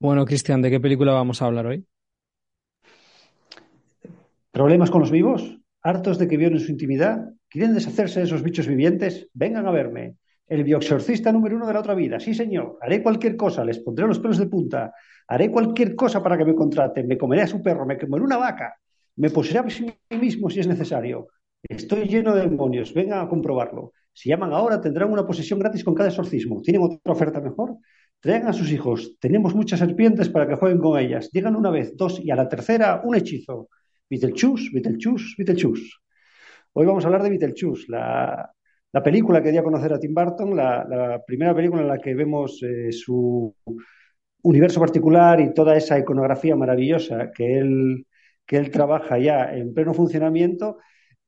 Bueno, 0.00 0.24
Cristian, 0.24 0.62
¿de 0.62 0.70
qué 0.70 0.78
película 0.78 1.12
vamos 1.12 1.42
a 1.42 1.46
hablar 1.46 1.66
hoy? 1.66 1.84
¿Problemas 4.52 4.92
con 4.92 5.00
los 5.00 5.10
vivos? 5.10 5.58
¿Hartos 5.82 6.18
de 6.18 6.28
que 6.28 6.36
violen 6.36 6.60
su 6.60 6.70
intimidad? 6.70 7.30
¿Quieren 7.48 7.74
deshacerse 7.74 8.20
de 8.20 8.26
esos 8.26 8.44
bichos 8.44 8.68
vivientes? 8.68 9.28
Vengan 9.34 9.66
a 9.66 9.72
verme. 9.72 10.14
El 10.46 10.62
bioexorcista 10.62 11.32
número 11.32 11.56
uno 11.56 11.66
de 11.66 11.72
la 11.72 11.80
otra 11.80 11.94
vida. 11.94 12.20
Sí, 12.20 12.32
señor. 12.32 12.78
Haré 12.80 13.02
cualquier 13.02 13.36
cosa. 13.36 13.64
Les 13.64 13.80
pondré 13.80 14.06
los 14.06 14.20
pelos 14.20 14.38
de 14.38 14.46
punta. 14.46 14.92
Haré 15.26 15.50
cualquier 15.50 15.96
cosa 15.96 16.22
para 16.22 16.38
que 16.38 16.44
me 16.44 16.54
contraten. 16.54 17.08
Me 17.08 17.18
comeré 17.18 17.42
a 17.42 17.46
su 17.48 17.60
perro. 17.60 17.84
Me 17.84 17.98
comeré 17.98 18.22
una 18.22 18.36
vaca. 18.36 18.76
Me 19.16 19.30
poseeré 19.30 19.66
a 19.66 19.70
sí 19.70 19.92
mismo 20.10 20.48
si 20.48 20.60
es 20.60 20.68
necesario. 20.68 21.26
Estoy 21.68 22.06
lleno 22.06 22.36
de 22.36 22.48
demonios. 22.48 22.94
Vengan 22.94 23.26
a 23.26 23.28
comprobarlo. 23.28 23.92
Si 24.12 24.28
llaman 24.28 24.52
ahora, 24.52 24.80
tendrán 24.80 25.12
una 25.12 25.26
posesión 25.26 25.58
gratis 25.58 25.82
con 25.82 25.94
cada 25.94 26.08
exorcismo. 26.08 26.62
¿Tienen 26.62 26.82
otra 26.82 27.12
oferta 27.12 27.40
mejor? 27.40 27.78
Traigan 28.20 28.48
a 28.48 28.52
sus 28.52 28.72
hijos. 28.72 29.16
Tenemos 29.20 29.54
muchas 29.54 29.78
serpientes 29.78 30.28
para 30.28 30.48
que 30.48 30.56
jueguen 30.56 30.78
con 30.80 30.98
ellas. 30.98 31.30
Digan 31.32 31.54
una 31.54 31.70
vez, 31.70 31.96
dos 31.96 32.20
y 32.22 32.30
a 32.30 32.36
la 32.36 32.48
tercera 32.48 33.00
un 33.04 33.14
hechizo. 33.14 33.68
Beetlejuice, 34.10 34.70
Beetlejuice, 34.72 35.34
Beetlejuice. 35.38 35.90
Hoy 36.72 36.86
vamos 36.86 37.04
a 37.04 37.08
hablar 37.08 37.22
de 37.22 37.30
Beetlejuice, 37.30 37.84
la, 37.88 38.50
la 38.92 39.02
película 39.02 39.42
que 39.42 39.52
dio 39.52 39.60
a 39.60 39.64
conocer 39.64 39.92
a 39.92 40.00
Tim 40.00 40.14
Burton, 40.14 40.56
la, 40.56 40.84
la 40.88 41.22
primera 41.24 41.54
película 41.54 41.82
en 41.82 41.88
la 41.88 41.98
que 41.98 42.14
vemos 42.14 42.60
eh, 42.62 42.90
su 42.90 43.54
universo 44.42 44.80
particular 44.80 45.40
y 45.40 45.52
toda 45.54 45.76
esa 45.76 45.98
iconografía 45.98 46.56
maravillosa 46.56 47.30
que 47.32 47.58
él, 47.58 48.06
que 48.46 48.56
él 48.56 48.70
trabaja 48.70 49.18
ya 49.18 49.54
en 49.54 49.72
pleno 49.74 49.94
funcionamiento. 49.94 50.78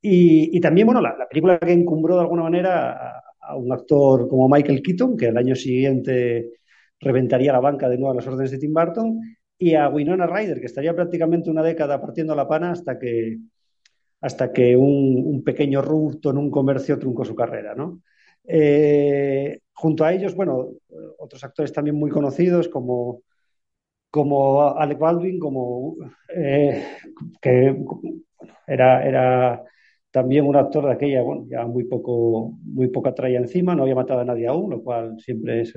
Y, 0.00 0.56
y 0.56 0.60
también, 0.60 0.86
bueno, 0.86 1.00
la, 1.00 1.16
la, 1.16 1.28
película 1.28 1.58
que 1.58 1.72
encumbró 1.72 2.16
de 2.16 2.22
alguna 2.22 2.44
manera 2.44 2.92
a, 2.92 3.22
a 3.41 3.56
un 3.56 3.70
actor 3.72 4.28
como 4.28 4.48
Michael 4.48 4.82
Keaton, 4.82 5.16
que 5.16 5.28
al 5.28 5.36
año 5.36 5.54
siguiente 5.54 6.59
reventaría 7.01 7.53
la 7.53 7.61
banca 7.61 7.89
de 7.89 7.98
nuevo 7.98 8.12
a 8.12 8.17
las 8.17 8.27
órdenes 8.27 8.51
de 8.51 8.59
Tim 8.59 8.75
Burton, 8.75 9.20
y 9.62 9.75
a 9.75 9.91
Winona 9.91 10.27
Ryder, 10.27 10.59
que 10.59 10.67
estaría 10.67 10.95
prácticamente 10.95 11.51
una 11.51 11.62
década 11.62 12.01
partiendo 12.01 12.34
la 12.34 12.48
pana 12.48 12.70
hasta 12.73 12.98
que, 12.98 13.39
hasta 14.23 14.53
que 14.53 14.75
un, 14.75 15.43
pequeño 15.45 15.83
rupto 15.83 16.31
en 16.31 16.39
un 16.39 16.51
comercio 16.51 16.98
truncó 16.98 17.27
su 17.27 17.34
carrera. 17.34 17.75
¿no? 17.75 18.01
Eh, 18.45 19.61
junto 19.75 20.05
a 20.05 20.15
ellos, 20.15 20.34
bueno, 20.34 20.71
otros 21.19 21.45
actores 21.45 21.75
también 21.75 21.95
muy 21.97 22.11
conocidos 22.11 22.69
como, 22.69 23.23
como 24.11 24.62
Alec 24.62 24.98
Baldwin, 24.98 25.39
como, 25.39 25.97
eh, 26.34 26.83
que 27.41 27.84
era, 28.67 29.06
era 29.06 29.62
también 30.11 30.47
un 30.47 30.56
actor 30.56 30.87
de 30.87 30.93
aquella, 30.93 31.21
bueno, 31.21 31.45
ya 31.51 31.67
muy, 31.67 31.84
poco, 31.84 32.59
muy 32.62 32.89
poca 32.89 33.15
tralla 33.15 33.39
encima, 33.39 33.75
no 33.75 33.83
había 33.83 33.95
matado 33.95 34.21
a 34.21 34.25
nadie 34.25 34.47
aún, 34.47 34.71
lo 34.71 34.83
cual 34.83 35.21
siempre 35.21 35.61
es, 35.61 35.75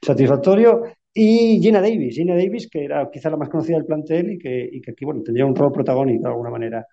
satisfactorio. 0.00 0.82
Y 1.12 1.60
Gina 1.60 1.80
Davis, 1.80 2.14
Gina 2.14 2.36
Davis, 2.36 2.68
que 2.70 2.84
era 2.84 3.10
quizá 3.10 3.30
la 3.30 3.36
más 3.36 3.48
conocida 3.48 3.76
del 3.76 3.86
plantel 3.86 4.32
y 4.32 4.38
que, 4.38 4.68
y 4.72 4.80
que 4.80 4.92
aquí 4.92 5.04
bueno, 5.04 5.22
tendría 5.22 5.46
un 5.46 5.56
rol 5.56 5.72
protagónico 5.72 6.22
de 6.22 6.28
alguna 6.28 6.50
manera. 6.50 6.86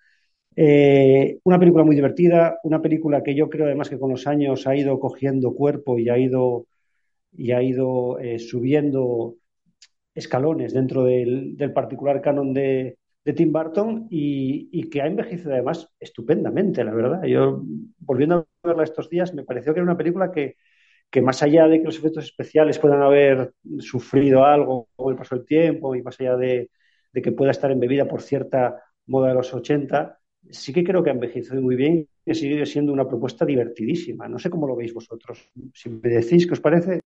Eh, 0.56 1.38
una 1.44 1.58
película 1.58 1.84
muy 1.84 1.94
divertida, 1.94 2.58
una 2.64 2.82
película 2.82 3.22
que 3.22 3.34
yo 3.34 3.48
creo 3.48 3.66
además 3.66 3.88
que 3.88 3.98
con 3.98 4.10
los 4.10 4.26
años 4.26 4.66
ha 4.66 4.74
ido 4.74 4.98
cogiendo 4.98 5.54
cuerpo 5.54 5.98
y 6.00 6.08
ha 6.08 6.18
ido, 6.18 6.66
y 7.32 7.52
ha 7.52 7.62
ido 7.62 8.18
eh, 8.18 8.40
subiendo 8.40 9.36
escalones 10.14 10.72
dentro 10.72 11.04
del, 11.04 11.56
del 11.56 11.72
particular 11.72 12.20
canon 12.20 12.52
de, 12.52 12.98
de 13.24 13.32
Tim 13.34 13.52
Burton 13.52 14.08
y, 14.10 14.68
y, 14.72 14.90
que 14.90 15.00
ha 15.00 15.06
envejecido 15.06 15.52
además 15.52 15.88
estupendamente, 16.00 16.82
la 16.82 16.92
verdad. 16.92 17.22
Yo, 17.24 17.62
volviendo 17.98 18.48
a 18.64 18.68
verla 18.68 18.82
estos 18.82 19.08
días, 19.08 19.32
me 19.34 19.44
pareció 19.44 19.72
que 19.72 19.78
era 19.78 19.84
una 19.84 19.96
película 19.96 20.32
que, 20.32 20.56
que 21.10 21.22
más 21.22 21.42
allá 21.42 21.66
de 21.66 21.78
que 21.78 21.84
los 21.84 21.98
efectos 21.98 22.24
especiales 22.24 22.78
puedan 22.78 23.02
haber 23.02 23.54
sufrido 23.78 24.44
algo 24.44 24.88
con 24.94 25.12
el 25.12 25.18
paso 25.18 25.36
del 25.36 25.46
tiempo 25.46 25.94
y 25.94 26.02
más 26.02 26.20
allá 26.20 26.36
de, 26.36 26.70
que 27.12 27.32
pueda 27.32 27.50
estar 27.50 27.70
embebida 27.70 28.06
por 28.06 28.22
cierta 28.22 28.82
moda 29.06 29.28
de 29.28 29.34
los 29.34 29.52
80, 29.52 30.18
sí 30.50 30.72
que 30.72 30.84
creo 30.84 31.02
que 31.02 31.10
ha 31.10 31.14
envejecido 31.14 31.60
muy 31.60 31.74
bien 31.76 32.08
y 32.24 32.34
sigue 32.34 32.64
siendo 32.66 32.92
una 32.92 33.08
propuesta 33.08 33.44
divertidísima. 33.44 34.28
No 34.28 34.38
sé 34.38 34.50
cómo 34.50 34.66
lo 34.66 34.76
veis 34.76 34.94
vosotros. 34.94 35.50
Si 35.74 35.88
me 35.88 36.08
decís 36.10 36.46
qué 36.46 36.52
os 36.52 36.60
parece. 36.60 37.00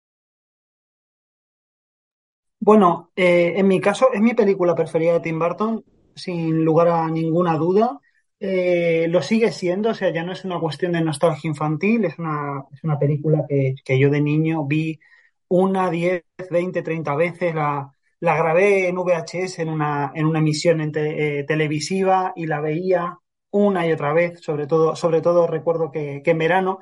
Bueno, 2.60 3.10
eh, 3.16 3.54
en 3.56 3.66
mi 3.66 3.80
caso 3.80 4.12
es 4.12 4.20
mi 4.20 4.34
película 4.34 4.74
preferida 4.74 5.14
de 5.14 5.20
Tim 5.20 5.38
Burton, 5.38 5.84
sin 6.14 6.64
lugar 6.64 6.88
a 6.88 7.08
ninguna 7.08 7.56
duda. 7.56 8.00
Eh, 8.40 9.06
lo 9.08 9.20
sigue 9.22 9.50
siendo, 9.50 9.90
o 9.90 9.94
sea, 9.94 10.12
ya 10.12 10.22
no 10.22 10.32
es 10.32 10.44
una 10.44 10.60
cuestión 10.60 10.92
de 10.92 11.00
nostalgia 11.00 11.48
infantil, 11.48 12.04
es 12.04 12.18
una, 12.20 12.64
es 12.72 12.84
una 12.84 12.96
película 12.98 13.44
que, 13.48 13.74
que, 13.84 13.98
yo 13.98 14.10
de 14.10 14.20
niño 14.20 14.64
vi 14.64 15.00
una, 15.48 15.90
diez, 15.90 16.24
veinte, 16.50 16.82
treinta 16.82 17.16
veces, 17.16 17.52
la, 17.54 17.92
la 18.20 18.36
grabé 18.36 18.86
en 18.88 18.96
VHS 18.96 19.62
en 19.62 19.68
una, 19.70 20.12
en 20.14 20.24
una 20.26 20.38
emisión 20.38 20.80
en 20.80 20.92
te, 20.92 21.40
eh, 21.40 21.44
televisiva 21.44 22.32
y 22.36 22.46
la 22.46 22.60
veía 22.60 23.18
una 23.50 23.86
y 23.88 23.92
otra 23.92 24.12
vez, 24.12 24.40
sobre 24.40 24.66
todo, 24.68 24.94
sobre 24.94 25.20
todo 25.20 25.46
recuerdo 25.48 25.90
que, 25.90 26.22
que 26.24 26.30
en 26.30 26.38
verano. 26.38 26.78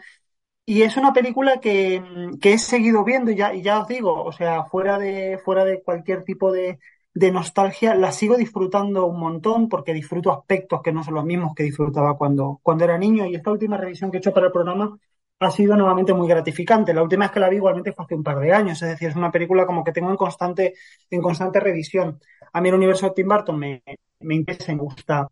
Y 0.64 0.82
es 0.82 0.96
una 0.96 1.12
película 1.12 1.60
que, 1.60 2.02
que 2.40 2.54
he 2.54 2.58
seguido 2.58 3.04
viendo 3.04 3.30
y 3.30 3.36
ya, 3.36 3.54
y 3.54 3.62
ya 3.62 3.80
os 3.80 3.88
digo, 3.88 4.24
o 4.24 4.32
sea, 4.32 4.64
fuera 4.64 4.98
de, 4.98 5.38
fuera 5.44 5.64
de 5.64 5.82
cualquier 5.82 6.24
tipo 6.24 6.52
de, 6.52 6.78
de 7.16 7.32
nostalgia, 7.32 7.94
la 7.94 8.12
sigo 8.12 8.36
disfrutando 8.36 9.06
un 9.06 9.18
montón 9.18 9.70
porque 9.70 9.94
disfruto 9.94 10.30
aspectos 10.30 10.82
que 10.82 10.92
no 10.92 11.02
son 11.02 11.14
los 11.14 11.24
mismos 11.24 11.54
que 11.54 11.62
disfrutaba 11.62 12.14
cuando, 12.18 12.60
cuando 12.62 12.84
era 12.84 12.98
niño 12.98 13.24
y 13.24 13.34
esta 13.34 13.50
última 13.50 13.78
revisión 13.78 14.10
que 14.10 14.18
he 14.18 14.20
hecho 14.20 14.34
para 14.34 14.48
el 14.48 14.52
programa 14.52 14.98
ha 15.40 15.50
sido 15.50 15.76
nuevamente 15.76 16.12
muy 16.12 16.28
gratificante. 16.28 16.92
La 16.92 17.02
última 17.02 17.24
vez 17.24 17.32
que 17.32 17.40
la 17.40 17.48
vi 17.48 17.56
igualmente 17.56 17.92
fue 17.92 18.04
hace 18.04 18.14
un 18.14 18.22
par 18.22 18.38
de 18.38 18.52
años, 18.52 18.82
es 18.82 18.90
decir, 18.90 19.08
es 19.08 19.16
una 19.16 19.30
película 19.32 19.64
como 19.64 19.82
que 19.82 19.92
tengo 19.92 20.10
en 20.10 20.16
constante, 20.16 20.74
en 21.10 21.22
constante 21.22 21.58
revisión. 21.58 22.20
A 22.52 22.60
mí 22.60 22.68
el 22.68 22.74
universo 22.74 23.06
de 23.06 23.12
Tim 23.14 23.28
Burton 23.28 23.58
me, 23.58 23.82
me 24.20 24.34
interesa, 24.34 24.72
me 24.72 24.78
gusta 24.82 25.26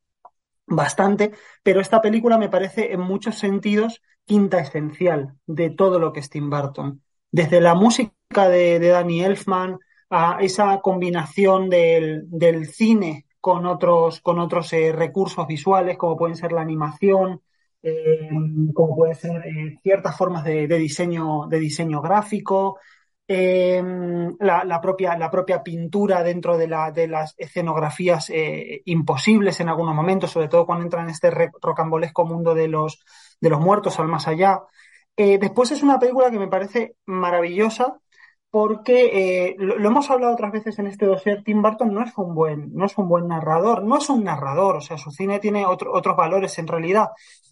bastante, 0.66 1.32
pero 1.62 1.80
esta 1.82 2.00
película 2.00 2.38
me 2.38 2.48
parece 2.48 2.92
en 2.94 3.00
muchos 3.00 3.38
sentidos 3.38 4.00
quinta 4.24 4.58
esencial 4.60 5.34
de 5.46 5.68
todo 5.70 5.98
lo 5.98 6.12
que 6.14 6.20
es 6.20 6.30
Tim 6.30 6.48
Burton. 6.48 7.02
Desde 7.30 7.60
la 7.60 7.74
música 7.74 8.48
de, 8.48 8.78
de 8.78 8.88
Danny 8.88 9.22
Elfman, 9.22 9.78
a 10.10 10.38
esa 10.40 10.80
combinación 10.80 11.68
del, 11.68 12.24
del 12.30 12.66
cine 12.66 13.26
con 13.44 13.66
otros, 13.66 14.22
con 14.22 14.38
otros 14.38 14.72
eh, 14.72 14.90
recursos 14.90 15.46
visuales, 15.46 15.98
como 15.98 16.16
pueden 16.16 16.34
ser 16.34 16.50
la 16.52 16.62
animación, 16.62 17.42
eh, 17.82 18.30
como 18.72 18.96
pueden 18.96 19.14
ser 19.16 19.46
eh, 19.46 19.78
ciertas 19.82 20.16
formas 20.16 20.44
de, 20.44 20.66
diseño, 20.66 21.46
de 21.46 21.58
diseño 21.58 22.00
gráfico, 22.00 22.78
la, 23.28 24.80
propia, 24.80 25.18
la 25.18 25.30
propia 25.30 25.62
pintura 25.62 26.22
dentro 26.22 26.56
de, 26.56 26.68
la, 26.68 26.90
de 26.90 27.06
las 27.06 27.34
escenografías 27.36 28.32
imposibles 28.86 29.60
en 29.60 29.68
algunos 29.68 29.94
momentos, 29.94 30.30
sobre 30.30 30.48
todo 30.48 30.64
cuando 30.64 30.84
entra 30.84 31.02
en 31.02 31.10
este 31.10 31.30
rocambolesco 31.60 32.24
mundo 32.24 32.54
de 32.54 32.68
los, 32.68 33.04
de 33.42 33.50
los 33.50 33.60
muertos 33.60 33.98
al 33.98 34.08
más 34.08 34.26
allá. 34.26 34.62
Después 35.14 35.70
es 35.70 35.82
una 35.82 35.98
película 35.98 36.30
que 36.30 36.38
me 36.38 36.48
parece 36.48 36.96
maravillosa 37.04 38.00
porque 38.54 39.48
eh, 39.48 39.56
lo, 39.58 39.84
hemos 39.84 40.08
hablado 40.10 40.32
otras 40.32 40.52
veces 40.52 40.78
en 40.78 40.86
este 40.86 41.06
dossier, 41.06 41.42
Tim 41.42 41.60
Burton 41.60 41.92
no 41.92 42.04
es 42.04 42.16
un 42.16 42.36
buen, 42.36 42.72
no 42.72 42.86
es 42.86 42.96
un 42.96 43.08
buen 43.08 43.26
narrador, 43.26 43.82
no 43.82 43.98
es 43.98 44.08
un 44.08 44.22
narrador, 44.22 44.76
o 44.76 44.80
sea, 44.80 44.96
su 44.96 45.10
cine 45.10 45.40
tiene 45.40 45.66
otro, 45.66 45.92
otros 45.92 46.16
valores 46.16 46.56
en 46.60 46.68
realidad. 46.68 47.08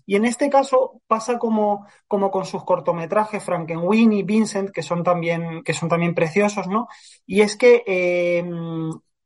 Y 0.06 0.14
en 0.14 0.25
este 0.25 0.49
caso 0.49 1.00
pasa 1.08 1.40
como, 1.40 1.88
como 2.06 2.31
con 2.31 2.44
sus 2.44 2.62
cortometrajes, 2.62 3.43
Frankenweenie, 3.43 4.22
Vincent, 4.22 4.70
que 4.70 4.84
son 4.84 5.02
también, 5.02 5.64
que 5.64 5.72
son 5.72 5.88
también 5.88 6.14
preciosos, 6.14 6.69
¿no? 6.69 6.87
Y 7.26 7.40
es 7.40 7.56
que, 7.56 7.82
eh, 7.84 8.48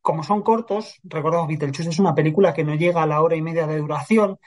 como 0.00 0.22
son 0.22 0.40
cortos, 0.40 0.98
recordamos, 1.04 1.46
Beetlejuice 1.46 1.90
es 1.90 1.98
una 1.98 2.14
película 2.14 2.54
que 2.54 2.64
no 2.64 2.74
llega 2.74 3.02
a 3.02 3.06
la 3.06 3.20
hora 3.20 3.36
y 3.36 3.42
media 3.42 3.66
de 3.66 3.76
duración, 3.76 4.38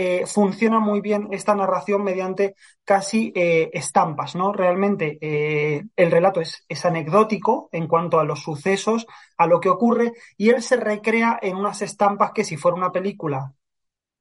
eh, 0.00 0.26
funciona 0.26 0.78
muy 0.78 1.00
bien 1.00 1.26
esta 1.32 1.56
narración 1.56 2.04
mediante 2.04 2.54
casi 2.84 3.32
eh, 3.34 3.68
estampas, 3.72 4.36
¿no? 4.36 4.52
Realmente 4.52 5.18
eh, 5.20 5.82
el 5.96 6.10
relato 6.12 6.40
es, 6.40 6.64
anecdótico 6.84 7.68
en 7.72 7.88
cuanto 7.88 8.20
a 8.20 8.24
los 8.24 8.40
sucesos, 8.40 9.08
a 9.36 9.48
lo 9.48 9.58
que 9.58 9.68
ocurre, 9.68 10.12
y 10.36 10.50
él 10.50 10.62
se 10.62 10.76
recrea 10.76 11.40
en 11.42 11.56
unas 11.56 11.82
estampas 11.82 12.30
que 12.30 12.44
si 12.44 12.56
fuera 12.56 12.76
una 12.76 12.92
película 12.92 13.52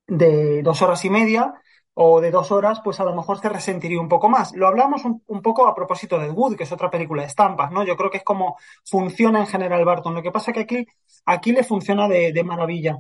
de 0.08 0.64
dos 0.64 0.82
horas 0.82 1.06
y 1.06 1.12
media, 1.12 1.54
o 1.94 2.22
de 2.22 2.32
dos 2.32 2.52
horas, 2.52 2.82
pues 2.84 3.00
a 3.00 3.04
lo 3.04 3.16
mejor 3.16 3.40
se 3.40 3.50
resentiría 3.50 4.00
un 4.00 4.10
poco 4.10 4.30
más. 4.30 4.54
Lo 4.54 4.68
hablamos 4.68 5.04
un, 5.06 5.42
poco 5.44 5.68
a 5.68 5.76
propósito 5.76 6.18
de 6.20 6.30
Wood, 6.32 6.56
que 6.56 6.64
es 6.64 6.72
otra 6.72 6.90
película 6.90 7.22
de 7.22 7.28
estampas, 7.28 7.72
¿no? 7.72 7.84
Yo 7.84 7.96
creo 7.98 8.10
que 8.10 8.18
es 8.18 8.24
como 8.24 8.58
funciona 8.84 9.40
en 9.40 9.48
general 9.48 9.86
Barton. 9.86 10.14
Lo 10.16 10.24
que 10.24 10.32
pasa 10.32 10.52
es 10.52 10.56
que 10.56 10.62
aquí, 10.62 10.88
aquí 11.26 11.52
le 11.52 11.64
funciona 11.64 12.08
de 12.08 12.44
maravilla. 12.44 12.98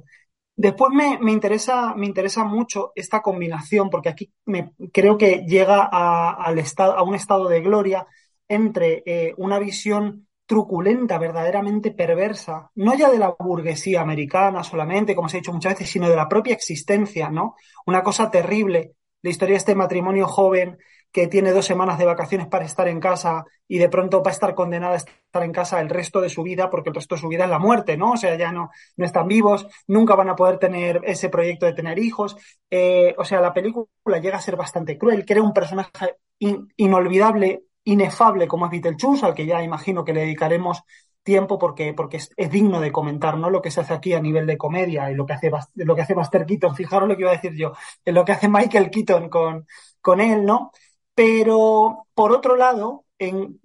Después 0.59 0.91
me, 0.91 1.19
me, 1.19 1.31
interesa, 1.31 1.93
me 1.95 2.07
interesa 2.07 2.43
mucho 2.43 2.91
esta 2.95 3.21
combinación, 3.21 3.91
porque 3.91 4.09
aquí 4.09 4.33
me, 4.45 4.73
creo 4.91 5.15
que 5.15 5.45
llega 5.47 5.87
a, 5.91 6.31
al 6.33 6.57
estado, 6.57 6.97
a 6.97 7.03
un 7.03 7.13
estado 7.13 7.47
de 7.47 7.61
gloria 7.61 8.07
entre 8.47 9.03
eh, 9.05 9.35
una 9.37 9.59
visión 9.59 10.27
truculenta, 10.47 11.19
verdaderamente 11.19 11.91
perversa, 11.91 12.71
no 12.73 12.95
ya 12.95 13.11
de 13.11 13.19
la 13.19 13.35
burguesía 13.37 14.01
americana 14.01 14.63
solamente, 14.63 15.13
como 15.13 15.29
se 15.29 15.37
ha 15.37 15.41
dicho 15.41 15.53
muchas 15.53 15.73
veces, 15.73 15.91
sino 15.91 16.09
de 16.09 16.15
la 16.15 16.27
propia 16.27 16.55
existencia, 16.55 17.29
¿no? 17.29 17.55
Una 17.85 18.01
cosa 18.01 18.31
terrible, 18.31 18.93
la 19.21 19.29
historia 19.29 19.53
de 19.53 19.57
este 19.59 19.75
matrimonio 19.75 20.25
joven 20.25 20.79
que 21.11 21.27
tiene 21.27 21.51
dos 21.51 21.65
semanas 21.65 21.97
de 21.97 22.05
vacaciones 22.05 22.47
para 22.47 22.65
estar 22.65 22.87
en 22.87 22.99
casa 22.99 23.45
y 23.67 23.77
de 23.77 23.89
pronto 23.89 24.21
va 24.21 24.31
a 24.31 24.33
estar 24.33 24.53
condenada 24.55 24.93
a 24.93 24.97
estar 24.97 25.43
en 25.43 25.51
casa 25.51 25.81
el 25.81 25.89
resto 25.89 26.21
de 26.21 26.29
su 26.29 26.43
vida 26.43 26.69
porque 26.69 26.89
el 26.89 26.95
resto 26.95 27.15
de 27.15 27.21
su 27.21 27.27
vida 27.27 27.45
es 27.45 27.49
la 27.49 27.59
muerte, 27.59 27.97
¿no? 27.97 28.11
O 28.11 28.17
sea, 28.17 28.35
ya 28.35 28.51
no, 28.51 28.69
no 28.95 29.05
están 29.05 29.27
vivos, 29.27 29.67
nunca 29.87 30.15
van 30.15 30.29
a 30.29 30.35
poder 30.35 30.59
tener 30.59 31.01
ese 31.03 31.29
proyecto 31.29 31.65
de 31.65 31.73
tener 31.73 31.99
hijos. 31.99 32.35
Eh, 32.69 33.15
o 33.17 33.25
sea, 33.25 33.41
la 33.41 33.53
película 33.53 34.19
llega 34.19 34.37
a 34.37 34.41
ser 34.41 34.55
bastante 34.55 34.97
cruel, 34.97 35.25
crea 35.25 35.41
un 35.41 35.53
personaje 35.53 36.17
inolvidable 36.39 37.63
inefable 37.83 38.47
como 38.47 38.65
es 38.65 38.71
Beetlejuice, 38.71 39.25
al 39.25 39.33
que 39.33 39.45
ya 39.45 39.63
imagino 39.63 40.03
que 40.03 40.13
le 40.13 40.21
dedicaremos 40.21 40.83
tiempo 41.23 41.57
porque, 41.57 41.93
porque 41.93 42.17
es, 42.17 42.51
digno 42.51 42.79
de 42.79 42.91
comentar, 42.91 43.37
¿no? 43.37 43.49
Lo 43.49 43.61
que 43.61 43.71
se 43.71 43.81
hace 43.81 43.93
aquí 43.93 44.13
a 44.13 44.21
nivel 44.21 44.45
de 44.45 44.57
comedia 44.57 45.11
y 45.11 45.15
lo 45.15 45.25
que 45.25 45.33
hace, 45.33 45.51
lo 45.75 45.95
que 45.95 46.01
hace 46.01 46.15
Keaton, 46.47 46.75
fijaros 46.75 47.09
lo 47.09 47.15
que 47.15 47.23
iba 47.23 47.31
a 47.31 47.35
decir 47.35 47.53
yo, 47.53 47.73
lo 48.05 48.23
que 48.23 48.31
hace 48.31 48.47
Michael 48.47 48.89
Keaton 48.89 49.29
con, 49.29 49.67
con 49.99 50.21
él, 50.21 50.45
¿no? 50.45 50.71
Pero, 51.17 52.05
por 52.13 52.31
otro 52.31 52.55
lado, 52.55 53.05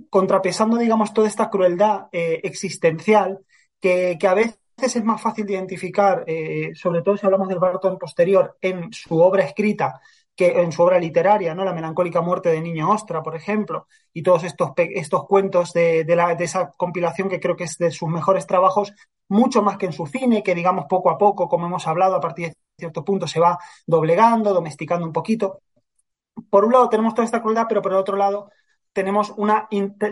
contrapesando, 0.09 0.79
digamos, 0.79 1.13
toda 1.13 1.29
esta 1.29 1.51
crueldad 1.51 2.07
eh, 2.11 2.41
existencial, 2.45 3.41
que, 3.79 4.17
a 4.27 4.33
veces 4.33 4.57
es 4.79 5.05
más 5.05 5.21
fácil 5.21 5.45
de 5.45 5.53
identificar, 5.53 6.25
eh, 6.27 6.71
sobre 6.75 7.03
todo 7.03 7.19
si 7.19 7.27
hablamos 7.27 7.49
del 7.49 7.59
Barton 7.59 7.99
posterior, 7.99 8.57
en 8.63 8.91
su 8.91 9.21
obra 9.21 9.45
escrita, 9.45 10.01
que 10.35 10.63
en 10.63 10.73
su 10.73 10.83
obra 10.83 10.99
literaria, 10.99 11.55
¿no? 11.55 11.63
La 11.63 11.75
melancólica 11.75 12.23
muerte 12.23 12.49
de 12.49 12.63
Niño 12.63 12.91
Ostra, 12.91 13.23
por 13.23 13.37
ejemplo, 13.37 13.87
y 14.15 14.23
todos 14.23 14.45
estos, 14.45 14.71
estos 14.77 15.27
cuentos 15.27 15.75
de, 15.75 16.05
de 16.05 16.37
esa 16.45 16.73
compilación 16.75 17.29
que 17.29 17.39
creo 17.39 17.55
que 17.55 17.65
es 17.65 17.77
de 17.77 17.91
sus 17.91 18.09
mejores 18.09 18.47
trabajos, 18.47 18.95
mucho 19.29 19.61
más 19.61 19.77
que 19.77 19.85
en 19.85 19.93
su 19.93 20.07
cine, 20.07 20.43
que 20.43 20.55
digamos 20.55 20.87
poco 20.89 21.11
a 21.11 21.19
poco, 21.19 21.51
como 21.51 21.67
hemos 21.67 21.87
hablado, 21.87 22.15
a 22.17 22.21
partir 22.21 22.49
de 22.49 22.55
cierto 22.79 23.05
punto 23.05 23.27
se 23.27 23.41
va 23.41 23.59
doblegando, 23.87 24.55
domesticando 24.55 25.05
un 25.05 25.13
poquito. 25.13 25.61
Por 26.51 26.65
un 26.65 26.73
lado 26.73 26.89
tenemos 26.89 27.15
toda 27.15 27.25
esta 27.25 27.43
crueldad, 27.43 27.67
pero 27.69 27.83
por 27.83 27.93
el 27.93 27.99
otro 27.99 28.17
lado 28.17 28.51
tenemos 28.93 29.33
una 29.37 29.69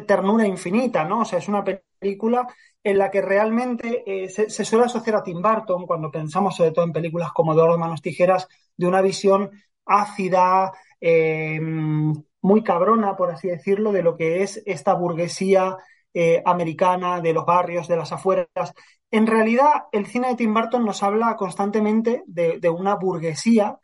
ternura 0.06 0.46
infinita, 0.46 1.04
¿no? 1.04 1.20
O 1.20 1.24
sea, 1.24 1.38
es 1.38 1.48
una 1.48 1.64
película 1.64 2.46
en 2.82 2.98
la 2.98 3.10
que 3.10 3.20
realmente 3.20 4.02
eh, 4.06 4.28
se, 4.28 4.48
suele 4.64 4.86
asociar 4.86 5.16
a 5.16 5.22
Tim 5.22 5.42
Burton, 5.42 5.86
cuando 5.86 6.10
pensamos 6.10 6.56
sobre 6.56 6.72
todo 6.72 6.84
en 6.84 6.92
películas 6.92 7.32
como 7.32 7.54
Dos 7.54 7.78
manos 7.78 8.00
tijeras, 8.00 8.48
de 8.76 8.86
una 8.86 9.02
visión 9.02 9.50
ácida, 9.84 10.72
eh, 11.00 11.60
muy 11.60 12.62
cabrona, 12.62 13.16
por 13.16 13.30
así 13.30 13.48
decirlo, 13.48 13.92
de 13.92 14.02
lo 14.02 14.16
que 14.16 14.42
es 14.42 14.62
esta 14.64 14.94
burguesía 14.94 15.76
eh, 16.14 16.42
americana, 16.46 17.20
de 17.20 17.34
los 17.34 17.44
barrios, 17.44 17.86
de 17.86 17.96
las 17.96 18.12
afueras. 18.12 18.72
En 19.10 19.26
realidad, 19.26 19.84
el 19.92 20.06
cine 20.06 20.28
de 20.28 20.36
Tim 20.36 20.54
Burton 20.54 20.84
nos 20.84 21.02
habla 21.02 21.36
constantemente 21.36 22.22
de 22.26 22.70
una 22.70 22.94
burguesía 22.94 23.78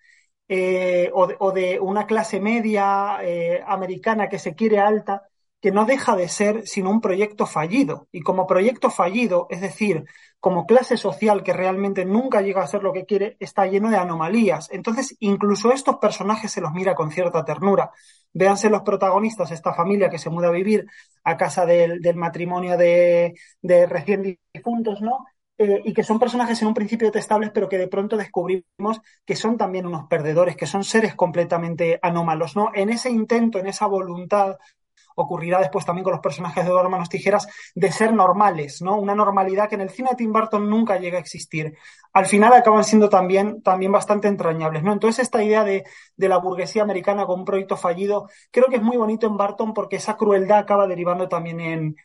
eh, 0.48 1.10
o, 1.12 1.26
de, 1.26 1.36
o, 1.38 1.52
de, 1.52 1.80
una 1.80 2.06
clase 2.06 2.40
media 2.40 3.18
eh, 3.22 3.62
americana 3.66 4.28
que 4.28 4.38
se 4.38 4.54
quiere 4.54 4.78
alta, 4.78 5.28
que 5.60 5.72
no 5.72 5.84
deja 5.84 6.14
de 6.14 6.28
ser 6.28 6.66
sino 6.66 6.90
un 6.90 7.00
proyecto 7.00 7.46
fallido. 7.46 8.08
Y 8.12 8.20
como 8.20 8.46
proyecto 8.46 8.90
fallido, 8.90 9.46
es 9.50 9.60
decir, 9.60 10.04
como 10.38 10.66
clase 10.66 10.96
social 10.96 11.42
que 11.42 11.52
realmente 11.52 12.04
nunca 12.04 12.40
llega 12.42 12.62
a 12.62 12.66
ser 12.66 12.82
lo 12.82 12.92
que 12.92 13.06
quiere, 13.06 13.36
está 13.40 13.66
lleno 13.66 13.90
de 13.90 13.96
anomalías. 13.96 14.68
Entonces, 14.70 15.16
incluso 15.20 15.72
estos 15.72 15.96
personajes 15.96 16.52
se 16.52 16.60
los 16.60 16.72
mira 16.72 16.94
con 16.94 17.10
cierta 17.10 17.44
ternura. 17.44 17.90
Véanse 18.32 18.70
los 18.70 18.82
protagonistas, 18.82 19.50
esta 19.50 19.74
familia 19.74 20.10
que 20.10 20.18
se 20.18 20.30
muda 20.30 20.48
a 20.48 20.52
vivir 20.52 20.86
a 21.24 21.36
casa 21.36 21.66
del, 21.66 22.00
del 22.00 22.16
matrimonio 22.16 22.76
de, 22.76 23.34
de, 23.62 23.86
recién 23.86 24.38
difuntos, 24.54 25.00
¿no? 25.00 25.24
Eh, 25.58 25.80
y 25.86 25.94
que 25.94 26.02
son 26.04 26.18
personajes 26.18 26.60
en 26.60 26.68
un 26.68 26.74
principio 26.74 27.08
detestables, 27.08 27.50
pero 27.50 27.68
que 27.68 27.78
de 27.78 27.88
pronto 27.88 28.18
descubrimos 28.18 29.00
que 29.24 29.36
son 29.36 29.56
también 29.56 29.86
unos 29.86 30.06
perdedores, 30.06 30.54
que 30.54 30.66
son 30.66 30.84
seres 30.84 31.14
completamente 31.14 31.98
anómalos, 32.02 32.56
¿no? 32.56 32.70
En 32.74 32.90
ese 32.90 33.08
intento, 33.10 33.58
en 33.58 33.66
esa 33.66 33.86
voluntad 33.86 34.58
ocurrirá 35.14 35.58
después 35.60 35.84
también 35.86 36.04
con 36.04 36.12
los 36.12 36.20
personajes 36.20 36.64
de 36.64 36.70
Dos 36.70 36.90
Manos 36.90 37.08
Tijeras, 37.08 37.46
de 37.74 37.90
ser 37.90 38.12
normales, 38.12 38.82
¿no? 38.82 38.96
Una 38.98 39.14
normalidad 39.14 39.68
que 39.68 39.76
en 39.76 39.80
el 39.82 39.90
cine 39.90 40.10
de 40.10 40.16
Tim 40.16 40.32
Burton 40.32 40.68
nunca 40.68 40.98
llega 40.98 41.16
a 41.18 41.20
existir. 41.20 41.74
Al 42.12 42.26
final 42.26 42.52
acaban 42.52 42.84
siendo 42.84 43.08
también, 43.08 43.62
también 43.62 43.92
bastante 43.92 44.28
entrañables, 44.28 44.82
¿no? 44.82 44.92
Entonces 44.92 45.22
esta 45.24 45.42
idea 45.42 45.64
de, 45.64 45.84
de 46.16 46.28
la 46.28 46.38
burguesía 46.38 46.82
americana 46.82 47.24
con 47.26 47.40
un 47.40 47.44
proyecto 47.46 47.76
fallido, 47.78 48.28
creo 48.50 48.66
que 48.66 48.76
es 48.76 48.82
muy 48.82 48.96
bonito 48.98 49.26
en 49.26 49.36
Barton 49.38 49.72
porque 49.72 49.96
esa 49.96 50.16
crueldad 50.16 50.58
acaba 50.58 50.86
derivando 50.86 51.28
también 51.28 51.60
en, 51.60 51.96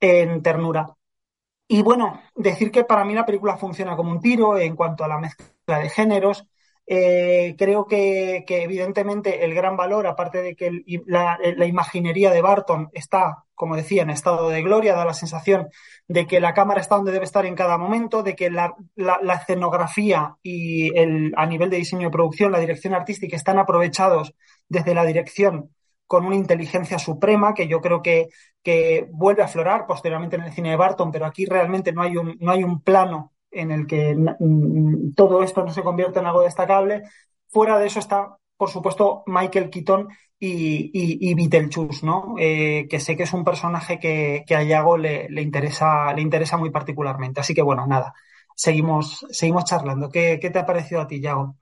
en 0.00 0.42
ternura. 0.42 0.96
Y 1.68 1.82
bueno, 1.82 2.22
decir 2.34 2.70
que 2.70 2.84
para 2.84 3.04
mí 3.04 3.14
la 3.14 3.26
película 3.26 3.56
funciona 3.56 3.96
como 3.96 4.10
un 4.12 4.20
tiro 4.20 4.58
en 4.58 4.76
cuanto 4.76 5.04
a 5.04 5.08
la 5.08 5.18
mezcla 5.18 5.78
de 5.80 5.88
géneros, 5.88 6.46
eh, 6.86 7.56
creo 7.58 7.86
que, 7.86 8.44
que, 8.46 8.62
evidentemente 8.62 9.44
el 9.44 9.54
gran 9.54 9.76
valor, 9.76 10.06
aparte 10.06 10.40
de 10.42 10.54
que 10.54 10.84
la, 11.06 11.36
la, 11.56 11.66
imaginería 11.66 12.30
de 12.30 12.42
Barton 12.42 12.90
está, 12.92 13.44
como 13.56 13.74
decía, 13.74 14.02
en 14.02 14.10
estado 14.10 14.48
de 14.50 14.62
gloria, 14.62 14.94
da 14.94 15.04
la 15.04 15.14
sensación 15.14 15.68
de 16.06 16.28
que 16.28 16.40
la 16.40 16.54
cámara 16.54 16.80
está 16.80 16.94
donde 16.94 17.10
debe 17.10 17.24
estar 17.24 17.44
en 17.44 17.56
cada 17.56 17.76
momento, 17.76 18.22
de 18.22 18.36
que 18.36 18.50
la, 18.50 18.76
la, 18.94 19.18
la 19.20 19.34
escenografía 19.34 20.36
y 20.44 20.96
el, 20.96 21.34
a 21.36 21.46
nivel 21.46 21.70
de 21.70 21.78
diseño 21.78 22.06
y 22.06 22.10
producción, 22.12 22.52
la 22.52 22.60
dirección 22.60 22.94
artística 22.94 23.34
están 23.34 23.58
aprovechados 23.58 24.34
desde 24.68 24.94
la 24.94 25.04
dirección 25.04 25.75
con 26.06 26.24
una 26.24 26.36
inteligencia 26.36 26.98
suprema 26.98 27.54
que 27.54 27.68
yo 27.68 27.80
creo 27.80 28.02
que, 28.02 28.28
que 28.62 29.08
vuelve 29.12 29.42
a 29.42 29.46
aflorar 29.46 29.86
posteriormente 29.86 30.36
en 30.36 30.42
el 30.42 30.52
cine 30.52 30.70
de 30.70 30.76
Barton, 30.76 31.10
pero 31.10 31.26
aquí 31.26 31.46
realmente 31.46 31.92
no 31.92 32.02
hay 32.02 32.16
un, 32.16 32.36
no 32.40 32.52
hay 32.52 32.64
un 32.64 32.80
plano 32.82 33.32
en 33.50 33.70
el 33.70 33.86
que 33.86 34.16
todo 35.16 35.42
esto 35.42 35.64
no 35.64 35.72
se 35.72 35.82
convierte 35.82 36.18
en 36.18 36.26
algo 36.26 36.42
destacable. 36.42 37.02
Fuera 37.48 37.78
de 37.78 37.86
eso 37.86 37.98
está, 37.98 38.36
por 38.56 38.70
supuesto, 38.70 39.22
Michael 39.26 39.70
Keaton 39.70 40.08
y, 40.38 40.90
y, 40.92 41.34
Beetlejuice, 41.34 42.04
¿no? 42.04 42.34
Eh, 42.38 42.86
que 42.90 43.00
sé 43.00 43.16
que 43.16 43.22
es 43.22 43.32
un 43.32 43.44
personaje 43.44 43.98
que, 43.98 44.44
que 44.46 44.54
a 44.54 44.62
Yago 44.62 44.98
le, 44.98 45.28
le, 45.30 45.42
interesa, 45.42 46.12
le 46.12 46.22
interesa 46.22 46.56
muy 46.56 46.70
particularmente. 46.70 47.40
Así 47.40 47.54
que 47.54 47.62
bueno, 47.62 47.86
nada, 47.86 48.12
seguimos, 48.54 49.26
seguimos 49.30 49.64
charlando. 49.64 50.10
¿Qué, 50.10 50.38
qué 50.40 50.50
te 50.50 50.58
ha 50.58 50.66
parecido 50.66 51.00
a 51.00 51.06
ti, 51.06 51.20
Yago? 51.20 51.56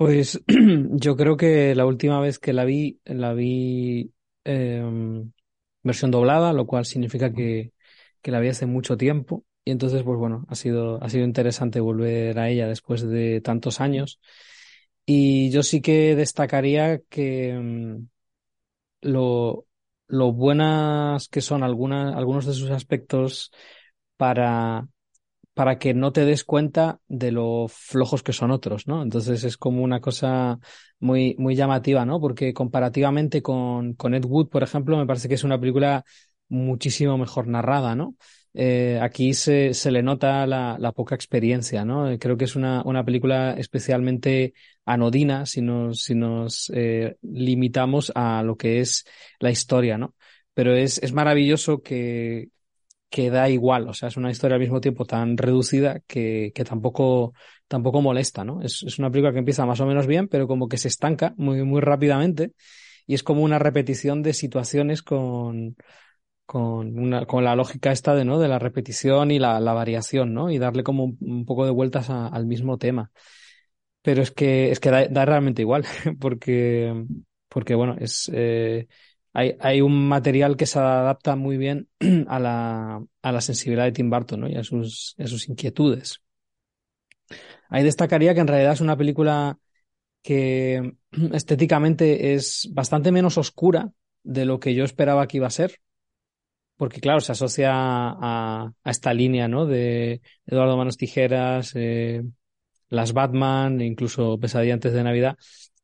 Pues 0.00 0.40
yo 0.48 1.14
creo 1.16 1.36
que 1.36 1.74
la 1.74 1.84
última 1.84 2.20
vez 2.20 2.38
que 2.38 2.54
la 2.54 2.64
vi, 2.64 3.00
la 3.04 3.34
vi 3.34 4.10
eh, 4.44 4.82
versión 5.82 6.10
doblada, 6.10 6.52
lo 6.54 6.66
cual 6.66 6.86
significa 6.86 7.32
que, 7.32 7.72
que 8.22 8.30
la 8.30 8.40
vi 8.40 8.48
hace 8.48 8.64
mucho 8.66 8.96
tiempo. 8.96 9.44
Y 9.64 9.72
entonces, 9.72 10.02
pues 10.02 10.18
bueno, 10.18 10.46
ha 10.48 10.54
sido, 10.54 11.02
ha 11.04 11.08
sido 11.10 11.24
interesante 11.24 11.80
volver 11.80 12.38
a 12.38 12.48
ella 12.48 12.66
después 12.66 13.02
de 13.06 13.42
tantos 13.42 13.80
años. 13.82 14.20
Y 15.06 15.50
yo 15.50 15.62
sí 15.62 15.80
que 15.82 16.16
destacaría 16.16 17.00
que 17.10 17.56
um, 17.58 18.08
lo, 19.02 19.66
lo 20.08 20.32
buenas 20.32 21.28
que 21.28 21.40
son 21.42 21.62
algunas, 21.62 22.14
algunos 22.16 22.46
de 22.46 22.54
sus 22.54 22.70
aspectos 22.70 23.52
para, 24.16 24.88
para 25.60 25.78
que 25.78 25.92
no 25.92 26.10
te 26.10 26.24
des 26.24 26.42
cuenta 26.42 27.00
de 27.06 27.32
lo 27.32 27.66
flojos 27.68 28.22
que 28.22 28.32
son 28.32 28.50
otros, 28.50 28.86
¿no? 28.86 29.02
Entonces 29.02 29.44
es 29.44 29.58
como 29.58 29.82
una 29.82 30.00
cosa 30.00 30.58
muy, 31.00 31.36
muy 31.38 31.54
llamativa, 31.54 32.06
¿no? 32.06 32.18
Porque 32.18 32.54
comparativamente 32.54 33.42
con, 33.42 33.92
con 33.92 34.14
Ed 34.14 34.24
Wood, 34.24 34.48
por 34.48 34.62
ejemplo, 34.62 34.96
me 34.96 35.04
parece 35.04 35.28
que 35.28 35.34
es 35.34 35.44
una 35.44 35.60
película 35.60 36.06
muchísimo 36.48 37.18
mejor 37.18 37.46
narrada, 37.46 37.94
¿no? 37.94 38.14
Eh, 38.54 38.98
aquí 39.02 39.34
se, 39.34 39.74
se, 39.74 39.90
le 39.90 40.02
nota 40.02 40.46
la, 40.46 40.92
poca 40.96 41.14
experiencia, 41.14 41.84
¿no? 41.84 42.06
Creo 42.18 42.38
que 42.38 42.46
es 42.46 42.56
una, 42.56 42.80
una 42.86 43.04
película 43.04 43.52
especialmente 43.52 44.54
anodina 44.86 45.44
si 45.44 45.60
nos, 45.60 46.04
si 46.04 46.14
nos 46.14 46.72
eh, 46.74 47.18
limitamos 47.20 48.12
a 48.14 48.42
lo 48.42 48.56
que 48.56 48.80
es 48.80 49.04
la 49.40 49.50
historia, 49.50 49.98
¿no? 49.98 50.14
Pero 50.54 50.74
es, 50.74 50.96
es 51.02 51.12
maravilloso 51.12 51.82
que, 51.82 52.48
que 53.10 53.30
da 53.30 53.48
igual, 53.50 53.88
o 53.88 53.94
sea, 53.94 54.08
es 54.08 54.16
una 54.16 54.30
historia 54.30 54.54
al 54.54 54.60
mismo 54.60 54.80
tiempo 54.80 55.04
tan 55.04 55.36
reducida 55.36 56.00
que, 56.06 56.52
que 56.54 56.64
tampoco, 56.64 57.34
tampoco 57.68 58.00
molesta, 58.02 58.44
¿no? 58.44 58.62
Es, 58.62 58.82
es 58.84 58.98
una 58.98 59.10
película 59.10 59.32
que 59.32 59.40
empieza 59.40 59.66
más 59.66 59.80
o 59.80 59.86
menos 59.86 60.06
bien, 60.06 60.28
pero 60.28 60.46
como 60.46 60.68
que 60.68 60.78
se 60.78 60.88
estanca 60.88 61.34
muy, 61.36 61.64
muy 61.64 61.80
rápidamente 61.80 62.52
y 63.06 63.14
es 63.14 63.22
como 63.22 63.42
una 63.42 63.58
repetición 63.58 64.22
de 64.22 64.32
situaciones 64.34 65.02
con, 65.02 65.76
con, 66.46 66.98
una, 66.98 67.26
con 67.26 67.44
la 67.44 67.56
lógica 67.56 67.92
esta 67.92 68.14
de, 68.14 68.24
¿no? 68.24 68.38
de 68.38 68.48
la 68.48 68.58
repetición 68.58 69.30
y 69.30 69.38
la, 69.38 69.60
la 69.60 69.72
variación, 69.72 70.34
¿no? 70.34 70.50
Y 70.50 70.58
darle 70.58 70.82
como 70.84 71.04
un, 71.20 71.44
poco 71.46 71.64
de 71.64 71.72
vueltas 71.72 72.10
al 72.10 72.46
mismo 72.46 72.78
tema. 72.78 73.10
pero 74.02 74.22
es 74.22 74.30
que, 74.30 74.70
es 74.70 74.80
que 74.80 74.90
da, 74.90 75.24
realmente 75.24 75.62
igual, 75.62 75.84
porque, 76.20 77.04
porque 77.48 77.74
bueno, 77.74 77.96
es, 77.98 78.30
eh, 78.32 78.88
hay, 79.32 79.80
un 79.80 80.08
material 80.08 80.56
que 80.56 80.66
se 80.66 80.78
adapta 80.78 81.36
muy 81.36 81.56
bien 81.56 81.88
a 82.28 82.38
la, 82.38 83.04
a 83.22 83.32
la 83.32 83.40
sensibilidad 83.40 83.84
de 83.84 83.92
Tim 83.92 84.10
Burton 84.10 84.40
¿no? 84.40 84.48
y 84.48 84.56
a 84.56 84.64
sus, 84.64 85.14
a 85.18 85.26
sus 85.26 85.48
inquietudes. 85.48 86.20
Ahí 87.68 87.84
destacaría 87.84 88.34
que 88.34 88.40
en 88.40 88.48
realidad 88.48 88.72
es 88.72 88.80
una 88.80 88.96
película 88.96 89.58
que 90.22 90.94
estéticamente 91.32 92.34
es 92.34 92.68
bastante 92.72 93.12
menos 93.12 93.38
oscura 93.38 93.92
de 94.22 94.44
lo 94.44 94.58
que 94.58 94.74
yo 94.74 94.84
esperaba 94.84 95.26
que 95.26 95.38
iba 95.38 95.46
a 95.46 95.50
ser, 95.50 95.76
porque 96.76 97.00
claro, 97.00 97.20
se 97.20 97.32
asocia 97.32 97.72
a, 97.72 98.72
a 98.82 98.90
esta 98.90 99.14
línea, 99.14 99.48
¿no? 99.48 99.66
De 99.66 100.22
Eduardo 100.46 100.76
Manos 100.76 100.96
Tijeras, 100.96 101.72
eh, 101.74 102.22
las 102.88 103.12
Batman, 103.12 103.80
incluso 103.80 104.38
Pesadilla 104.38 104.74
antes 104.74 104.92
de 104.92 105.04
Navidad, 105.04 105.36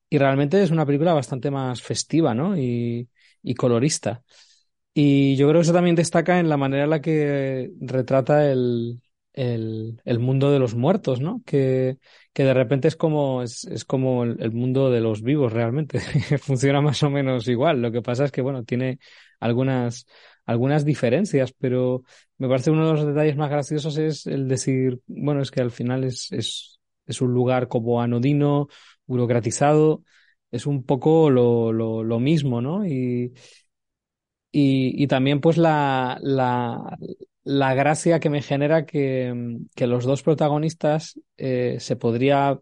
y 0.09 0.19
realmente 0.19 0.63
es 0.63 0.71
una 0.71 0.87
película 0.87 1.15
bastante 1.15 1.51
más 1.51 1.83
festiva, 1.83 2.35
¿no? 2.35 2.57
Y, 2.59 3.09
y 3.47 3.55
colorista. 3.55 4.23
Y 4.93 5.37
yo 5.37 5.49
creo 5.49 5.61
que 5.61 5.65
eso 5.65 5.73
también 5.73 5.97
destaca 5.97 6.41
en 6.41 6.49
la 6.49 6.57
manera 6.57 6.85
en 6.85 6.91
la 6.91 7.01
que 7.01 7.71
retrata 7.81 8.51
el, 8.51 9.03
el, 9.35 10.01
el 10.05 10.19
mundo 10.19 10.51
de 10.51 10.59
los 10.59 10.75
muertos, 10.75 11.21
¿no? 11.21 11.43
Que, 11.47 11.99
que 12.33 12.45
de 12.45 12.55
repente 12.55 12.89
es 12.89 12.97
como, 12.97 13.43
es, 13.43 13.65
es 13.65 13.85
como 13.85 14.25
el, 14.25 14.53
mundo 14.53 14.91
de 14.91 15.01
los 15.01 15.23
vivos 15.23 15.53
realmente. 15.53 16.01
Funciona 16.41 16.81
más 16.81 17.03
o 17.03 17.11
menos 17.11 17.47
igual. 17.47 17.83
Lo 17.83 17.93
que 17.93 18.03
pasa 18.03 18.25
es 18.25 18.33
que, 18.33 18.43
bueno, 18.43 18.65
tiene 18.65 18.99
algunas, 19.39 20.07
algunas 20.47 20.85
diferencias, 20.85 21.53
pero 21.53 22.03
me 22.39 22.49
parece 22.49 22.71
uno 22.71 22.87
de 22.87 22.93
los 22.95 23.07
detalles 23.07 23.37
más 23.37 23.51
graciosos 23.51 23.99
es 23.99 24.27
el 24.27 24.49
decir, 24.49 25.01
bueno, 25.07 25.43
es 25.43 25.51
que 25.51 25.61
al 25.61 25.71
final 25.71 26.05
es, 26.05 26.33
es, 26.33 26.81
es 27.07 27.21
un 27.21 27.33
lugar 27.33 27.69
como 27.69 28.01
anodino, 28.03 28.69
burocratizado, 29.07 30.03
es 30.51 30.67
un 30.67 30.85
poco 30.85 31.31
lo, 31.31 31.73
lo, 31.73 32.03
lo 32.05 32.21
mismo, 32.21 32.61
¿no? 32.63 32.87
Y, 32.87 33.33
y, 34.53 35.03
y 35.03 35.07
también 35.07 35.41
pues 35.41 35.59
la, 35.59 36.19
la, 36.23 36.97
la 37.45 37.75
gracia 37.75 38.21
que 38.21 38.31
me 38.31 38.43
genera 38.43 38.87
que, 38.87 39.59
que 39.75 39.87
los 39.87 40.05
dos 40.05 40.23
protagonistas 40.23 41.21
eh, 41.37 41.77
se 41.81 41.97
podría, 41.97 42.61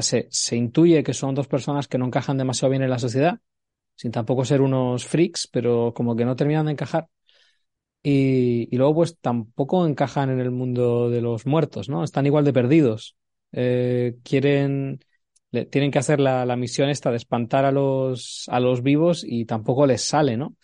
se, 0.00 0.28
se, 0.30 0.56
intuye 0.56 1.02
que 1.04 1.14
son 1.14 1.34
dos 1.34 1.48
personas 1.48 1.88
que 1.88 1.98
no 1.98 2.06
encajan 2.06 2.38
demasiado 2.38 2.70
bien 2.70 2.82
en 2.82 2.90
la 2.90 2.98
sociedad, 2.98 3.40
sin 3.96 4.12
tampoco 4.12 4.44
ser 4.44 4.62
unos 4.62 5.06
freaks, 5.06 5.48
pero 5.48 5.94
como 5.94 6.16
que 6.16 6.24
no 6.24 6.36
terminan 6.36 6.66
de 6.66 6.72
encajar. 6.72 7.08
Y, 8.02 8.68
y 8.70 8.76
luego 8.76 8.96
pues 8.96 9.18
tampoco 9.20 9.86
encajan 9.86 10.30
en 10.30 10.40
el 10.40 10.50
mundo 10.50 11.08
de 11.10 11.22
los 11.22 11.46
muertos, 11.46 11.88
¿no? 11.88 12.04
Están 12.04 12.26
igual 12.26 12.44
de 12.44 12.52
perdidos. 12.52 13.16
Eh, 13.52 14.16
quieren, 14.24 15.00
tienen 15.70 15.90
que 15.90 15.98
hacer 15.98 16.20
la, 16.20 16.44
la, 16.46 16.56
misión 16.56 16.88
esta 16.88 17.10
de 17.10 17.16
espantar 17.16 17.64
a 17.64 17.72
los, 17.72 18.46
a 18.48 18.60
los 18.60 18.82
vivos 18.82 19.24
y 19.26 19.44
tampoco 19.44 19.86
les 19.86 20.04
sale, 20.04 20.36
¿no? 20.36 20.56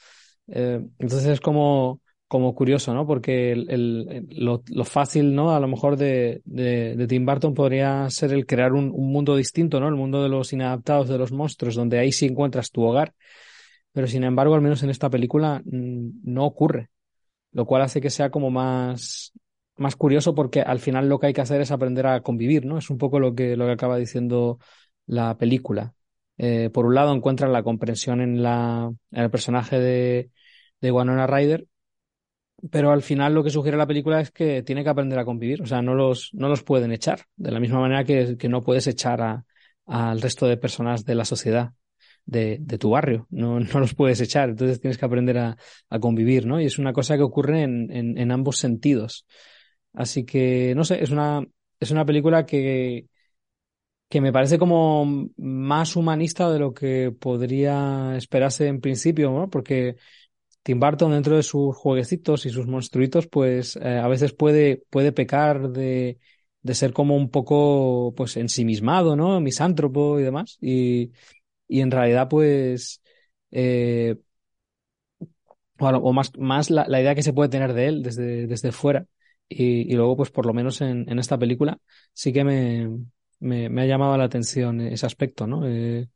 Eh, 0.49 0.81
entonces 0.99 1.29
es 1.29 1.41
como, 1.41 2.01
como 2.27 2.55
curioso, 2.55 2.95
¿no? 2.95 3.07
Porque 3.07 3.53
el, 3.53 4.27
lo, 4.31 4.63
fácil, 4.85 5.35
¿no? 5.35 5.55
A 5.55 5.61
lo 5.61 5.69
mejor 5.69 5.97
de, 5.97 6.43
de, 6.45 7.07
Tim 7.09 7.25
Burton 7.27 7.55
podría 7.55 8.09
ser 8.11 8.33
el 8.33 8.47
crear 8.47 8.73
un, 8.73 8.91
un, 8.95 9.13
mundo 9.13 9.37
distinto, 9.37 9.81
¿no? 9.81 9.89
El 9.89 9.97
mundo 9.97 10.23
de 10.23 10.29
los 10.29 10.53
inadaptados, 10.53 11.09
de 11.09 11.19
los 11.19 11.33
monstruos, 11.33 11.75
donde 11.75 11.99
ahí 11.99 12.13
sí 12.13 12.27
encuentras 12.27 12.71
tu 12.71 12.83
hogar. 12.83 13.15
Pero 13.93 14.07
sin 14.07 14.25
embargo, 14.25 14.55
al 14.55 14.61
menos 14.61 14.83
en 14.83 14.91
esta 14.91 15.11
película 15.11 15.63
mm, 15.65 16.21
no 16.25 16.45
ocurre. 16.45 16.91
Lo 17.53 17.67
cual 17.67 17.83
hace 17.83 18.01
que 18.01 18.11
sea 18.11 18.31
como 18.31 18.51
más, 18.51 19.33
más 19.77 19.97
curioso 19.97 20.35
porque 20.35 20.61
al 20.63 20.79
final 20.79 21.09
lo 21.09 21.19
que 21.19 21.29
hay 21.29 21.33
que 21.33 21.41
hacer 21.41 21.61
es 21.61 21.73
aprender 21.73 22.07
a 22.07 22.21
convivir, 22.23 22.65
¿no? 22.65 22.79
Es 22.79 22.91
un 22.91 22.99
poco 22.99 23.19
lo 23.19 23.35
que, 23.35 23.57
lo 23.57 23.67
que 23.67 23.73
acaba 23.73 23.97
diciendo 23.97 24.59
la 25.11 25.37
película. 25.39 25.95
Eh, 26.39 26.71
por 26.73 26.87
un 26.87 26.95
lado 26.95 27.15
encuentran 27.15 27.53
la 27.53 27.63
comprensión 27.63 28.21
en, 28.21 28.43
la, 28.43 28.91
en 29.11 29.23
el 29.23 29.31
personaje 29.31 29.79
de, 29.79 30.31
de 30.81 30.93
Winona 30.93 31.27
Ryder 31.27 31.67
pero 32.71 32.93
al 32.93 33.03
final 33.03 33.35
lo 33.35 33.43
que 33.43 33.51
sugiere 33.51 33.79
la 33.79 33.87
película 33.87 34.21
es 34.21 34.31
que 34.31 34.63
tiene 34.63 34.83
que 34.85 34.91
aprender 34.91 35.19
a 35.19 35.25
convivir, 35.25 35.63
o 35.63 35.67
sea, 35.67 35.81
no 35.81 35.95
los, 35.95 36.31
no 36.35 36.49
los 36.49 36.63
pueden 36.63 36.93
echar, 36.93 37.25
de 37.37 37.51
la 37.51 37.61
misma 37.61 37.81
manera 37.81 38.05
que, 38.05 38.37
que 38.37 38.49
no 38.49 38.63
puedes 38.63 38.87
echar 38.87 39.23
a, 39.23 39.45
al 39.87 40.21
resto 40.21 40.47
de 40.47 40.57
personas 40.57 41.05
de 41.05 41.15
la 41.15 41.25
sociedad, 41.25 41.73
de, 42.27 42.59
de 42.61 42.79
tu 42.79 42.91
barrio, 42.91 43.27
no, 43.31 43.61
no 43.61 43.81
los 43.81 43.95
puedes 43.95 44.21
echar, 44.21 44.51
entonces 44.51 44.81
tienes 44.81 44.99
que 44.99 45.07
aprender 45.07 45.39
a, 45.39 45.57
a 45.89 45.99
convivir, 45.99 46.47
¿no? 46.47 46.61
Y 46.61 46.67
es 46.67 46.79
una 46.79 46.93
cosa 46.93 47.17
que 47.17 47.23
ocurre 47.23 47.63
en, 47.63 47.91
en, 47.91 48.19
en, 48.19 48.31
ambos 48.31 48.59
sentidos. 48.59 49.27
Así 49.95 50.25
que, 50.25 50.75
no 50.77 50.85
sé, 50.85 51.03
es 51.03 51.11
una, 51.11 51.43
es 51.81 51.91
una 51.91 52.05
película 52.05 52.45
que, 52.45 53.07
que 54.11 54.21
me 54.21 54.33
parece 54.33 54.59
como 54.59 55.31
más 55.37 55.95
humanista 55.97 56.51
de 56.51 56.59
lo 56.59 56.75
que 56.75 57.13
podría 57.13 58.17
esperarse 58.17 58.67
en 58.67 58.81
principio, 58.81 59.31
¿no? 59.31 59.49
Porque 59.49 59.97
Tim 60.65 60.81
Burton 60.81 61.13
dentro 61.13 61.37
de 61.37 61.45
sus 61.45 61.77
jueguecitos 61.77 62.45
y 62.45 62.51
sus 62.51 62.67
monstruitos, 62.67 63.29
pues 63.29 63.77
eh, 63.77 63.99
a 63.99 64.09
veces 64.09 64.33
puede, 64.33 64.83
puede 64.91 65.13
pecar 65.13 65.71
de, 65.71 66.19
de 66.63 66.75
ser 66.75 66.93
como 66.93 67.17
un 67.17 67.31
poco 67.31 68.13
pues 68.17 68.37
ensimismado, 68.37 69.15
¿no? 69.15 69.41
Misántropo 69.41 70.19
y 70.19 70.25
demás. 70.25 70.59
Y, 70.61 71.13
y 71.69 71.81
en 71.81 71.93
realidad, 71.93 72.29
pues, 72.29 73.03
eh, 73.53 74.17
bueno, 75.79 75.99
o 75.99 76.13
más, 76.13 76.37
más 76.37 76.71
la, 76.71 76.87
la, 76.89 77.01
idea 77.01 77.15
que 77.15 77.23
se 77.23 77.33
puede 77.33 77.49
tener 77.49 77.73
de 77.75 77.87
él 77.87 78.03
desde, 78.03 78.47
desde 78.49 78.73
fuera. 78.73 79.07
Y, 79.49 79.95
luego, 79.95 80.17
pues 80.17 80.31
por 80.31 80.47
lo 80.47 80.53
menos 80.55 80.81
en, 80.81 81.09
en 81.11 81.19
esta 81.19 81.39
película, 81.39 81.79
sí 82.13 82.33
que 82.33 82.45
me, 82.45 82.89
me, 83.41 83.83
ha 83.83 83.87
llamado 83.87 84.17
la 84.17 84.25
atención 84.25 84.81
ese 84.81 85.07
aspecto, 85.07 85.47
¿no? 85.47 85.67
Eh, 85.67 86.09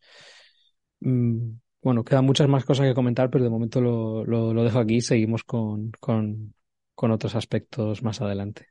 mm, 1.01 1.51
bueno, 1.83 2.05
quedan 2.05 2.25
muchas 2.25 2.49
más 2.49 2.65
cosas 2.65 2.87
que 2.87 2.95
comentar, 2.95 3.31
pero 3.31 3.45
de 3.45 3.51
momento 3.51 3.81
lo, 3.81 4.25
lo, 4.25 4.65
dejo 4.65 4.79
aquí 4.79 4.97
y 4.97 5.01
seguimos 5.01 5.45
con, 5.45 5.91
con, 6.01 6.55
con, 6.95 7.11
otros 7.11 7.35
aspectos 7.37 8.03
más 8.03 8.21
adelante. 8.23 8.69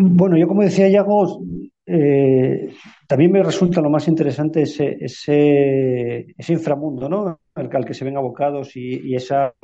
Bueno, 0.00 0.36
yo 0.36 0.46
como 0.46 0.62
decía 0.62 0.88
Yago, 0.88 1.42
eh, 1.86 2.74
también 3.06 3.32
me 3.32 3.42
resulta 3.42 3.80
lo 3.80 3.88
más 3.88 4.06
interesante 4.08 4.62
ese, 4.62 4.96
ese, 5.00 6.26
ese 6.36 6.52
inframundo, 6.52 7.08
¿no? 7.08 7.40
Al, 7.54 7.84
que 7.84 7.94
se 7.94 8.04
ven 8.04 8.16
abocados 8.16 8.76
y, 8.76 9.14
esa, 9.14 9.54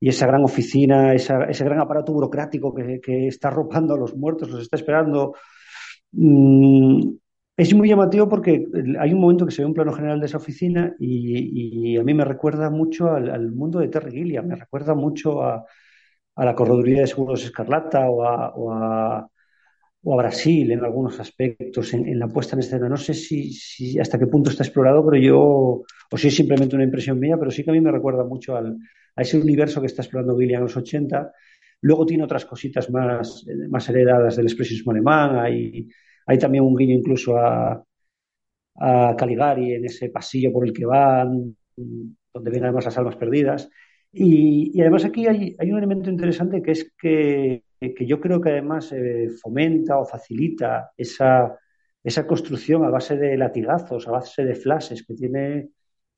y 0.00 0.08
esa 0.08 0.26
gran 0.26 0.44
oficina, 0.44 1.14
esa, 1.14 1.44
ese 1.44 1.64
gran 1.64 1.80
aparato 1.80 2.12
burocrático 2.12 2.74
que, 2.74 3.00
que 3.00 3.28
está 3.28 3.48
arropando 3.48 3.94
a 3.94 3.98
los 3.98 4.14
muertos, 4.16 4.50
los 4.50 4.62
está 4.62 4.76
esperando 4.76 5.34
Mm, 6.12 7.16
es 7.56 7.74
muy 7.74 7.88
llamativo 7.88 8.28
porque 8.28 8.66
hay 8.98 9.12
un 9.12 9.20
momento 9.20 9.46
que 9.46 9.52
se 9.52 9.62
ve 9.62 9.66
un 9.66 9.74
plano 9.74 9.92
general 9.92 10.20
de 10.20 10.26
esa 10.26 10.38
oficina 10.38 10.94
y, 10.98 11.92
y 11.92 11.96
a 11.98 12.02
mí 12.04 12.14
me 12.14 12.24
recuerda 12.24 12.70
mucho 12.70 13.10
al, 13.12 13.30
al, 13.30 13.52
mundo 13.52 13.78
de 13.80 13.88
Terry 13.88 14.12
Gilliam, 14.12 14.46
me 14.46 14.56
recuerda 14.56 14.94
mucho 14.94 15.42
a, 15.42 15.64
a 16.36 16.44
la 16.44 16.54
Correduría 16.54 17.00
de 17.00 17.06
Seguros 17.06 17.44
Escarlata 17.44 18.08
o 18.10 18.24
a, 18.24 18.54
o 18.54 18.72
a, 18.72 19.28
o 20.02 20.14
a 20.14 20.16
Brasil 20.16 20.70
en 20.72 20.84
algunos 20.84 21.18
aspectos, 21.20 21.94
en, 21.94 22.06
en, 22.08 22.18
la 22.18 22.28
puesta 22.28 22.56
en 22.56 22.60
escena. 22.60 22.88
No 22.88 22.96
sé 22.96 23.14
si, 23.14 23.52
si, 23.52 23.98
hasta 23.98 24.18
qué 24.18 24.26
punto 24.26 24.50
está 24.50 24.62
explorado, 24.64 25.04
pero 25.04 25.22
yo, 25.22 25.82
o 26.10 26.16
si 26.16 26.28
es 26.28 26.36
simplemente 26.36 26.76
una 26.76 26.84
impresión 26.84 27.18
mía, 27.18 27.36
pero 27.38 27.50
sí 27.50 27.64
que 27.64 27.70
a 27.70 27.72
mí 27.72 27.80
me 27.80 27.90
recuerda 27.90 28.24
mucho 28.24 28.56
al, 28.56 28.76
a 29.14 29.22
ese 29.22 29.38
universo 29.38 29.80
que 29.80 29.86
está 29.86 30.02
explorando 30.02 30.38
Gilliam 30.38 30.58
en 30.58 30.64
los 30.64 30.76
80. 30.76 31.32
Luego 31.82 32.06
tiene 32.06 32.24
otras 32.24 32.44
cositas 32.44 32.90
más, 32.90 33.44
más 33.68 33.88
heredadas 33.88 34.36
del 34.36 34.46
expresionismo 34.46 34.92
alemán, 34.92 35.36
hay 35.36 35.88
hay 36.26 36.38
también 36.38 36.64
un 36.64 36.76
guiño 36.76 36.94
incluso 36.94 37.38
a, 37.38 37.82
a 38.74 39.16
Caligari 39.16 39.74
en 39.74 39.84
ese 39.84 40.10
pasillo 40.10 40.52
por 40.52 40.66
el 40.66 40.72
que 40.72 40.84
van, 40.84 41.56
donde 41.76 42.50
ven 42.50 42.64
además 42.64 42.84
las 42.84 42.98
almas 42.98 43.16
perdidas. 43.16 43.70
Y, 44.12 44.72
y 44.74 44.80
además 44.80 45.04
aquí 45.04 45.26
hay, 45.26 45.54
hay, 45.58 45.70
un 45.70 45.78
elemento 45.78 46.10
interesante 46.10 46.62
que 46.62 46.72
es 46.72 46.92
que, 46.98 47.64
que 47.80 48.06
yo 48.06 48.20
creo 48.20 48.40
que 48.40 48.50
además 48.50 48.90
eh, 48.92 49.28
fomenta 49.40 49.98
o 49.98 50.04
facilita 50.04 50.90
esa, 50.96 51.56
esa 52.02 52.26
construcción 52.26 52.84
a 52.84 52.90
base 52.90 53.16
de 53.16 53.36
latigazos, 53.36 54.08
a 54.08 54.12
base 54.12 54.44
de 54.44 54.54
flashes 54.54 55.04
que 55.06 55.14
tiene, 55.14 55.68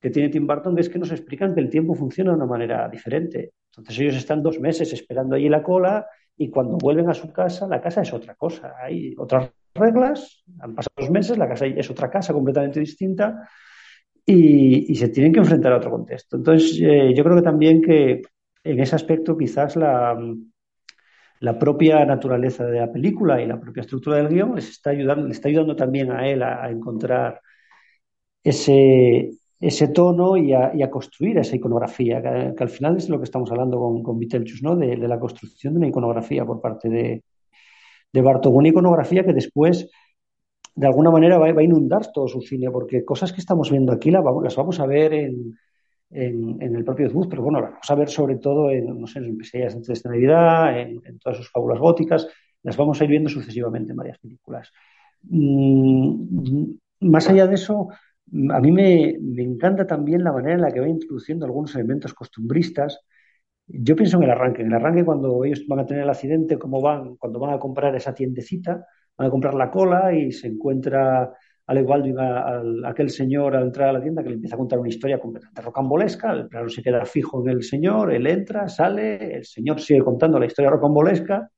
que 0.01 0.11
tiene 0.11 0.29
Tim 0.29 0.47
Burton, 0.47 0.75
que 0.75 0.83
es 0.83 0.89
que 0.89 0.99
nos 0.99 1.11
explican 1.11 1.55
que 1.55 1.61
el 1.61 1.71
tiempo 1.71 1.95
funciona 1.95 2.31
de 2.31 2.37
una 2.37 2.47
manera 2.47 2.89
diferente. 2.89 3.53
Entonces 3.71 3.99
ellos 3.99 4.17
están 4.17 4.43
dos 4.43 4.61
meses 4.61 4.93
esperando 4.93 5.35
allí 5.35 5.49
la 5.49 5.63
cola 5.63 6.07
y 6.37 6.51
cuando 6.51 6.79
vuelven 6.79 7.11
a 7.11 7.15
su 7.15 7.33
casa, 7.33 7.67
la 7.67 7.81
casa 7.81 8.03
es 8.03 8.13
otra 8.13 8.35
cosa. 8.37 8.75
Hay 8.81 9.15
otras 9.19 9.51
reglas, 9.75 10.45
han 10.61 10.75
pasado 10.75 10.95
dos 10.97 11.11
meses, 11.11 11.37
la 11.37 11.49
casa 11.49 11.67
es 11.67 11.91
otra 11.91 12.11
casa 12.11 12.33
completamente 12.33 12.81
distinta 12.81 13.49
y, 14.25 14.95
se 14.95 15.09
tienen 15.09 15.33
que 15.33 15.41
enfrentar 15.41 15.73
a 15.73 15.79
otro 15.79 15.91
contexto. 15.91 16.37
Entonces, 16.37 16.79
eh, 16.81 17.13
yo 17.15 17.25
creo 17.25 17.37
que 17.37 17.43
también 17.43 17.83
que 17.83 18.23
en 18.63 18.81
ese 18.81 18.95
aspecto 18.95 19.37
quizás 19.37 19.75
la, 19.75 20.17
la 21.41 21.59
propia 21.59 22.05
naturaleza 22.05 22.67
de 22.67 22.81
la 22.81 22.93
película 22.93 23.41
y 23.43 23.47
la 23.47 23.59
propia 23.59 23.81
estructura 23.81 24.19
del 24.19 24.29
guion 24.29 24.55
les 24.55 24.69
está 24.69 24.91
ayudando, 24.91 25.27
le 25.27 25.33
está 25.33 25.49
ayudando 25.49 25.75
también 25.75 26.13
a 26.13 26.29
él 26.29 26.43
a 26.43 26.71
encontrar 26.71 27.41
ese, 28.45 29.31
ese 29.61 29.89
tono 29.89 30.37
y 30.37 30.53
a, 30.53 30.91
construir 30.91 31.39
esa 31.39 31.57
iconografía, 31.57 32.23
que, 32.23 32.63
al 32.63 32.69
final 32.69 32.97
es 32.97 33.09
lo 33.09 33.19
que 33.19 33.25
estamos 33.25 33.51
hablando 33.51 33.79
con, 33.79 34.03
con 34.03 34.19
Vitelchus, 34.19 34.63
¿no? 34.63 34.77
De, 34.77 34.97
la 34.97 35.19
construcción 35.19 35.75
de 35.75 35.79
una 35.79 35.89
iconografía 35.89 36.45
por 36.45 36.61
parte 36.61 36.89
de, 36.89 37.25
de 38.13 38.21
Bartok, 38.23 38.55
una 38.55 38.69
iconografía 38.69 39.25
que 39.25 39.33
después 39.33 39.89
de 40.79 40.87
alguna 40.87 41.11
manera 41.11 41.39
va, 41.39 41.47
a 41.47 41.63
inundar 41.63 42.13
todo 42.13 42.29
su 42.29 42.41
cine, 42.41 42.71
porque 42.71 43.05
cosas 43.05 43.33
que 43.33 43.41
estamos 43.41 43.69
viendo 43.69 43.93
aquí 43.93 44.13
las 44.13 44.23
vamos, 44.23 44.79
a 44.79 44.87
ver 44.87 45.13
en, 45.13 45.57
el 46.11 46.85
propio 46.85 47.11
Zuz, 47.11 47.27
pero 47.29 47.43
bueno, 47.43 47.61
las 47.61 47.71
vamos 47.71 47.91
a 47.91 47.95
ver 47.97 48.09
sobre 48.09 48.37
todo 48.37 48.71
en, 48.71 49.01
no 49.01 49.09
sé, 49.09 49.19
en 49.19 49.37
Pesadillas 49.37 49.75
antes 49.75 50.01
de 50.01 50.09
Navidad, 50.09 50.81
en, 50.81 51.19
todas 51.19 51.39
sus 51.39 51.51
fábulas 51.51 51.81
góticas, 51.81 52.29
las 52.63 52.77
vamos 52.77 53.01
a 53.01 53.05
ir 53.05 53.11
viendo 53.11 53.29
sucesivamente 53.29 53.91
en 53.91 53.97
varias 53.97 54.19
películas. 54.19 54.71
Mm, 55.23 56.75
más 57.01 57.29
allá 57.29 57.49
de 57.49 57.57
eso, 57.57 57.89
a 58.51 58.61
mí 58.61 58.73
me, 58.73 59.11
encanta 59.43 59.87
también 59.87 60.25
la 60.25 60.33
manera 60.33 60.55
en 60.55 60.61
la 60.63 60.71
que 60.73 60.81
va 60.81 60.89
introduciendo 60.89 61.47
algunos 61.47 61.75
elementos 61.75 62.15
costumbristas. 62.15 63.01
Yo 63.67 63.97
pienso 63.97 64.17
en 64.19 64.25
el 64.25 64.31
arranque, 64.31 64.63
en 64.63 64.69
el 64.69 64.75
arranque 64.75 65.05
cuando 65.05 65.45
ellos 65.45 65.65
van 65.69 65.81
a 65.81 65.87
tener 65.87 66.05
el 66.05 66.11
accidente, 66.11 66.59
cómo 66.59 66.81
van, 66.81 67.17
cuando 67.17 67.39
van 67.39 67.55
a 67.55 67.59
comprar 67.59 67.95
esa 67.97 68.15
tiendecita, 68.15 68.87
van 69.17 69.29
a 69.29 69.31
comprar 69.31 69.55
la 69.55 69.71
cola 69.71 70.15
y 70.15 70.33
se 70.33 70.49
encuentra 70.49 71.33
al 71.67 71.79
igual 71.79 72.03
de 72.03 72.15
aquel 72.87 73.11
señor 73.11 73.55
al 73.55 73.65
entrar 73.65 73.91
a 73.91 73.93
la 73.93 74.01
tienda 74.01 74.23
que 74.23 74.31
le 74.31 74.37
empieza 74.37 74.55
a 74.55 74.59
contar 74.59 74.79
una 74.79 74.89
historia 74.89 75.21
completamente 75.21 75.61
rocambolesca, 75.61 76.33
el 76.33 76.49
plano 76.49 76.69
se 76.71 76.83
queda 76.83 77.05
fijo 77.05 77.43
en 77.43 77.51
el 77.51 77.63
señor, 77.63 78.11
él 78.11 78.27
entra, 78.27 78.69
sale, 78.69 79.37
el 79.37 79.45
señor 79.45 79.79
sigue 79.79 80.01
contando 80.01 80.39
la 80.39 80.47
historia 80.47 80.71
rocambolesca 80.71 81.51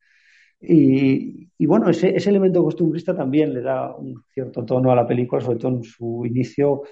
y, 0.61 1.67
bueno, 1.67 1.89
ese, 1.89 2.17
elemento 2.17 2.63
costumbrista 2.63 3.17
también 3.17 3.55
le 3.55 3.63
da 3.63 3.95
un 3.97 4.23
cierto 4.33 4.65
tono 4.65 4.93
a 4.93 4.97
la 4.97 5.07
película, 5.07 5.41
sobre 5.41 5.59
todo 5.59 5.73
en 5.77 5.85
su 5.85 6.25
inicio 6.27 6.83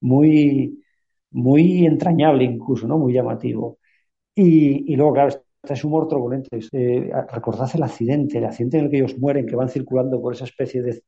muy, 0.00 0.82
muy 1.30 1.86
entrañable 1.86 2.44
incluso, 2.44 2.86
¿no? 2.86 2.98
Muy 2.98 3.12
llamativo. 3.12 3.78
Y, 4.34 4.96
luego, 4.96 5.12
claro, 5.14 5.28
está 5.28 5.74
ese 5.74 5.86
humor 5.86 6.08
turbulento. 6.08 6.48
Eh, 6.72 7.10
recordad 7.32 7.70
el 7.74 7.82
accidente, 7.82 8.38
el 8.38 8.46
accidente 8.46 8.78
en 8.78 8.84
el 8.84 8.90
que 8.90 8.98
ellos 8.98 9.18
mueren, 9.18 9.46
que 9.46 9.56
van 9.56 9.68
circulando 9.68 10.20
por 10.20 10.34
esa 10.34 10.44
especie 10.44 10.82
de, 10.82 11.02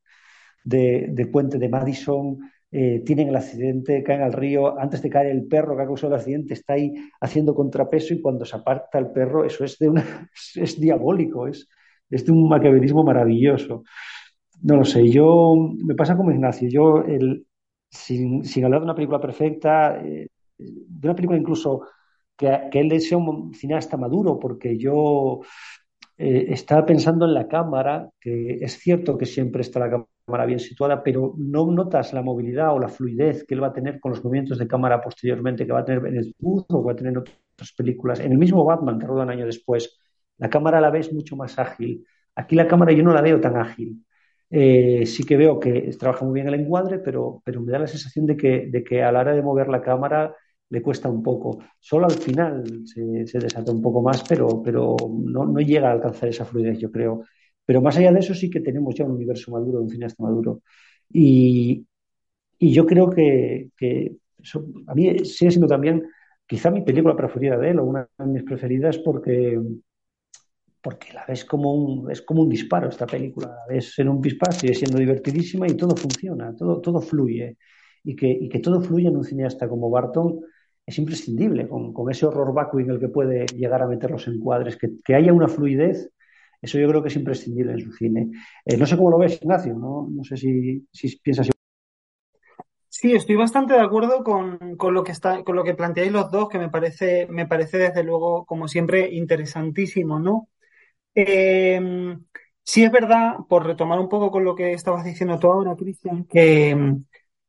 de, 0.65 1.27
puente 1.27 1.59
de 1.59 1.69
Madison, 1.69 2.39
eh, 2.71 3.03
tienen 3.05 3.29
el 3.29 3.37
accidente, 3.37 4.03
caen 4.03 4.23
al 4.23 4.33
río, 4.33 4.79
antes 4.79 5.03
de 5.03 5.11
caer 5.11 5.29
el 5.29 5.47
perro 5.47 5.77
que 5.77 5.83
ha 5.83 5.87
causado 5.87 6.15
el 6.15 6.21
accidente 6.21 6.55
está 6.55 6.75
ahí 6.75 6.95
haciendo 7.21 7.55
contrapeso 7.55 8.15
y 8.15 8.21
cuando 8.21 8.45
se 8.45 8.57
aparta 8.57 8.99
el 8.99 9.13
perro, 9.13 9.45
eso 9.45 9.65
es, 9.65 9.79
de 9.79 9.89
una, 9.89 10.31
es 10.57 10.81
diabólico, 10.81 11.47
es, 11.47 11.69
es 12.13 12.25
de 12.27 12.33
un 12.33 12.49
maquiavelismo 12.49 13.03
maravilloso. 13.05 13.85
No 14.63 14.77
lo 14.77 14.85
sé, 14.85 15.09
yo 15.11 15.57
me 15.85 15.95
pasa 15.95 16.17
como 16.17 16.31
Ignacio, 16.31 16.69
yo 16.69 16.99
el, 17.05 17.47
sin, 17.91 18.45
hablar 18.65 18.81
de 18.81 18.85
una 18.85 18.95
película 18.95 19.21
perfecta, 19.21 20.01
eh, 20.05 20.29
de 20.59 21.09
una 21.09 21.17
película 21.17 21.39
incluso 21.39 21.83
que, 22.37 22.69
que 22.71 22.81
él 22.81 23.01
sea 23.01 23.19
un 23.19 23.55
cineasta 23.55 23.97
maduro, 23.97 24.39
porque 24.39 24.79
yo 24.79 25.41
eh, 26.19 26.53
estaba 26.53 26.87
pensando 26.87 27.25
en 27.27 27.35
la 27.35 27.49
cámara, 27.49 28.09
que 28.21 28.59
es 28.61 28.79
cierto 28.79 29.19
que 29.19 29.27
siempre 29.27 29.63
está 29.63 29.81
la 29.81 29.91
cámara 29.91 30.47
bien 30.47 30.61
situada, 30.61 31.03
pero 31.03 31.35
no 31.37 31.67
notas 31.71 32.13
la 32.13 32.23
movilidad 32.23 32.75
o 32.75 32.79
la 32.79 32.89
fluidez 32.89 33.45
que 33.45 33.55
él 33.55 33.63
va 33.63 33.69
a 33.69 33.73
tener 33.73 33.99
con 33.99 34.13
los 34.13 34.23
movimientos 34.23 34.59
de 34.59 34.69
cámara 34.69 35.01
posteriormente, 35.01 35.67
que 35.67 35.73
va 35.73 35.81
a 35.81 35.85
tener 35.85 36.07
en 36.07 36.17
el 36.17 36.35
o 36.41 36.85
va 36.85 36.93
a 36.93 36.97
tener 36.97 37.13
en 37.13 37.19
otras 37.19 37.73
películas. 37.77 38.21
En 38.21 38.33
el 38.33 38.39
mismo 38.39 38.65
Batman, 38.65 38.99
que 38.99 39.07
roda 39.07 39.25
un 39.25 39.31
año 39.31 39.47
después, 39.47 39.99
la 40.43 40.51
cámara 40.51 40.81
la 40.81 40.91
ves 40.91 41.13
mucho 41.13 41.37
más 41.37 41.57
ágil. 41.57 42.05
Aquí 42.35 42.57
la 42.57 42.67
cámara 42.67 42.91
yo 42.93 43.05
no 43.05 43.15
la 43.15 43.23
veo 43.23 43.41
tan 43.41 43.57
ágil. 43.57 44.05
Eh, 44.51 45.07
sí 45.07 45.23
que 45.23 45.37
veo 45.37 45.61
que 45.61 45.95
trabaja 45.97 46.25
muy 46.25 46.35
bien 46.35 46.49
el 46.49 46.55
encuadre, 46.55 46.99
pero, 46.99 47.41
pero 47.45 47.61
me 47.61 47.71
da 47.71 47.79
la 47.79 47.87
sensación 47.87 48.27
de 48.27 48.37
que, 48.37 48.67
de 48.67 48.83
que 48.83 49.05
a 49.05 49.13
la 49.13 49.21
hora 49.21 49.35
de 49.35 49.43
mover 49.43 49.69
la 49.69 49.81
cámara 49.81 50.35
le 50.69 50.83
cuesta 50.83 51.09
un 51.09 51.23
poco. 51.23 51.61
Solo 51.79 52.07
al 52.07 52.19
final 52.19 52.65
se, 52.87 53.03
desata 53.39 53.71
un 53.71 53.81
poco 53.81 54.03
más, 54.03 54.25
pero, 54.29 54.61
pero 54.65 54.97
no, 55.09 55.45
no, 55.47 55.61
llega 55.61 55.91
a 55.91 55.93
alcanzar 55.93 56.29
esa 56.29 56.45
fluidez, 56.45 56.79
yo 56.81 56.91
creo. 56.91 57.23
Pero 57.65 57.81
más 57.81 57.97
allá 57.97 58.11
de 58.11 58.19
eso 58.19 58.35
sí 58.35 58.51
que 58.51 58.61
tenemos 58.61 58.97
ya 58.97 59.05
un 59.05 59.13
universo 59.13 59.53
maduro, 59.53 59.81
un 59.81 59.91
cineasta 59.91 60.25
maduro. 60.25 60.63
Y, 61.09 61.87
y 62.59 62.73
yo 62.73 62.85
creo 62.85 63.11
que, 63.11 63.71
que 63.77 64.17
a 64.89 64.95
mí 64.95 65.25
sigue 65.25 65.53
siendo 65.53 65.69
también 65.69 66.03
quizá 66.47 66.69
mi 66.73 66.83
película 66.83 67.15
preferida 67.15 67.57
de 67.59 67.71
él 67.71 67.79
o 67.79 67.85
una 67.85 68.09
de 68.19 68.27
mis 68.27 68.43
preferidas 68.43 68.99
porque 68.99 69.61
porque 70.83 71.13
la 71.13 71.25
ves 71.27 71.45
como 71.45 71.75
un, 71.75 72.11
es 72.11 72.23
como 72.23 72.43
un 72.43 72.49
disparo 72.49 72.89
esta 72.89 73.07
película, 73.07 73.49
la 73.49 73.75
ves 73.75 73.99
en 73.99 74.09
un 74.09 74.21
disparo, 74.21 74.53
sigue 74.53 74.75
siendo 74.75 74.99
divertidísima 74.99 75.67
y 75.69 75.77
todo 75.77 75.97
funciona, 75.97 76.55
todo, 76.57 76.81
todo 76.81 77.01
fluye. 77.01 77.57
Y 78.05 78.17
que, 78.17 78.27
y 78.29 78.49
que 78.49 78.59
todo 78.59 78.81
fluye 78.81 79.09
en 79.09 79.17
un 79.17 79.25
cineasta 79.25 79.69
como 79.69 79.89
Barton 79.89 80.41
es 80.85 80.99
imprescindible, 80.99 81.69
con, 81.69 81.93
con 81.93 82.11
ese 82.11 82.27
horror 82.27 82.53
vacío 82.53 82.81
en 82.81 82.91
el 82.91 82.99
que 82.99 83.09
puede 83.09 83.47
llegar 83.47 83.81
a 83.81 83.87
meter 83.87 84.11
los 84.11 84.27
encuadres, 84.27 84.77
que, 84.77 84.89
que 85.05 85.15
haya 85.15 85.33
una 85.33 85.47
fluidez, 85.47 86.11
eso 86.61 86.79
yo 86.79 86.89
creo 86.89 87.01
que 87.01 87.09
es 87.09 87.17
imprescindible 87.17 87.73
en 87.73 87.81
su 87.81 87.93
cine. 87.93 88.31
Eh, 88.65 88.77
no 88.77 88.85
sé 88.87 88.97
cómo 88.97 89.11
lo 89.11 89.19
ves, 89.19 89.41
Ignacio, 89.41 89.75
no, 89.75 90.09
no 90.11 90.25
sé 90.25 90.37
si, 90.37 90.87
si 90.93 91.17
piensas 91.19 91.49
Sí, 92.89 93.15
estoy 93.15 93.37
bastante 93.37 93.73
de 93.75 93.81
acuerdo 93.81 94.23
con, 94.23 94.77
con, 94.77 94.95
lo 94.95 95.03
que 95.03 95.13
está, 95.13 95.43
con 95.45 95.57
lo 95.57 95.65
que 95.65 95.75
planteáis 95.75 96.13
los 96.13 96.31
dos, 96.31 96.49
que 96.49 96.59
me 96.59 96.69
parece, 96.69 97.27
me 97.29 97.47
parece 97.47 97.79
desde 97.79 98.05
luego, 98.05 98.45
como 98.45 98.69
siempre, 98.69 99.09
interesantísimo, 99.13 100.21
¿no? 100.21 100.49
Eh, 101.15 101.81
sí 102.63 102.85
es 102.85 102.93
verdad, 102.93 103.37
por 103.49 103.67
retomar 103.67 103.99
un 104.01 104.09
poco 104.09 104.31
con 104.31 104.45
lo 104.45 104.55
que 104.55 104.73
estabas 104.73 105.05
diciendo 105.05 105.39
tú 105.39 105.49
ahora, 105.51 105.77
Cristian, 105.77 106.25
que, 106.25 106.97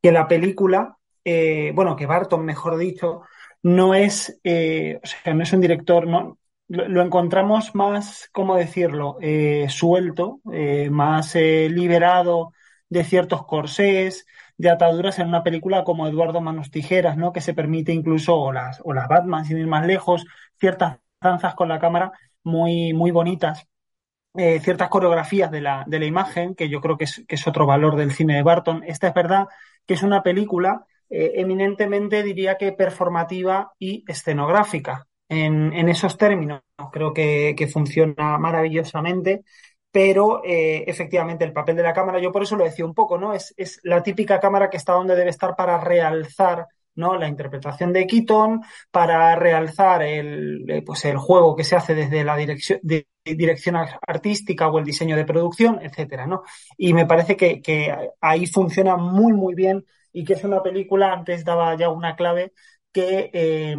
que, 0.02 0.12
la 0.12 0.28
película, 0.28 0.98
eh, 1.24 1.72
bueno, 1.74 1.96
que 1.96 2.06
Barton, 2.06 2.44
mejor 2.44 2.76
dicho, 2.76 3.22
no 3.62 3.94
es, 3.94 4.38
eh, 4.44 5.00
o 5.02 5.06
sea, 5.06 5.34
no 5.34 5.42
es 5.42 5.52
un 5.52 5.60
director, 5.60 6.06
no, 6.06 6.38
lo, 6.68 7.02
encontramos 7.02 7.74
más, 7.74 8.28
¿cómo 8.32 8.56
decirlo?, 8.56 9.16
eh, 9.20 9.66
suelto, 9.68 10.40
más 10.90 11.34
liberado 11.34 12.52
de 12.88 13.04
ciertos 13.04 13.46
corsés, 13.46 14.26
de 14.56 14.70
ataduras 14.70 15.18
en 15.18 15.28
una 15.28 15.42
película 15.42 15.84
como 15.84 16.06
Eduardo 16.06 16.40
Manos 16.40 16.70
Tijeras, 16.70 17.16
¿no? 17.16 17.32
Que 17.32 17.40
se 17.40 17.54
permite 17.54 17.92
incluso, 17.92 18.36
o 18.36 18.52
las, 18.52 18.80
o 18.84 18.92
las 18.92 19.08
Batman, 19.08 19.44
sin 19.44 19.58
ir 19.58 19.66
más 19.66 19.86
lejos, 19.86 20.24
ciertas 20.60 20.98
danzas 21.20 21.54
con 21.54 21.68
la 21.68 21.80
cámara 21.80 22.12
muy, 22.44 22.92
muy 22.92 23.10
bonitas. 23.10 23.66
Eh, 24.36 24.60
ciertas 24.60 24.88
coreografías 24.88 25.50
de 25.50 25.60
la, 25.60 25.84
de 25.86 25.98
la 26.00 26.06
imagen, 26.06 26.54
que 26.54 26.68
yo 26.68 26.80
creo 26.80 26.98
que 26.98 27.04
es, 27.04 27.24
que 27.28 27.36
es, 27.36 27.46
otro 27.46 27.66
valor 27.66 27.96
del 27.96 28.12
cine 28.12 28.36
de 28.36 28.42
Barton. 28.42 28.82
Esta 28.84 29.08
es 29.08 29.14
verdad 29.14 29.46
que 29.86 29.94
es 29.94 30.02
una 30.02 30.22
película 30.22 30.86
eh, 31.08 31.32
eminentemente, 31.36 32.22
diría 32.22 32.56
que 32.56 32.72
performativa 32.72 33.72
y 33.78 34.04
escenográfica. 34.08 35.06
En, 35.28 35.72
en 35.72 35.88
esos 35.88 36.18
términos, 36.18 36.62
creo 36.92 37.12
que, 37.14 37.54
que 37.56 37.66
funciona 37.68 38.38
maravillosamente, 38.38 39.44
pero 39.90 40.42
eh, 40.44 40.84
efectivamente 40.88 41.44
el 41.44 41.52
papel 41.52 41.76
de 41.76 41.84
la 41.84 41.92
cámara, 41.92 42.18
yo 42.18 42.32
por 42.32 42.42
eso 42.42 42.56
lo 42.56 42.64
decía 42.64 42.84
un 42.84 42.94
poco, 42.94 43.16
¿no? 43.16 43.32
Es, 43.32 43.54
es 43.56 43.80
la 43.84 44.02
típica 44.02 44.40
cámara 44.40 44.68
que 44.68 44.76
está 44.76 44.92
donde 44.94 45.14
debe 45.14 45.30
estar 45.30 45.54
para 45.56 45.78
realzar 45.78 46.66
¿no? 46.96 47.16
La 47.16 47.28
interpretación 47.28 47.92
de 47.92 48.06
Keaton 48.06 48.62
para 48.90 49.34
realzar 49.36 50.02
el, 50.02 50.64
eh, 50.68 50.82
pues 50.82 51.04
el 51.04 51.18
juego 51.18 51.56
que 51.56 51.64
se 51.64 51.76
hace 51.76 51.94
desde 51.94 52.24
la 52.24 52.36
dirección, 52.36 52.80
de, 52.82 53.08
dirección 53.24 53.76
artística 53.76 54.68
o 54.68 54.78
el 54.78 54.84
diseño 54.84 55.16
de 55.16 55.24
producción, 55.24 55.80
etcétera, 55.82 56.26
¿no? 56.26 56.42
Y 56.76 56.92
me 56.94 57.06
parece 57.06 57.36
que, 57.36 57.60
que 57.62 57.94
ahí 58.20 58.46
funciona 58.46 58.96
muy, 58.96 59.32
muy 59.32 59.54
bien 59.54 59.84
y 60.12 60.24
que 60.24 60.34
es 60.34 60.44
una 60.44 60.62
película, 60.62 61.12
antes 61.12 61.44
daba 61.44 61.76
ya 61.76 61.88
una 61.90 62.16
clave, 62.16 62.52
que 62.94 63.28
eh, 63.32 63.76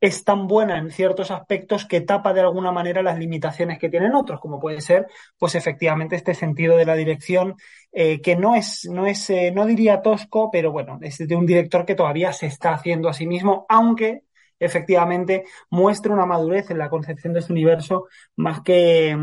es 0.00 0.24
tan 0.24 0.46
buena 0.46 0.78
en 0.78 0.90
ciertos 0.90 1.30
aspectos 1.30 1.84
que 1.84 2.00
tapa 2.00 2.32
de 2.32 2.40
alguna 2.40 2.72
manera 2.72 3.02
las 3.02 3.18
limitaciones 3.18 3.78
que 3.78 3.90
tienen 3.90 4.14
otros, 4.14 4.40
como 4.40 4.58
puede 4.58 4.80
ser, 4.80 5.06
pues 5.38 5.54
efectivamente, 5.54 6.16
este 6.16 6.32
sentido 6.32 6.74
de 6.78 6.86
la 6.86 6.94
dirección, 6.94 7.56
eh, 7.92 8.22
que 8.22 8.34
no 8.34 8.54
es, 8.54 8.88
no 8.90 9.06
es, 9.06 9.28
eh, 9.28 9.52
no 9.54 9.66
diría 9.66 10.00
tosco, 10.00 10.50
pero 10.50 10.72
bueno, 10.72 10.98
es 11.02 11.18
de 11.18 11.36
un 11.36 11.44
director 11.44 11.84
que 11.84 11.94
todavía 11.94 12.32
se 12.32 12.46
está 12.46 12.72
haciendo 12.72 13.10
a 13.10 13.12
sí 13.12 13.26
mismo, 13.26 13.66
aunque 13.68 14.22
efectivamente 14.58 15.44
muestra 15.68 16.14
una 16.14 16.24
madurez 16.24 16.70
en 16.70 16.78
la 16.78 16.88
concepción 16.88 17.34
de 17.34 17.42
su 17.42 17.52
universo 17.52 18.06
más 18.36 18.62
que, 18.62 19.14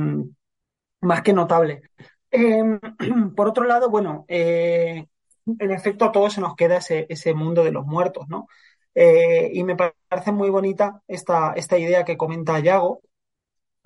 más 1.01 1.21
que 1.23 1.33
notable. 1.33 1.81
Em, 2.29 2.79
por 3.35 3.47
otro 3.47 3.65
lado, 3.65 3.89
bueno, 3.89 4.25
en 4.27 5.71
efecto 5.71 6.05
a 6.05 6.11
todos 6.11 6.33
se 6.33 6.41
nos 6.41 6.55
queda 6.55 6.77
ese, 6.77 7.05
ese 7.09 7.33
mundo 7.33 7.63
de 7.63 7.71
los 7.71 7.85
muertos, 7.85 8.27
¿no? 8.29 8.47
Eh, 8.95 9.49
y 9.53 9.63
me 9.63 9.75
parece 9.75 10.31
muy 10.31 10.49
bonita 10.49 11.01
esta, 11.07 11.53
esta 11.55 11.77
idea 11.77 12.05
que 12.05 12.17
comenta 12.17 12.59
Yago 12.59 13.01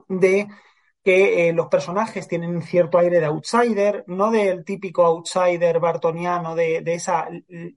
de 0.07 0.47
que 1.03 1.49
eh, 1.49 1.53
los 1.53 1.67
personajes 1.67 2.27
tienen 2.27 2.61
cierto 2.61 2.97
aire 2.99 3.19
de 3.19 3.27
outsider, 3.27 4.03
no 4.07 4.29
del 4.31 4.65
típico 4.65 5.05
outsider 5.05 5.79
bartoniano 5.79 6.53
de, 6.55 6.81
de 6.81 6.93
esa 6.95 7.27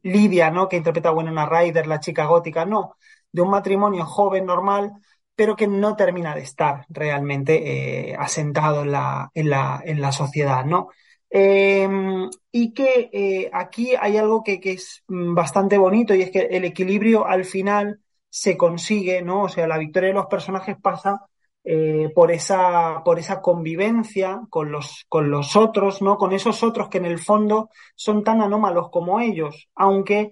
Lidia, 0.02 0.50
¿no? 0.50 0.68
Que 0.68 0.76
interpreta 0.76 1.12
Winona 1.12 1.46
Ryder, 1.46 1.86
la 1.86 2.00
chica 2.00 2.24
gótica, 2.26 2.64
no, 2.64 2.96
de 3.30 3.42
un 3.42 3.50
matrimonio 3.50 4.04
joven, 4.04 4.46
normal, 4.46 4.92
pero 5.36 5.54
que 5.56 5.68
no 5.68 5.94
termina 5.96 6.34
de 6.34 6.42
estar 6.42 6.84
realmente 6.88 8.10
eh, 8.12 8.16
asentado 8.18 8.82
en 8.82 8.92
la, 8.92 9.30
en, 9.34 9.50
la, 9.50 9.80
en 9.84 10.00
la 10.00 10.10
sociedad, 10.12 10.64
¿no? 10.64 10.88
Em, 11.32 12.28
y 12.50 12.74
que 12.74 13.08
eh, 13.12 13.50
aquí 13.52 13.94
hay 13.94 14.16
algo 14.16 14.42
que, 14.42 14.60
que, 14.60 14.72
es 14.72 15.04
mm, 15.08 15.34
bastante 15.34 15.78
bonito 15.78 16.14
y 16.14 16.22
es 16.22 16.30
que 16.30 16.40
el 16.40 16.64
equilibrio 16.64 17.26
al 17.26 17.44
final 17.44 18.00
se 18.28 18.56
consigue, 18.56 19.22
¿no? 19.22 19.44
O 19.44 19.48
sea, 19.48 19.66
la 19.66 19.78
victoria 19.78 20.08
de 20.08 20.14
los 20.14 20.26
personajes 20.26 20.76
pasa 20.80 21.26
eh, 21.62 22.10
por, 22.14 22.30
esa, 22.32 23.02
por 23.04 23.18
esa 23.18 23.42
convivencia 23.42 24.40
con 24.50 24.72
los, 24.72 25.04
con 25.08 25.30
los 25.30 25.56
otros, 25.56 26.00
¿no? 26.02 26.16
Con 26.16 26.32
esos 26.32 26.62
otros 26.62 26.88
que 26.88 26.98
en 26.98 27.06
el 27.06 27.18
fondo 27.18 27.70
son 27.94 28.24
tan 28.24 28.40
anómalos 28.40 28.88
como 28.90 29.20
ellos, 29.20 29.68
aunque 29.74 30.30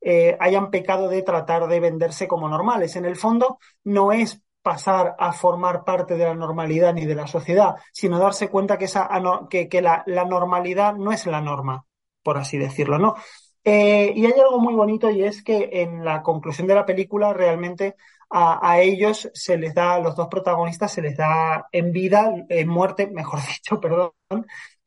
eh, 0.00 0.36
hayan 0.40 0.70
pecado 0.70 1.08
de 1.08 1.22
tratar 1.22 1.68
de 1.68 1.80
venderse 1.80 2.28
como 2.28 2.48
normales. 2.48 2.96
En 2.96 3.06
el 3.06 3.16
fondo 3.16 3.58
no 3.84 4.12
es 4.12 4.42
pasar 4.62 5.16
a 5.18 5.32
formar 5.32 5.84
parte 5.84 6.16
de 6.16 6.24
la 6.24 6.34
normalidad 6.34 6.92
ni 6.94 7.06
de 7.06 7.14
la 7.14 7.26
sociedad, 7.26 7.76
sino 7.92 8.18
darse 8.18 8.48
cuenta 8.48 8.78
que, 8.78 8.86
esa, 8.86 9.08
que, 9.48 9.82
la, 9.82 10.02
la, 10.06 10.24
normalidad 10.24 10.94
no 10.94 11.12
es 11.12 11.26
la 11.26 11.40
norma, 11.40 11.84
por 12.22 12.38
así 12.38 12.58
decirlo, 12.58 12.98
¿no? 12.98 13.14
Eh, 13.64 14.12
y 14.14 14.26
hay 14.26 14.32
algo 14.32 14.60
muy 14.60 14.74
bonito 14.74 15.10
y 15.10 15.24
es 15.24 15.42
que 15.42 15.68
en 15.72 16.04
la 16.04 16.22
conclusión 16.22 16.66
de 16.66 16.74
la 16.74 16.86
película 16.86 17.32
realmente 17.32 17.96
a, 18.30 18.70
a, 18.70 18.80
ellos 18.80 19.30
se 19.34 19.58
les 19.58 19.74
da, 19.74 19.94
a 19.94 20.00
los 20.00 20.16
dos 20.16 20.28
protagonistas 20.28 20.92
se 20.92 21.02
les 21.02 21.16
da 21.16 21.66
en 21.72 21.92
vida, 21.92 22.32
en 22.48 22.68
muerte, 22.68 23.06
mejor 23.12 23.40
dicho, 23.40 23.80
perdón, 23.80 24.12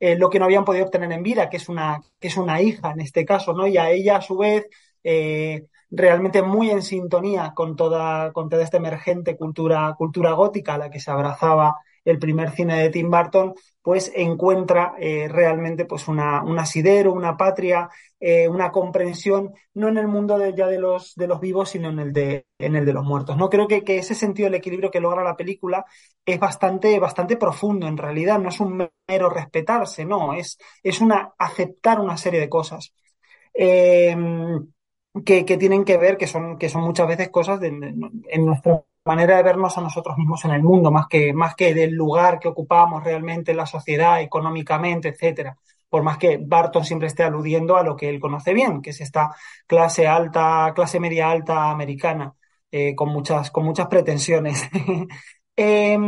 eh, 0.00 0.16
lo 0.16 0.30
que 0.30 0.38
no 0.38 0.46
habían 0.46 0.64
podido 0.64 0.84
obtener 0.84 1.12
en 1.12 1.22
vida, 1.22 1.48
que 1.48 1.58
es 1.58 1.68
una, 1.68 2.00
que 2.18 2.28
es 2.28 2.36
una 2.36 2.60
hija 2.60 2.92
en 2.92 3.00
este 3.00 3.24
caso, 3.24 3.52
¿no? 3.52 3.66
Y 3.66 3.76
a 3.78 3.90
ella 3.90 4.16
a 4.16 4.20
su 4.20 4.36
vez 4.36 4.66
eh, 5.04 5.66
realmente 5.92 6.42
muy 6.42 6.70
en 6.70 6.82
sintonía 6.82 7.52
con 7.54 7.76
toda, 7.76 8.32
con 8.32 8.48
toda 8.48 8.62
esta 8.64 8.78
emergente 8.78 9.36
cultura, 9.36 9.94
cultura 9.96 10.32
gótica 10.32 10.74
a 10.74 10.78
la 10.78 10.90
que 10.90 11.00
se 11.00 11.10
abrazaba 11.10 11.76
el 12.04 12.18
primer 12.18 12.50
cine 12.50 12.82
de 12.82 12.90
Tim 12.90 13.10
Burton, 13.10 13.54
pues 13.80 14.10
encuentra 14.14 14.94
eh, 14.98 15.28
realmente 15.28 15.84
pues 15.84 16.08
una, 16.08 16.42
un 16.42 16.58
asidero, 16.58 17.12
una 17.12 17.36
patria, 17.36 17.88
eh, 18.18 18.48
una 18.48 18.72
comprensión, 18.72 19.52
no 19.74 19.88
en 19.88 19.98
el 19.98 20.08
mundo 20.08 20.38
de, 20.38 20.54
ya 20.54 20.66
de 20.66 20.80
los, 20.80 21.14
de 21.14 21.28
los 21.28 21.40
vivos, 21.40 21.70
sino 21.70 21.90
en 21.90 21.98
el 22.00 22.12
de, 22.12 22.46
en 22.58 22.74
el 22.74 22.84
de 22.84 22.92
los 22.92 23.04
muertos. 23.04 23.36
¿no? 23.36 23.48
Creo 23.48 23.68
que, 23.68 23.84
que 23.84 23.98
ese 23.98 24.14
sentido 24.14 24.46
del 24.46 24.54
equilibrio 24.56 24.90
que 24.90 25.00
logra 25.00 25.22
la 25.22 25.36
película 25.36 25.84
es 26.24 26.40
bastante, 26.40 26.98
bastante 26.98 27.36
profundo 27.36 27.86
en 27.86 27.96
realidad, 27.96 28.38
no 28.38 28.48
es 28.48 28.60
un 28.60 28.88
mero 29.08 29.30
respetarse, 29.30 30.04
no, 30.04 30.32
es, 30.34 30.58
es 30.82 31.00
una 31.00 31.32
aceptar 31.38 32.00
una 32.00 32.16
serie 32.16 32.40
de 32.40 32.48
cosas. 32.48 32.92
Eh, 33.54 34.16
que, 35.24 35.44
tienen 35.44 35.84
que 35.84 35.98
ver, 35.98 36.16
que 36.16 36.26
son, 36.26 36.58
que 36.58 36.68
son 36.68 36.82
muchas 36.82 37.06
veces 37.06 37.28
cosas 37.30 37.60
de, 37.60 37.68
en 37.68 38.46
nuestra 38.46 38.82
manera 39.04 39.36
de 39.36 39.42
vernos 39.42 39.76
a 39.76 39.80
nosotros 39.80 40.16
mismos 40.16 40.44
en 40.44 40.52
el 40.52 40.62
mundo, 40.62 40.90
más 40.90 41.06
que, 41.08 41.32
más 41.32 41.54
que 41.54 41.74
del 41.74 41.92
lugar 41.92 42.38
que 42.38 42.48
ocupamos 42.48 43.04
realmente 43.04 43.50
en 43.50 43.58
la 43.58 43.66
sociedad, 43.66 44.20
económicamente, 44.20 45.08
etcétera. 45.08 45.56
Por 45.88 46.02
más 46.02 46.16
que 46.18 46.38
Barton 46.38 46.84
siempre 46.84 47.08
esté 47.08 47.22
aludiendo 47.24 47.76
a 47.76 47.82
lo 47.82 47.96
que 47.96 48.08
él 48.08 48.20
conoce 48.20 48.54
bien, 48.54 48.80
que 48.80 48.90
es 48.90 49.00
esta 49.00 49.34
clase 49.66 50.06
alta, 50.06 50.72
clase 50.74 51.00
media 51.00 51.30
alta 51.30 51.70
americana, 51.70 52.34
eh, 52.70 52.94
con 52.94 53.10
muchas, 53.10 53.50
con 53.50 53.64
muchas 53.64 53.88
pretensiones. 53.88 54.62
eh, 55.56 55.98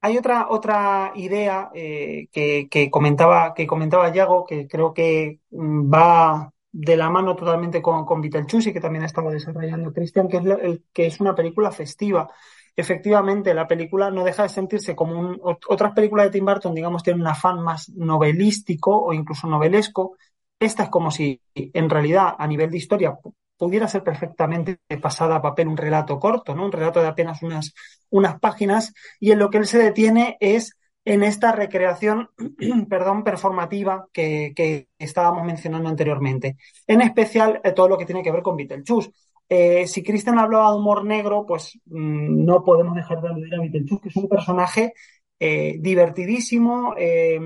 hay 0.00 0.18
otra, 0.18 0.46
otra 0.50 1.12
idea 1.14 1.70
eh, 1.74 2.28
que, 2.32 2.68
que, 2.70 2.90
comentaba, 2.90 3.54
que 3.54 3.66
comentaba 3.66 4.12
Yago, 4.12 4.44
que 4.44 4.66
creo 4.66 4.92
que 4.92 5.40
mm, 5.50 5.92
va 5.92 6.51
de 6.72 6.96
la 6.96 7.10
mano 7.10 7.36
totalmente 7.36 7.82
con, 7.82 8.04
con 8.06 8.20
Beetlejuice 8.22 8.72
que 8.72 8.80
también 8.80 9.04
estaba 9.04 9.30
desarrollando 9.30 9.92
Christian, 9.92 10.26
que 10.26 10.38
es, 10.38 10.80
que 10.92 11.06
es 11.06 11.20
una 11.20 11.34
película 11.34 11.70
festiva. 11.70 12.30
Efectivamente, 12.74 13.52
la 13.52 13.68
película 13.68 14.10
no 14.10 14.24
deja 14.24 14.44
de 14.44 14.48
sentirse 14.48 14.96
como 14.96 15.20
un, 15.20 15.40
otras 15.42 15.92
películas 15.92 16.26
de 16.26 16.30
Tim 16.30 16.46
Burton, 16.46 16.74
digamos, 16.74 17.02
tienen 17.02 17.20
un 17.20 17.28
afán 17.28 17.60
más 17.62 17.90
novelístico 17.90 19.04
o 19.04 19.12
incluso 19.12 19.46
novelesco. 19.46 20.16
Esta 20.58 20.84
es 20.84 20.88
como 20.88 21.10
si, 21.10 21.42
en 21.54 21.90
realidad, 21.90 22.34
a 22.38 22.46
nivel 22.46 22.70
de 22.70 22.78
historia, 22.78 23.18
pudiera 23.58 23.86
ser 23.86 24.02
perfectamente 24.02 24.80
pasada 25.00 25.36
a 25.36 25.42
papel 25.42 25.68
un 25.68 25.76
relato 25.76 26.18
corto, 26.18 26.54
¿no? 26.54 26.64
Un 26.64 26.72
relato 26.72 27.00
de 27.00 27.08
apenas 27.08 27.42
unas, 27.42 27.74
unas 28.08 28.40
páginas, 28.40 28.94
y 29.20 29.32
en 29.32 29.38
lo 29.38 29.50
que 29.50 29.58
él 29.58 29.66
se 29.66 29.78
detiene 29.78 30.38
es 30.40 30.76
en 31.04 31.22
esta 31.22 31.52
recreación, 31.52 32.30
perdón, 32.88 33.24
performativa 33.24 34.08
que, 34.12 34.88
estábamos 34.98 35.44
mencionando 35.44 35.88
anteriormente. 35.88 36.56
En 36.86 37.00
especial 37.00 37.60
eh, 37.64 37.72
todo 37.72 37.88
lo 37.88 37.98
que 37.98 38.06
tiene 38.06 38.22
que 38.22 38.32
ver 38.32 38.42
con 38.42 38.56
Beetlejuice. 38.56 39.10
Eh, 39.48 39.86
si 39.86 40.02
Christian 40.02 40.38
hablaba 40.38 40.70
de 40.70 40.78
humor 40.78 41.04
negro, 41.04 41.44
pues 41.46 41.78
mmm, 41.86 42.44
no 42.44 42.64
podemos 42.64 42.94
dejar 42.94 43.20
de 43.20 43.28
aludir 43.28 43.54
a 43.54 43.60
Beetlejuice, 43.60 44.02
que 44.02 44.08
es 44.08 44.16
un 44.16 44.28
personaje 44.28 44.94
eh, 45.38 45.76
divertidísimo, 45.80 46.94
eh, 46.96 47.40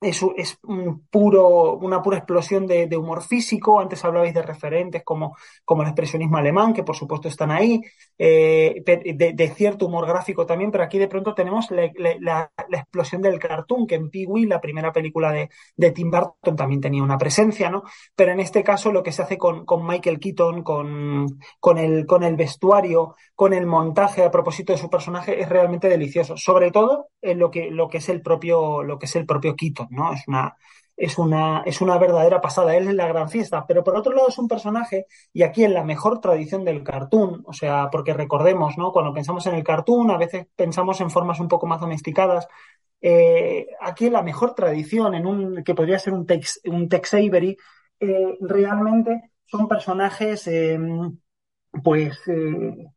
es, 0.00 0.22
un 0.62 1.06
puro, 1.10 1.74
una 1.78 2.00
pura 2.00 2.18
explosión 2.18 2.66
de, 2.66 2.96
humor 2.96 3.22
físico. 3.22 3.80
Antes 3.80 4.04
hablabais 4.04 4.32
de 4.34 4.42
referentes 4.42 5.02
como 5.04 5.34
el 5.82 5.88
expresionismo 5.88 6.36
alemán, 6.36 6.72
que 6.72 6.84
por 6.84 6.96
supuesto 6.96 7.28
están 7.28 7.50
ahí, 7.50 7.82
eh, 8.18 8.82
de, 8.84 9.54
cierto 9.54 9.86
humor 9.86 10.06
gráfico 10.06 10.44
también, 10.44 10.70
pero 10.70 10.84
aquí 10.84 10.98
de 10.98 11.08
pronto 11.08 11.34
tenemos 11.34 11.70
la 11.70 12.50
explosión 12.72 13.22
del 13.22 13.38
cartoon, 13.38 13.86
que 13.86 13.94
en 13.94 14.10
Pee-wee, 14.10 14.46
la 14.46 14.60
primera 14.60 14.92
película 14.92 15.32
de, 15.32 15.48
de, 15.76 15.92
Tim 15.92 16.10
Burton, 16.10 16.56
también 16.56 16.80
tenía 16.80 17.02
una 17.02 17.18
presencia, 17.18 17.70
¿no? 17.70 17.84
Pero 18.16 18.32
en 18.32 18.40
este 18.40 18.64
caso 18.64 18.92
lo 18.92 19.02
que 19.02 19.12
se 19.12 19.22
hace 19.22 19.38
con, 19.38 19.64
con 19.64 19.86
Michael 19.86 20.18
Keaton, 20.18 20.62
con, 20.62 21.38
con, 21.60 21.78
el, 21.78 22.06
con 22.06 22.24
el 22.24 22.36
vestuario, 22.36 23.14
con 23.34 23.52
el 23.52 23.66
montaje 23.66 24.24
a 24.24 24.30
propósito 24.30 24.72
de 24.72 24.78
su 24.78 24.90
personaje, 24.90 25.40
es 25.40 25.48
realmente 25.48 25.88
delicioso. 25.88 26.36
Sobre 26.36 26.70
todo 26.70 27.08
en 27.22 27.38
lo 27.38 27.50
que, 27.50 27.70
lo 27.70 27.88
que 27.88 27.98
es 27.98 28.08
el 28.08 28.22
propio, 28.22 28.82
lo 28.82 28.98
que 28.98 29.06
es 29.06 29.16
el 29.16 29.26
propio 29.26 29.54
Keaton. 29.54 29.88
¿no? 29.90 30.12
Es 30.12 30.26
una, 30.26 30.56
es 30.98 31.16
una, 31.16 31.62
es 31.64 31.80
una 31.80 31.96
verdadera 31.96 32.40
pasada. 32.40 32.76
Él 32.76 32.88
es 32.88 32.94
la 32.94 33.06
gran 33.06 33.28
fiesta, 33.28 33.64
pero 33.66 33.84
por 33.84 33.96
otro 33.96 34.12
lado 34.12 34.28
es 34.28 34.38
un 34.38 34.48
personaje, 34.48 35.06
y 35.32 35.44
aquí 35.44 35.62
en 35.62 35.72
la 35.72 35.84
mejor 35.84 36.20
tradición 36.20 36.64
del 36.64 36.82
cartoon, 36.82 37.44
o 37.46 37.52
sea, 37.52 37.88
porque 37.90 38.12
recordemos, 38.14 38.76
¿no? 38.76 38.90
Cuando 38.92 39.14
pensamos 39.14 39.46
en 39.46 39.54
el 39.54 39.62
cartoon, 39.62 40.10
a 40.10 40.18
veces 40.18 40.48
pensamos 40.56 41.00
en 41.00 41.10
formas 41.10 41.38
un 41.38 41.46
poco 41.46 41.66
más 41.68 41.80
domesticadas. 41.80 42.48
Eh, 43.00 43.68
aquí 43.80 44.06
en 44.06 44.14
la 44.14 44.22
mejor 44.22 44.56
tradición, 44.56 45.14
en 45.14 45.24
un 45.26 45.62
que 45.62 45.74
podría 45.74 46.00
ser 46.00 46.14
un 46.14 46.26
Tex, 46.26 46.60
un 46.64 46.88
Tex 46.88 47.14
Avery, 47.14 47.56
eh, 48.00 48.36
realmente 48.40 49.30
son 49.46 49.68
personajes 49.68 50.48
eh, 50.48 50.80
pues 51.84 52.18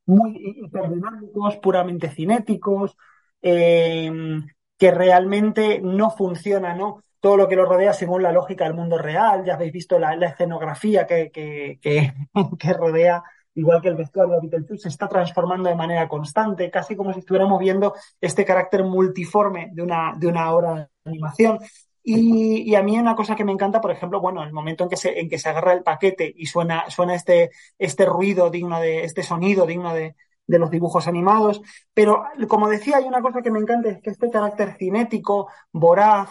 muy 0.07 0.55
hiperdinámicos, 0.65 1.57
puramente 1.57 2.09
cinéticos, 2.09 2.97
que 3.41 4.91
realmente 4.91 5.79
no 5.81 6.09
funciona, 6.09 6.73
¿no? 6.73 7.03
Todo 7.21 7.37
lo 7.37 7.47
que 7.47 7.55
lo 7.55 7.65
rodea 7.65 7.93
según 7.93 8.23
la 8.23 8.33
lógica 8.33 8.65
del 8.65 8.73
mundo 8.73 8.97
real, 8.97 9.45
ya 9.45 9.53
habéis 9.53 9.71
visto 9.71 9.97
la, 9.97 10.13
escenografía 10.15 11.07
que, 11.07 11.31
que, 11.31 11.79
que, 11.81 12.13
que, 12.59 12.73
rodea, 12.73 13.23
igual 13.55 13.81
que 13.81 13.87
el 13.87 13.95
vestuario 13.95 14.35
de 14.35 14.41
Beetlejuice, 14.41 14.83
se 14.83 14.89
está 14.89 15.07
transformando 15.07 15.69
de 15.69 15.75
manera 15.75 16.07
constante, 16.09 16.69
casi 16.69 16.95
como 16.95 17.13
si 17.13 17.19
estuviéramos 17.19 17.59
viendo 17.59 17.93
este 18.19 18.43
carácter 18.43 18.83
multiforme 18.83 19.69
de 19.71 19.83
una, 19.83 20.13
de 20.17 20.27
una 20.27 20.51
obra 20.51 20.73
de 20.75 20.87
animación. 21.05 21.59
Y, 22.03 22.63
y, 22.69 22.75
a 22.75 22.81
mí 22.81 22.97
una 22.97 23.15
cosa 23.15 23.35
que 23.35 23.45
me 23.45 23.51
encanta, 23.51 23.79
por 23.79 23.91
ejemplo, 23.91 24.19
bueno, 24.19 24.43
el 24.43 24.51
momento 24.51 24.83
en 24.83 24.89
que 24.89 24.97
se, 24.97 25.19
en 25.19 25.29
que 25.29 25.37
se 25.37 25.49
agarra 25.49 25.73
el 25.73 25.83
paquete 25.83 26.33
y 26.35 26.47
suena, 26.47 26.89
suena 26.89 27.13
este, 27.13 27.51
este 27.77 28.05
ruido 28.05 28.49
digno 28.49 28.79
de, 28.79 29.03
este 29.03 29.21
sonido 29.21 29.67
digno 29.67 29.93
de, 29.93 30.15
de 30.47 30.59
los 30.59 30.69
dibujos 30.69 31.07
animados. 31.07 31.61
Pero, 31.93 32.23
como 32.47 32.69
decía, 32.69 32.97
hay 32.97 33.05
una 33.05 33.21
cosa 33.21 33.41
que 33.41 33.51
me 33.51 33.59
encanta, 33.59 33.89
es 33.89 34.01
que 34.01 34.11
este 34.11 34.29
carácter 34.29 34.75
cinético, 34.77 35.47
voraz, 35.71 36.29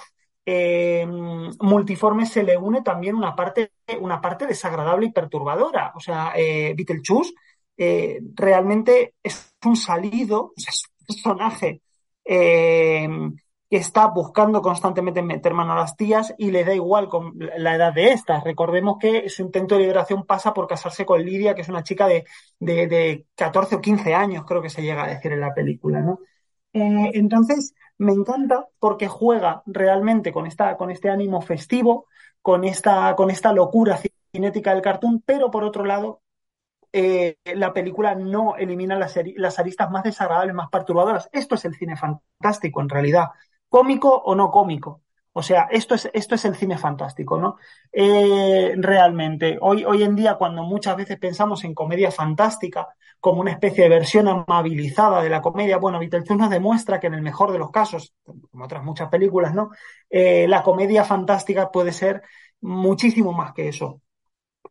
eh, 0.52 1.06
multiforme, 1.60 2.26
se 2.26 2.42
le 2.42 2.56
une 2.56 2.82
también 2.82 3.14
una 3.14 3.36
parte, 3.36 3.72
una 4.00 4.20
parte 4.20 4.46
desagradable 4.46 5.06
y 5.06 5.12
perturbadora. 5.12 5.92
O 5.94 6.00
sea, 6.00 6.32
eh, 6.34 6.74
Beetlejuice 6.76 7.34
eh, 7.76 8.20
realmente 8.34 9.14
es 9.22 9.54
un 9.64 9.76
salido, 9.76 10.52
es 10.56 10.82
un 10.98 11.06
personaje 11.06 11.82
eh, 12.24 13.08
que 13.70 13.76
está 13.76 14.08
buscando 14.08 14.60
constantemente 14.60 15.22
meter 15.22 15.54
mano 15.54 15.72
a 15.74 15.76
las 15.76 15.96
tías 15.96 16.34
y 16.36 16.50
le 16.50 16.64
da 16.64 16.74
igual 16.74 17.08
con 17.08 17.34
la 17.38 17.76
edad 17.76 17.92
de 17.92 18.08
estas. 18.12 18.42
Recordemos 18.42 18.96
que 18.98 19.28
su 19.28 19.42
intento 19.42 19.76
de 19.76 19.82
liberación 19.82 20.26
pasa 20.26 20.52
por 20.52 20.66
casarse 20.66 21.06
con 21.06 21.24
Lidia, 21.24 21.54
que 21.54 21.60
es 21.62 21.68
una 21.68 21.84
chica 21.84 22.08
de, 22.08 22.24
de, 22.58 22.88
de 22.88 23.26
14 23.36 23.76
o 23.76 23.80
15 23.80 24.14
años, 24.14 24.44
creo 24.44 24.60
que 24.60 24.70
se 24.70 24.82
llega 24.82 25.04
a 25.04 25.14
decir 25.14 25.30
en 25.32 25.40
la 25.40 25.54
película, 25.54 26.00
¿no? 26.00 26.18
Entonces, 26.72 27.74
me 28.00 28.12
encanta 28.12 28.66
porque 28.78 29.08
juega 29.08 29.62
realmente 29.66 30.32
con, 30.32 30.46
esta, 30.46 30.78
con 30.78 30.90
este 30.90 31.10
ánimo 31.10 31.42
festivo, 31.42 32.06
con 32.40 32.64
esta, 32.64 33.14
con 33.14 33.30
esta 33.30 33.52
locura 33.52 33.98
cinética 34.32 34.72
del 34.72 34.80
cartoon, 34.82 35.22
pero 35.24 35.50
por 35.50 35.64
otro 35.64 35.84
lado, 35.84 36.22
eh, 36.94 37.36
la 37.44 37.74
película 37.74 38.14
no 38.14 38.56
elimina 38.56 38.98
las, 38.98 39.18
las 39.36 39.58
aristas 39.58 39.90
más 39.90 40.02
desagradables, 40.04 40.54
más 40.54 40.70
perturbadoras. 40.70 41.28
Esto 41.30 41.56
es 41.56 41.64
el 41.66 41.74
cine 41.74 41.94
fantástico, 41.94 42.80
en 42.80 42.88
realidad 42.88 43.28
cómico 43.68 44.14
o 44.14 44.34
no 44.34 44.50
cómico. 44.50 45.02
O 45.32 45.42
sea, 45.42 45.68
esto 45.70 45.94
es, 45.94 46.10
esto 46.12 46.34
es 46.34 46.44
el 46.44 46.56
cine 46.56 46.76
fantástico, 46.76 47.38
¿no? 47.38 47.56
Eh, 47.92 48.74
realmente, 48.76 49.58
hoy, 49.60 49.84
hoy 49.84 50.02
en 50.02 50.16
día, 50.16 50.34
cuando 50.34 50.64
muchas 50.64 50.96
veces 50.96 51.18
pensamos 51.18 51.62
en 51.62 51.74
comedia 51.74 52.10
fantástica 52.10 52.88
como 53.20 53.40
una 53.40 53.52
especie 53.52 53.84
de 53.84 53.90
versión 53.90 54.26
amabilizada 54.26 55.22
de 55.22 55.30
la 55.30 55.40
comedia, 55.40 55.76
bueno, 55.76 56.00
Beetlejuice 56.00 56.34
nos 56.34 56.50
demuestra 56.50 56.98
que 56.98 57.06
en 57.06 57.14
el 57.14 57.22
mejor 57.22 57.52
de 57.52 57.58
los 57.58 57.70
casos, 57.70 58.12
como 58.24 58.64
otras 58.64 58.82
muchas 58.82 59.08
películas, 59.08 59.54
¿no? 59.54 59.70
Eh, 60.08 60.48
la 60.48 60.62
comedia 60.64 61.04
fantástica 61.04 61.70
puede 61.70 61.92
ser 61.92 62.22
muchísimo 62.60 63.32
más 63.32 63.52
que 63.52 63.68
eso. 63.68 64.00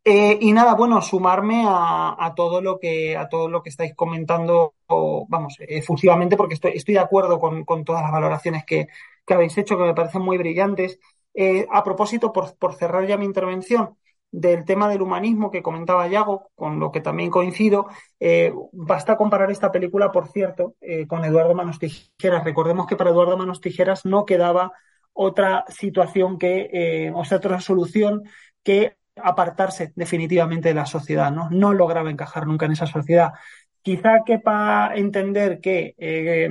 Eh, 0.04 0.38
y 0.42 0.54
nada, 0.54 0.76
bueno, 0.76 1.02
sumarme 1.02 1.64
a, 1.68 2.34
todo 2.36 2.62
lo 2.62 2.80
que 2.80 3.18
a 3.18 3.28
todo 3.30 3.50
lo 3.50 3.62
que 3.62 3.70
estáis 3.70 3.94
comentando, 3.96 4.74
vamos, 4.88 5.58
efusivamente, 5.60 6.38
porque 6.38 6.56
estoy, 6.56 6.74
estoy 6.76 6.96
de 6.96 7.02
acuerdo 7.02 7.40
con, 7.40 7.66
con 7.66 7.84
todas 7.84 8.04
las 8.04 8.12
valoraciones 8.12 8.66
que, 8.66 8.88
que 9.30 9.36
habéis 9.36 9.56
hecho, 9.60 9.78
que 9.78 9.84
me 9.84 9.94
parecen 9.94 10.24
muy 10.24 10.40
brillantes. 10.40 11.00
Eh, 11.36 11.68
a 11.72 11.84
propósito, 11.84 12.34
por, 12.34 12.74
cerrar 12.74 13.06
ya 13.06 13.16
mi 13.16 13.26
intervención, 13.26 13.96
del 14.32 14.66
tema 14.66 14.90
del 14.90 15.04
humanismo 15.04 15.52
que 15.52 15.62
comentaba 15.62 16.08
Yago, 16.08 16.50
con 16.56 16.80
lo 16.80 16.92
que 16.92 17.00
también 17.00 17.30
coincido, 17.30 17.88
eh, 18.20 18.52
basta 18.72 19.18
comparar 19.18 19.52
esta 19.52 19.72
película, 19.72 20.12
por 20.12 20.30
cierto, 20.30 20.74
eh, 20.82 21.06
con 21.06 21.24
Eduardo 21.26 21.54
Manos 21.54 21.78
Tijeras. 21.78 22.44
Recordemos 22.44 22.88
que 22.88 22.96
para 22.96 23.12
Eduardo 23.12 23.38
Manos 23.38 23.62
Tijeras 23.62 24.04
no 24.04 24.26
quedaba 24.26 24.72
otra 25.14 25.64
situación 25.68 26.40
que, 26.40 27.12
o 27.14 27.24
sea, 27.24 27.38
otra 27.38 27.60
solución 27.60 28.24
que 28.64 28.96
apartarse 29.16 29.94
definitivamente 29.96 30.70
de 30.70 30.76
la 30.76 30.86
sociedad, 30.88 31.32
¿no? 31.32 31.50
No 31.52 31.74
lograba 31.74 32.10
encajar 32.10 32.48
nunca 32.48 32.66
en 32.66 32.72
esa 32.72 32.88
sociedad. 32.88 33.34
Quizá 33.82 34.24
quepa 34.26 34.92
entender 34.96 35.60
que 35.62 35.96
eh, 35.98 36.46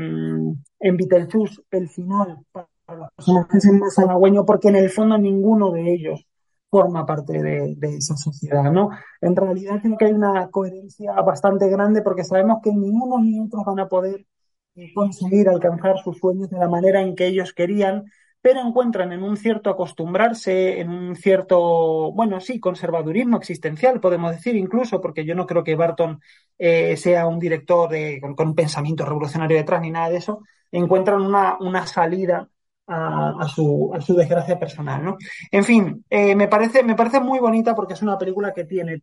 en 0.80 0.96
Beetlejuice 0.96 1.62
el 1.70 1.88
final 1.88 2.38
para 2.52 2.67
los 2.96 3.10
personajes 3.12 3.64
es 3.64 3.72
más 3.72 3.98
halagüeño 3.98 4.44
porque 4.44 4.68
en 4.68 4.76
el 4.76 4.90
fondo 4.90 5.18
ninguno 5.18 5.70
de 5.72 5.92
ellos 5.92 6.26
forma 6.70 7.06
parte 7.06 7.42
de, 7.42 7.76
esa 7.96 8.16
sociedad, 8.16 8.70
¿no? 8.70 8.90
En 9.20 9.34
realidad 9.34 9.80
creo 9.82 9.96
que 9.96 10.04
hay 10.06 10.12
una 10.12 10.50
coherencia 10.50 11.12
bastante 11.22 11.68
grande 11.68 12.02
porque 12.02 12.24
sabemos 12.24 12.58
que 12.62 12.72
ni 12.72 12.90
unos 12.90 13.22
ni 13.22 13.40
otros 13.40 13.64
van 13.64 13.80
a 13.80 13.88
poder 13.88 14.26
eh, 14.74 14.92
conseguir 14.94 15.48
alcanzar 15.48 15.98
sus 15.98 16.18
sueños 16.18 16.50
de 16.50 16.58
la 16.58 16.68
manera 16.68 17.00
en 17.00 17.14
que 17.14 17.26
ellos 17.26 17.52
querían 17.54 18.04
pero 18.40 18.60
encuentran 18.60 19.12
en 19.12 19.22
un 19.24 19.36
cierto 19.36 19.68
acostumbrarse, 19.68 20.80
en 20.80 20.90
un 20.90 21.16
cierto, 21.16 22.12
bueno, 22.12 22.40
sí, 22.40 22.60
conservadurismo 22.60 23.36
existencial, 23.36 24.00
podemos 24.00 24.30
decir 24.30 24.54
incluso, 24.54 25.00
porque 25.00 25.24
yo 25.24 25.34
no 25.34 25.44
creo 25.44 25.64
que 25.64 25.74
Barton 25.74 26.20
eh, 26.56 26.96
sea 26.96 27.26
un 27.26 27.40
director 27.40 27.90
con, 28.36 28.48
un 28.48 28.54
pensamiento 28.54 29.04
revolucionario 29.04 29.56
detrás 29.56 29.82
ni 29.82 29.90
nada 29.90 30.10
de 30.10 30.18
eso, 30.18 30.42
encuentran 30.70 31.20
una, 31.20 31.56
una 31.58 31.86
salida 31.86 32.48
a, 32.88 33.46
su, 33.54 33.90
a, 33.94 34.00
su, 34.00 34.14
desgracia 34.14 34.58
personal, 34.58 35.04
¿no? 35.04 35.16
En 35.50 35.64
fin, 35.64 36.04
eh, 36.08 36.34
me, 36.34 36.48
parece, 36.48 36.82
me 36.82 36.94
parece 36.94 37.20
muy 37.20 37.38
bonita 37.38 37.74
porque 37.74 37.94
es 37.94 38.02
una 38.02 38.16
película 38.16 38.52
que 38.54 38.64
tiene, 38.64 39.02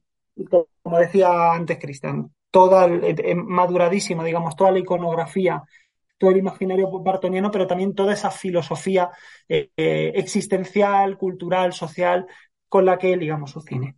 como 0.82 0.98
decía 0.98 1.54
antes 1.54 1.78
Cristian, 1.80 2.32
toda, 2.50 2.88
eh, 2.88 3.36
maduradísima, 3.36 4.24
digamos, 4.24 4.56
toda 4.56 4.72
la 4.72 4.80
iconografía 4.80 5.64
todo 6.18 6.32
el 6.32 6.38
imaginario 6.38 6.90
bartoniano, 7.00 7.52
pero 7.52 7.68
también 7.68 7.94
toda 7.94 8.14
esa 8.14 8.32
filosofía 8.32 9.10
eh, 9.50 9.72
eh, 9.76 10.14
existencial, 10.16 11.18
cultural, 11.18 11.74
social, 11.74 12.26
con 12.70 12.86
la 12.86 12.98
que 12.98 13.16
ligamos 13.16 13.52
su 13.52 13.62
cine. 13.62 13.96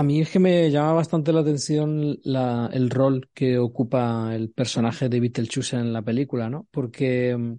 A 0.00 0.02
mí 0.02 0.22
es 0.22 0.30
que 0.30 0.38
me 0.38 0.70
llama 0.70 0.94
bastante 0.94 1.30
la 1.30 1.40
atención 1.40 2.18
el 2.24 2.88
rol 2.88 3.28
que 3.34 3.58
ocupa 3.58 4.34
el 4.34 4.50
personaje 4.50 5.10
de 5.10 5.20
Beetlejuice 5.20 5.76
en 5.76 5.92
la 5.92 6.00
película, 6.00 6.48
¿no? 6.48 6.66
Porque 6.70 7.36
mm, 7.36 7.56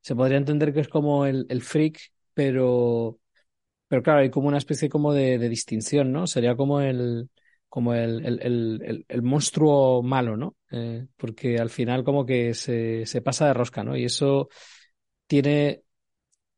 se 0.00 0.16
podría 0.16 0.38
entender 0.38 0.74
que 0.74 0.80
es 0.80 0.88
como 0.88 1.24
el, 1.24 1.46
el 1.48 1.62
freak, 1.62 2.00
pero, 2.34 3.20
pero 3.86 4.02
claro, 4.02 4.22
hay 4.22 4.30
como 4.30 4.48
una 4.48 4.58
especie 4.58 4.88
como 4.88 5.12
de 5.12 5.38
distinción, 5.48 6.10
¿no? 6.10 6.26
Sería 6.26 6.56
como 6.56 6.80
el, 6.80 7.30
como 7.68 7.94
el, 7.94 8.26
el, 8.26 9.04
el, 9.06 9.22
monstruo 9.22 10.02
malo, 10.02 10.36
¿no? 10.36 10.56
Eh, 10.72 11.06
porque 11.16 11.58
al 11.58 11.70
final 11.70 12.02
como 12.02 12.26
que 12.26 12.54
se, 12.54 13.06
se, 13.06 13.22
pasa 13.22 13.46
de 13.46 13.54
rosca, 13.54 13.84
¿no? 13.84 13.96
Y 13.96 14.04
eso 14.06 14.48
tiene, 15.28 15.84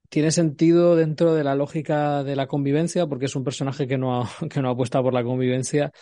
tiene 0.09 0.31
sentido 0.31 0.97
dentro 0.97 1.35
de 1.35 1.45
la 1.45 1.55
lógica 1.55 2.23
de 2.25 2.37
la 2.37 2.47
convivencia, 2.47 3.07
porque 3.07 3.27
es 3.27 3.37
un 3.37 3.45
personaje 3.45 3.87
que 3.87 3.99
no, 3.99 4.29
que 4.51 4.61
no 4.61 4.71
apuesta 4.71 5.03
por 5.03 5.14
la 5.14 5.25
convivencia 5.25 5.92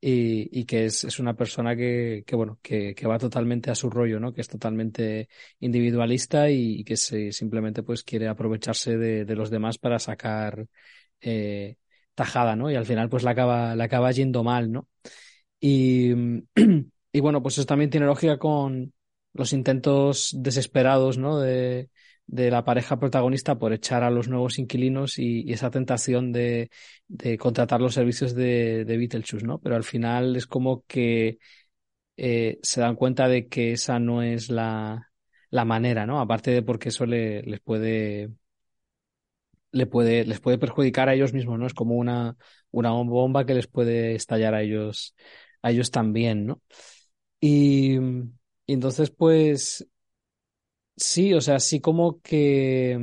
y, 0.00 0.60
y 0.60 0.64
que 0.66 0.86
es, 0.86 1.04
es, 1.04 1.18
una 1.18 1.34
persona 1.34 1.74
que, 1.74 2.22
que 2.26 2.36
bueno, 2.36 2.58
que, 2.62 2.94
que, 2.94 3.06
va 3.06 3.18
totalmente 3.18 3.70
a 3.70 3.74
su 3.74 3.90
rollo, 3.90 4.20
¿no? 4.20 4.32
Que 4.32 4.42
es 4.42 4.48
totalmente 4.48 5.28
individualista 5.60 6.50
y, 6.50 6.84
que 6.84 6.96
simplemente 6.96 7.82
pues 7.82 8.02
quiere 8.04 8.28
aprovecharse 8.28 8.96
de, 8.98 9.24
de 9.24 9.36
los 9.36 9.50
demás 9.50 9.78
para 9.78 9.98
sacar 9.98 10.66
eh, 11.20 11.76
tajada, 12.14 12.56
¿no? 12.56 12.70
Y 12.70 12.76
al 12.76 12.86
final 12.86 13.08
pues 13.08 13.22
la 13.22 13.32
acaba, 13.32 13.74
la 13.76 13.84
acaba 13.84 14.12
yendo 14.12 14.44
mal, 14.44 14.70
¿no? 14.70 14.88
Y, 15.60 16.12
y 17.12 17.20
bueno, 17.20 17.42
pues 17.42 17.58
eso 17.58 17.66
también 17.66 17.90
tiene 17.90 18.06
lógica 18.06 18.38
con 18.38 18.92
los 19.32 19.52
intentos 19.52 20.30
desesperados, 20.38 21.18
¿no? 21.18 21.38
De, 21.40 21.90
de 22.26 22.50
la 22.50 22.64
pareja 22.64 22.98
protagonista 22.98 23.58
por 23.58 23.72
echar 23.72 24.02
a 24.02 24.10
los 24.10 24.28
nuevos 24.28 24.58
inquilinos 24.58 25.18
y, 25.18 25.52
esa 25.52 25.70
tentación 25.70 26.32
de, 26.32 26.70
de, 27.08 27.38
contratar 27.38 27.80
los 27.80 27.94
servicios 27.94 28.34
de, 28.34 28.84
de 28.84 28.96
Beetlejuice, 28.96 29.46
¿no? 29.46 29.58
Pero 29.60 29.76
al 29.76 29.84
final 29.84 30.36
es 30.36 30.46
como 30.46 30.84
que 30.86 31.38
eh, 32.16 32.58
se 32.62 32.80
dan 32.80 32.96
cuenta 32.96 33.28
de 33.28 33.48
que 33.48 33.72
esa 33.72 33.98
no 33.98 34.22
es 34.22 34.48
la, 34.50 35.10
manera, 35.50 36.06
¿no? 36.06 36.20
Aparte 36.20 36.50
de 36.50 36.62
porque 36.62 36.90
eso 36.90 37.06
le, 37.06 37.42
les 37.42 37.60
puede 37.60 38.30
le 39.72 39.86
puede, 39.86 40.24
les 40.24 40.40
puede 40.40 40.58
perjudicar 40.58 41.08
a 41.08 41.14
ellos 41.14 41.32
mismos, 41.32 41.58
¿no? 41.58 41.66
Es 41.66 41.74
como 41.74 41.96
una, 41.96 42.36
una 42.70 42.90
bomba 42.90 43.46
que 43.46 43.54
les 43.54 43.66
puede 43.66 44.14
estallar 44.14 44.54
a 44.54 44.62
ellos, 44.62 45.14
a 45.62 45.70
ellos 45.70 45.90
también, 45.90 46.46
¿no? 46.46 46.62
Y, 47.40 47.96
entonces, 48.66 49.10
pues, 49.10 49.86
sí, 50.96 51.34
o 51.34 51.40
sea, 51.40 51.58
sí 51.60 51.80
como 51.80 52.20
que, 52.20 52.98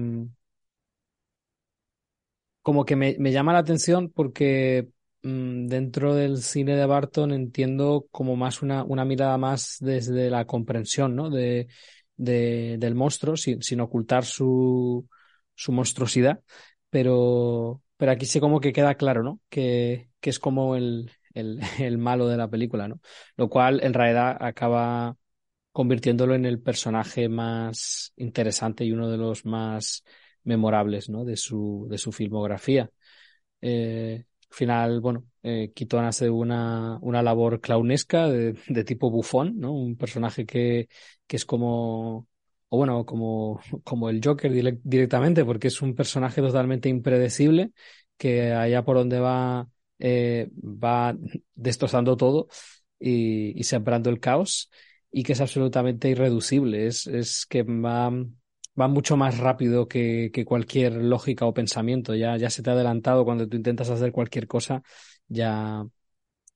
como 2.62 2.86
que 2.86 2.96
me, 2.96 3.32
llama 3.32 3.54
la 3.54 3.60
atención 3.60 4.10
porque 4.10 4.90
mm, 5.24 5.68
dentro 5.68 6.16
del 6.16 6.42
cine 6.42 6.76
de 6.76 6.86
Barton 6.86 7.32
entiendo 7.34 8.08
como 8.12 8.36
más 8.36 8.62
una, 8.62 8.84
una 8.84 9.06
mirada 9.06 9.38
más 9.38 9.78
desde 9.80 10.30
la 10.30 10.46
comprensión, 10.46 11.16
¿no? 11.16 11.30
De, 11.30 11.68
de 12.16 12.78
del 12.80 12.96
monstruo, 12.96 13.36
sin, 13.38 13.62
sin 13.62 13.82
ocultar 13.82 14.26
su, 14.26 15.08
su 15.56 15.72
monstruosidad, 15.72 16.42
pero, 16.90 17.82
pero 17.98 18.12
aquí 18.12 18.26
sí 18.26 18.40
como 18.40 18.60
que 18.60 18.74
queda 18.74 18.96
claro, 18.96 19.24
¿no? 19.24 19.40
Que, 19.50 20.10
que 20.20 20.30
es 20.30 20.40
como 20.40 20.76
el, 20.76 21.12
el, 21.34 21.60
el, 21.80 21.98
malo 21.98 22.28
de 22.28 22.38
la 22.38 22.50
película, 22.50 22.88
¿no? 22.88 23.00
Lo 23.36 23.50
cual 23.50 23.82
en 23.84 23.94
realidad 23.94 24.38
acaba 24.40 25.18
convirtiéndolo 25.74 26.36
en 26.36 26.46
el 26.46 26.62
personaje 26.62 27.30
más 27.30 28.14
interesante 28.18 28.86
y 28.86 28.94
uno 28.94 29.10
de 29.12 29.18
los 29.18 29.46
más 29.46 30.06
memorables, 30.46 31.10
¿no? 31.10 31.26
De 31.26 31.38
su, 31.38 31.88
de 31.90 31.98
su 31.98 32.14
filmografía. 32.14 32.90
Eh, 33.62 34.26
al 34.50 34.56
final, 34.56 35.02
bueno, 35.02 35.26
eh, 35.44 35.72
Keaton 35.76 36.06
hace 36.06 36.30
una, 36.30 36.98
una 37.02 37.24
labor 37.24 37.60
clownesca 37.62 38.30
de, 38.30 38.58
de 38.68 38.84
tipo 38.84 39.10
bufón, 39.10 39.60
¿no? 39.60 39.74
Un 39.74 39.98
personaje 39.98 40.46
que, 40.46 40.90
que 41.28 41.36
es 41.38 41.46
como 41.46 42.28
o 42.70 42.78
bueno, 42.78 43.06
como, 43.06 43.62
como 43.84 44.10
el 44.10 44.20
Joker 44.24 44.52
directamente, 44.84 45.46
porque 45.46 45.68
es 45.68 45.82
un 45.84 45.94
personaje 45.94 46.42
totalmente 46.42 46.90
impredecible, 46.90 47.72
que 48.18 48.52
allá 48.52 48.84
por 48.84 48.98
donde 48.98 49.20
va, 49.20 49.68
eh, 50.00 50.50
va 50.56 51.16
destrozando 51.54 52.18
todo 52.18 52.48
y, 53.00 53.60
y, 53.60 53.64
sembrando 53.64 54.10
el 54.10 54.20
caos, 54.20 54.72
y 55.16 55.24
que 55.24 55.34
es 55.34 55.42
absolutamente 55.42 56.10
irreducible, 56.10 56.88
es, 56.88 57.06
es 57.06 57.46
que 57.46 57.62
va, 57.62 58.12
va 58.80 58.88
mucho 58.88 59.16
más 59.16 59.38
rápido 59.38 59.88
que, 59.88 60.32
cualquier 60.46 60.96
lógica 60.96 61.46
o 61.46 61.54
pensamiento, 61.54 62.16
ya, 62.16 62.36
ya 62.36 62.50
se 62.50 62.64
te 62.64 62.72
ha 62.72 62.74
adelantado 62.74 63.24
cuando 63.24 63.48
tú 63.48 63.56
intentas 63.56 63.92
hacer 63.92 64.12
cualquier 64.12 64.48
cosa, 64.48 64.82
ya, 65.28 65.86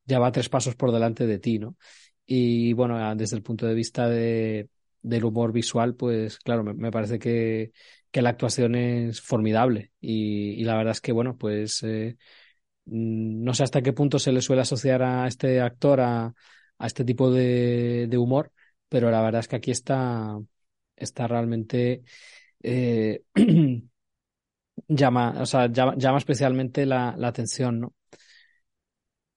ya 0.06 0.20
va 0.20 0.32
tres 0.32 0.50
pasos 0.50 0.76
por 0.76 0.92
delante 0.92 1.28
de 1.28 1.38
ti, 1.38 1.60
¿no? 1.60 1.78
Y 2.26 2.74
bueno, 2.74 3.16
desde 3.16 3.38
el 3.38 3.44
punto 3.44 3.68
de 3.68 3.76
vista 3.76 4.10
de, 4.10 4.70
del 5.04 5.26
humor 5.26 5.52
visual, 5.54 5.96
pues 5.96 6.40
claro, 6.40 6.64
me, 6.64 6.92
parece 6.92 7.20
que, 7.20 7.72
que, 8.12 8.22
la 8.24 8.30
actuación 8.30 8.74
es 8.76 9.22
formidable. 9.22 9.92
Y, 10.02 10.60
y, 10.60 10.64
la 10.64 10.76
verdad 10.76 10.92
es 10.92 11.02
que, 11.02 11.12
bueno, 11.12 11.38
pues 11.38 11.84
eh, 11.84 12.18
mm, 12.86 13.44
no 13.44 13.54
sé 13.54 13.64
hasta 13.64 13.82
qué 13.82 13.94
punto 13.94 14.20
se 14.20 14.32
le 14.32 14.42
suele 14.42 14.64
asociar 14.64 15.04
a 15.04 15.28
este 15.28 15.62
actor 15.62 16.02
a, 16.02 16.34
a 16.80 16.88
este 16.88 17.04
tipo 17.06 17.32
de, 17.32 18.10
humor, 18.18 18.52
pero 18.90 19.12
la 19.12 19.22
verdad 19.22 19.40
es 19.42 19.48
que 19.48 19.58
aquí 19.58 19.72
está, 19.72 20.40
está 20.96 21.28
realmente... 21.28 22.04
Eh, 22.64 23.24
llama, 24.88 25.36
o 25.40 25.46
sea, 25.46 25.68
llama 25.68 26.18
especialmente 26.18 26.86
la, 26.86 27.16
la 27.18 27.28
atención, 27.30 27.80
¿no? 27.80 27.94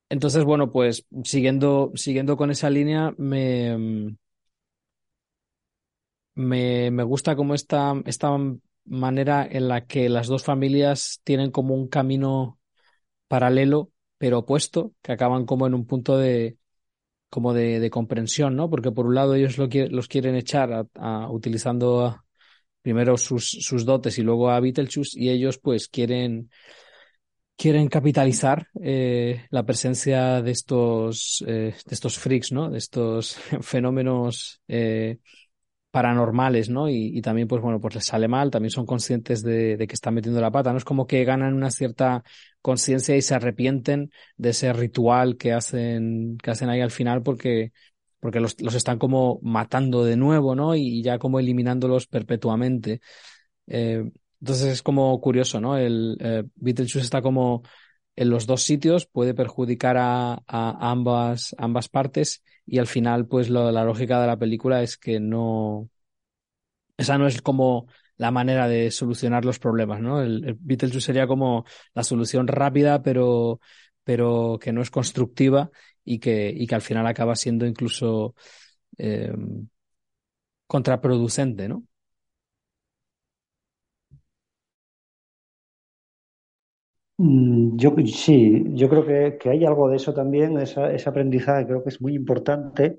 Entonces, 0.09 0.45
bueno, 0.45 0.73
pues 0.73 1.07
siguiendo, 1.25 1.93
siguiendo 1.95 2.37
con 2.37 2.51
esa 2.51 2.69
línea, 2.69 3.15
me, 3.17 4.17
me, 6.35 6.91
me 6.91 7.03
gusta 7.05 7.37
como 7.37 7.55
esta, 7.55 7.95
esta 8.07 8.31
manera 8.85 9.47
en 9.49 9.69
la 9.69 9.87
que 9.87 10.09
las 10.09 10.27
dos 10.27 10.45
familias 10.45 11.21
tienen 11.25 11.51
como 11.51 11.75
un 11.75 11.89
camino 11.89 12.59
paralelo, 13.29 13.93
pero 14.19 14.41
opuesto, 14.41 14.95
que 15.03 15.13
acaban 15.13 15.47
como 15.47 15.67
en 15.67 15.75
un 15.75 15.87
punto 15.87 16.19
de 16.19 16.59
como 17.31 17.55
de, 17.55 17.81
de 17.81 17.91
comprensión, 17.91 18.57
¿no? 18.57 18.69
Porque 18.69 18.93
por 18.93 19.07
un 19.07 19.15
lado 19.15 19.35
ellos 19.35 19.57
lo 19.57 19.69
los 19.89 20.09
quieren 20.09 20.35
echar 20.35 20.87
utilizando 21.31 22.23
primero 22.83 23.17
sus, 23.17 23.49
sus 23.49 23.85
dotes 23.85 24.19
y 24.19 24.23
luego 24.23 24.51
a 24.51 24.61
Beetlejuice 24.61 25.19
y 25.19 25.31
ellos 25.31 25.59
pues 25.59 25.89
quieren 25.89 26.51
quieren 27.57 27.89
capitalizar 27.89 28.69
eh, 28.83 29.47
la 29.51 29.65
presencia 29.65 30.41
de 30.41 30.51
estos 30.51 31.45
eh, 31.47 31.75
de 31.87 31.95
estos 31.95 32.19
freaks, 32.19 32.53
¿no? 32.53 32.71
De 32.71 32.79
estos 32.79 33.37
fenómenos 33.61 34.63
eh, 34.67 35.19
paranormales, 35.91 36.71
¿no? 36.71 36.89
Y, 36.89 37.17
y, 37.17 37.23
también, 37.23 37.49
pues 37.49 37.63
bueno, 37.63 37.81
pues 37.81 37.97
les 37.97 38.05
sale 38.05 38.29
mal, 38.29 38.51
también 38.51 38.71
son 38.71 38.87
conscientes 38.87 39.43
de, 39.43 39.77
de, 39.77 39.87
que 39.87 39.95
están 39.95 40.15
metiendo 40.15 40.41
la 40.41 40.51
pata, 40.51 40.73
¿no? 40.73 40.79
Es 40.79 40.85
como 40.85 41.07
que 41.07 41.25
ganan 41.25 41.55
una 41.55 41.71
cierta 41.71 42.23
conciencia 42.63 43.17
y 43.17 43.23
se 43.23 43.35
arrepienten 43.35 44.11
de 44.37 44.51
ese 44.51 44.73
ritual 44.73 45.37
que 45.37 45.53
hacen, 45.53 46.39
que 46.43 46.51
hacen 46.51 46.69
ahí 46.69 46.81
al 46.81 46.91
final 46.91 47.23
porque, 47.23 47.73
porque 48.21 48.41
los, 48.41 48.61
los 48.61 48.75
están 48.75 48.99
como 48.99 49.41
matando 49.43 50.05
de 50.05 50.17
nuevo, 50.17 50.55
¿no? 50.55 50.75
Y 50.77 51.03
ya 51.03 51.19
como 51.19 51.41
eliminándolos 51.41 52.07
perpetuamente. 52.07 53.01
Eh, 53.67 54.05
entonces 54.41 54.73
es 54.73 54.83
como 54.83 55.21
curioso, 55.21 55.61
¿no? 55.61 55.77
El 55.77 56.17
eh, 56.21 56.45
está 56.95 57.23
como 57.23 57.63
en 58.21 58.29
los 58.29 58.47
dos 58.47 58.65
sitios, 58.65 59.07
puede 59.07 59.33
perjudicar 59.33 59.97
a, 59.99 60.43
ambas, 60.47 61.55
ambas 61.57 61.89
partes 61.89 62.43
y 62.67 62.79
al 62.79 62.87
final, 62.87 63.27
pues 63.27 63.49
la 63.49 63.83
lógica 63.83 64.21
de 64.21 64.27
la 64.27 64.37
película 64.37 64.83
es 64.83 64.99
que 64.99 65.21
no, 65.21 65.89
esa 66.99 67.17
no 67.17 67.27
es 67.27 67.41
como 67.41 67.87
la 68.19 68.31
manera 68.31 68.69
de 68.69 68.91
solucionar 68.91 69.47
los 69.47 69.59
problemas, 69.59 70.03
¿no? 70.03 70.21
El, 70.21 70.59
el 70.69 71.01
sería 71.01 71.27
como 71.27 71.65
la 71.95 72.05
solución 72.05 72.47
rápida, 72.47 73.03
pero, 73.03 73.59
pero 74.05 74.59
que 74.61 74.73
no 74.75 74.83
es 74.83 74.91
constructiva 74.91 75.71
y 76.05 76.19
que, 76.19 76.53
y 76.55 76.67
que 76.67 76.75
al 76.75 76.83
final 76.83 77.07
acaba 77.07 77.35
siendo 77.37 77.65
incluso 77.65 78.35
eh, 78.99 79.33
contraproducente, 80.67 81.69
¿no? 81.69 81.85
Yo 87.23 87.95
sí, 88.07 88.65
yo 88.75 88.89
creo 88.89 89.05
que, 89.05 89.37
que, 89.39 89.51
hay 89.51 89.65
algo 89.65 89.91
de 89.91 89.97
eso 89.97 90.15
también, 90.15 90.57
ese 90.59 91.09
aprendizaje 91.09 91.67
creo 91.67 91.83
que 91.83 91.91
es 91.91 92.01
muy 92.01 92.15
importante. 92.15 92.97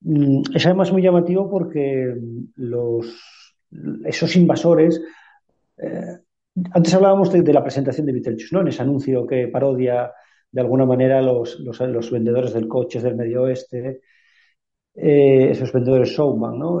Mm, 0.00 0.42
es 0.54 0.66
además 0.66 0.92
muy 0.92 1.02
llamativo 1.02 1.50
porque 1.50 2.14
los, 2.56 3.06
esos 4.04 4.36
invasores, 4.36 5.02
eh, 5.76 6.18
antes 6.72 6.94
hablábamos 6.94 7.32
de, 7.32 7.52
la 7.52 7.62
presentación 7.62 8.06
de 8.06 8.12
Beetlejuice, 8.12 8.54
¿no? 8.54 8.62
En 8.62 8.68
ese 8.68 8.82
anuncio 8.82 9.26
que 9.26 9.48
parodia 9.48 10.12
de 10.50 10.60
alguna 10.60 10.86
manera 10.86 11.20
los, 11.20 11.60
los, 11.60 12.10
vendedores 12.10 12.54
del 12.54 12.68
coche 12.68 13.00
del 13.00 13.16
medio 13.16 13.42
oeste, 13.42 14.00
eh, 14.94 15.50
esos 15.50 15.72
vendedores 15.72 16.10
showman, 16.10 16.58
¿no? 16.58 16.80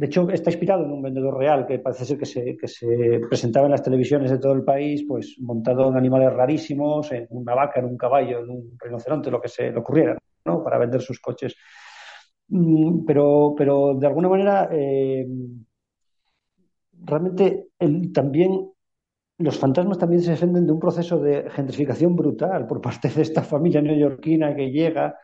De 0.00 0.06
hecho, 0.06 0.30
está 0.30 0.48
inspirado 0.48 0.86
en 0.86 0.92
un 0.92 1.02
vendedor 1.02 1.36
real 1.36 1.66
que 1.66 1.78
parece 1.78 2.06
ser 2.06 2.16
que 2.16 2.24
se, 2.66 3.20
presentaba 3.28 3.66
en 3.66 3.72
las 3.72 3.82
televisiones 3.82 4.30
de 4.30 4.38
todo 4.38 4.54
el 4.54 4.64
país, 4.64 5.04
pues 5.06 5.36
montado 5.40 5.90
en 5.90 5.96
animales 5.98 6.32
rarísimos, 6.32 7.12
en 7.12 7.26
una 7.28 7.54
vaca, 7.54 7.80
en 7.80 7.84
un 7.84 7.98
caballo, 7.98 8.38
en 8.38 8.48
un 8.48 8.78
rinoceronte, 8.78 9.30
lo 9.30 9.42
que 9.42 9.48
se 9.48 9.70
le 9.70 9.78
ocurriera, 9.78 10.16
¿no? 10.46 10.64
Para 10.64 10.78
vender 10.78 11.02
sus 11.02 11.20
coches. 11.20 11.54
Mm, 12.48 13.04
pero, 13.04 13.54
pero 13.54 13.92
de 13.94 14.06
alguna 14.06 14.30
manera, 14.30 14.70
eh, 14.72 15.26
realmente 17.04 17.66
también 18.14 18.70
los 19.36 19.58
fantasmas 19.58 19.98
también 19.98 20.22
se 20.22 20.30
defenden 20.30 20.64
de 20.64 20.72
un 20.72 20.80
proceso 20.80 21.18
de 21.18 21.50
gentrificación 21.50 22.16
brutal 22.16 22.66
por 22.66 22.80
parte 22.80 23.10
de 23.10 23.20
esta 23.20 23.42
familia 23.42 23.82
neoyorquina 23.82 24.56
que 24.56 24.70
llega 24.70 25.14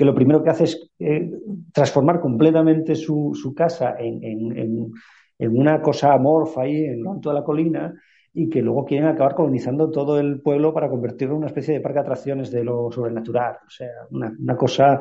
que 0.00 0.06
lo 0.06 0.14
primero 0.14 0.42
que 0.42 0.48
hace 0.48 0.64
es 0.64 0.90
eh, 0.98 1.30
transformar 1.74 2.20
completamente 2.20 2.94
su, 2.94 3.32
su 3.34 3.54
casa 3.54 3.96
en, 3.98 4.24
en, 4.24 4.92
en, 5.38 5.58
una 5.58 5.82
cosa 5.82 6.14
amorfa 6.14 6.62
ahí 6.62 6.84
en 6.86 7.02
lo 7.02 7.12
alto 7.12 7.28
de 7.28 7.34
la 7.34 7.44
colina 7.44 7.92
y 8.32 8.48
que 8.48 8.62
luego 8.62 8.86
quieren 8.86 9.08
acabar 9.08 9.34
colonizando 9.34 9.90
todo 9.90 10.18
el 10.18 10.40
pueblo 10.40 10.72
para 10.72 10.88
convertirlo 10.88 11.34
en 11.34 11.40
una 11.40 11.48
especie 11.48 11.74
de 11.74 11.80
parque 11.82 11.98
de 11.98 12.00
atracciones 12.00 12.50
de 12.50 12.64
lo 12.64 12.90
sobrenatural. 12.90 13.56
O 13.66 13.68
sea, 13.68 13.90
una, 14.10 14.34
una 14.40 14.56
cosa, 14.56 15.00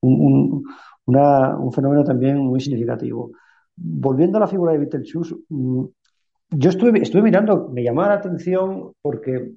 un, 0.00 0.64
un, 1.06 1.72
fenómeno 1.72 2.02
también 2.02 2.38
muy 2.38 2.58
significativo. 2.58 3.30
Volviendo 3.76 4.38
a 4.38 4.40
la 4.40 4.48
figura 4.48 4.72
de 4.72 4.78
Beetlejuice, 4.78 5.36
mm, 5.50 5.84
yo 6.50 6.68
estuve, 6.68 7.00
estuve 7.00 7.22
mirando, 7.22 7.68
me 7.68 7.84
llamaba 7.84 8.08
la 8.08 8.14
atención 8.14 8.90
porque 9.00 9.52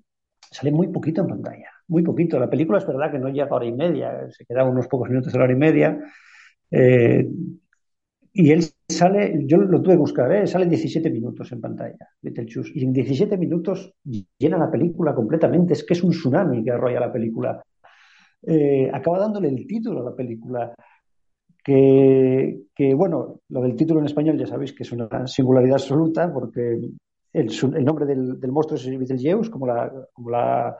sale 0.51 0.71
muy 0.71 0.89
poquito 0.89 1.21
en 1.21 1.27
pantalla 1.27 1.74
muy 1.87 2.03
poquito. 2.03 2.39
La 2.39 2.49
película 2.49 2.77
es 2.79 2.87
verdad 2.87 3.11
que 3.11 3.19
no 3.19 3.29
llega 3.29 3.47
a 3.47 3.55
hora 3.55 3.65
y 3.65 3.73
media, 3.73 4.29
se 4.29 4.45
queda 4.45 4.63
unos 4.63 4.87
pocos 4.87 5.09
minutos 5.09 5.33
a 5.33 5.37
la 5.37 5.43
hora 5.45 5.53
y 5.53 5.57
media. 5.57 5.99
Eh, 6.71 7.27
y 8.37 8.51
él 8.51 8.65
sale, 8.89 9.43
yo 9.45 9.57
lo 9.57 9.81
tuve 9.81 9.93
que 9.93 9.99
buscar, 9.99 10.31
¿eh? 10.33 10.45
sale 10.45 10.65
17 10.65 11.09
minutos 11.09 11.51
en 11.53 11.61
pantalla, 11.61 12.09
Beetlejuice. 12.21 12.71
Y 12.75 12.83
en 12.83 12.91
17 12.91 13.37
minutos 13.37 13.93
llena 14.37 14.57
la 14.57 14.69
película 14.69 15.15
completamente. 15.15 15.73
Es 15.73 15.85
que 15.85 15.93
es 15.93 16.03
un 16.03 16.11
tsunami 16.11 16.63
que 16.63 16.71
arrolla 16.71 16.99
la 16.99 17.13
película. 17.13 17.63
Eh, 18.45 18.89
acaba 18.93 19.19
dándole 19.19 19.47
el 19.47 19.65
título 19.65 20.01
a 20.01 20.09
la 20.09 20.15
película. 20.15 20.73
Que, 21.63 22.63
que, 22.75 22.93
bueno, 22.93 23.39
lo 23.49 23.61
del 23.61 23.75
título 23.75 24.01
en 24.01 24.05
español 24.05 24.37
ya 24.37 24.45
sabéis 24.45 24.73
que 24.73 24.83
es 24.83 24.91
una 24.91 25.25
singularidad 25.25 25.75
absoluta 25.75 26.31
porque 26.31 26.77
el, 27.33 27.49
el 27.75 27.85
nombre 27.85 28.05
del, 28.05 28.39
del, 28.39 28.51
monstruo 28.51 28.77
es 28.77 28.85
Beetlejuice, 28.85 29.49
como 29.49 29.65
la, 29.65 29.91
como 30.13 30.29
la 30.29 30.77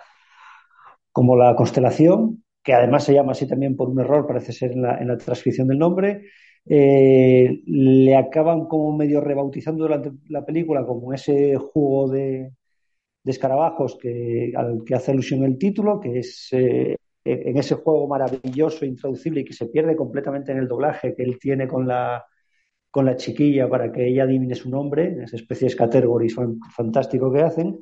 como 1.15 1.38
la 1.38 1.56
constelación, 1.56 2.43
que 2.62 2.73
además 2.73 3.06
se 3.06 3.13
llama 3.13 3.32
así 3.32 3.47
también 3.47 3.78
por 3.78 3.88
un 3.88 4.01
error, 4.01 4.28
parece 4.28 4.51
ser 4.51 4.73
en 4.73 4.82
la, 4.82 5.17
transcripción 5.17 5.65
del 5.65 5.80
nombre, 5.80 6.25
eh, 6.65 7.62
le 7.65 8.17
acaban 8.17 8.65
como 8.65 8.97
medio 8.97 9.21
rebautizando 9.21 9.86
durante 9.86 10.12
la 10.28 10.45
película 10.45 10.86
como 10.86 11.13
ese 11.13 11.56
juego 11.56 12.10
de, 12.10 12.51
escarabajos 13.23 13.97
que, 13.97 14.51
al 14.58 14.84
que 14.86 14.93
hace 14.93 15.12
alusión 15.12 15.45
el 15.45 15.58
título, 15.58 16.01
que 16.01 16.19
es 16.19 16.49
eh, 16.51 16.97
en 17.23 17.58
ese 17.58 17.75
juego 17.75 18.10
maravilloso, 18.10 18.84
intraducible 18.84 19.39
y 19.39 19.45
que 19.45 19.54
se 19.54 19.67
pierde 19.67 19.95
completamente 19.95 20.51
en 20.51 20.58
el 20.58 20.67
doblaje 20.67 21.15
que 21.15 21.23
él 21.23 21.39
tiene 21.39 21.65
con 21.65 21.88
la, 21.88 22.25
con 22.91 23.06
la 23.06 23.15
chiquilla 23.15 23.69
para 23.69 23.89
que 23.89 24.06
ella 24.06 24.23
adivine 24.23 24.54
su 24.54 24.69
nombre, 24.69 25.15
esa 25.23 25.38
especie 25.38 25.69
de 25.69 25.75
categories 25.78 26.36
fantástico 26.75 27.32
que 27.32 27.41
hacen. 27.41 27.80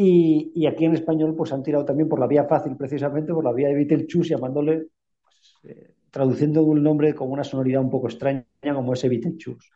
Y, 0.00 0.52
y, 0.54 0.66
aquí 0.66 0.84
en 0.84 0.94
español 0.94 1.34
pues 1.34 1.52
han 1.52 1.64
tirado 1.64 1.84
también 1.84 2.08
por 2.08 2.20
la 2.20 2.28
vía 2.28 2.44
fácil, 2.44 2.76
precisamente 2.76 3.34
por 3.34 3.42
la 3.42 3.52
vía 3.52 3.66
de 3.66 3.74
Beetlejuice, 3.74 4.30
llamándole, 4.30 4.86
pues, 5.24 5.56
eh, 5.64 5.94
traduciendo 6.08 6.62
un 6.62 6.84
nombre 6.84 7.16
con 7.16 7.32
una 7.32 7.42
sonoridad 7.42 7.82
un 7.82 7.90
poco 7.90 8.06
extraña 8.06 8.44
como 8.72 8.92
ese 8.92 9.08
Beetlejuice. 9.08 9.68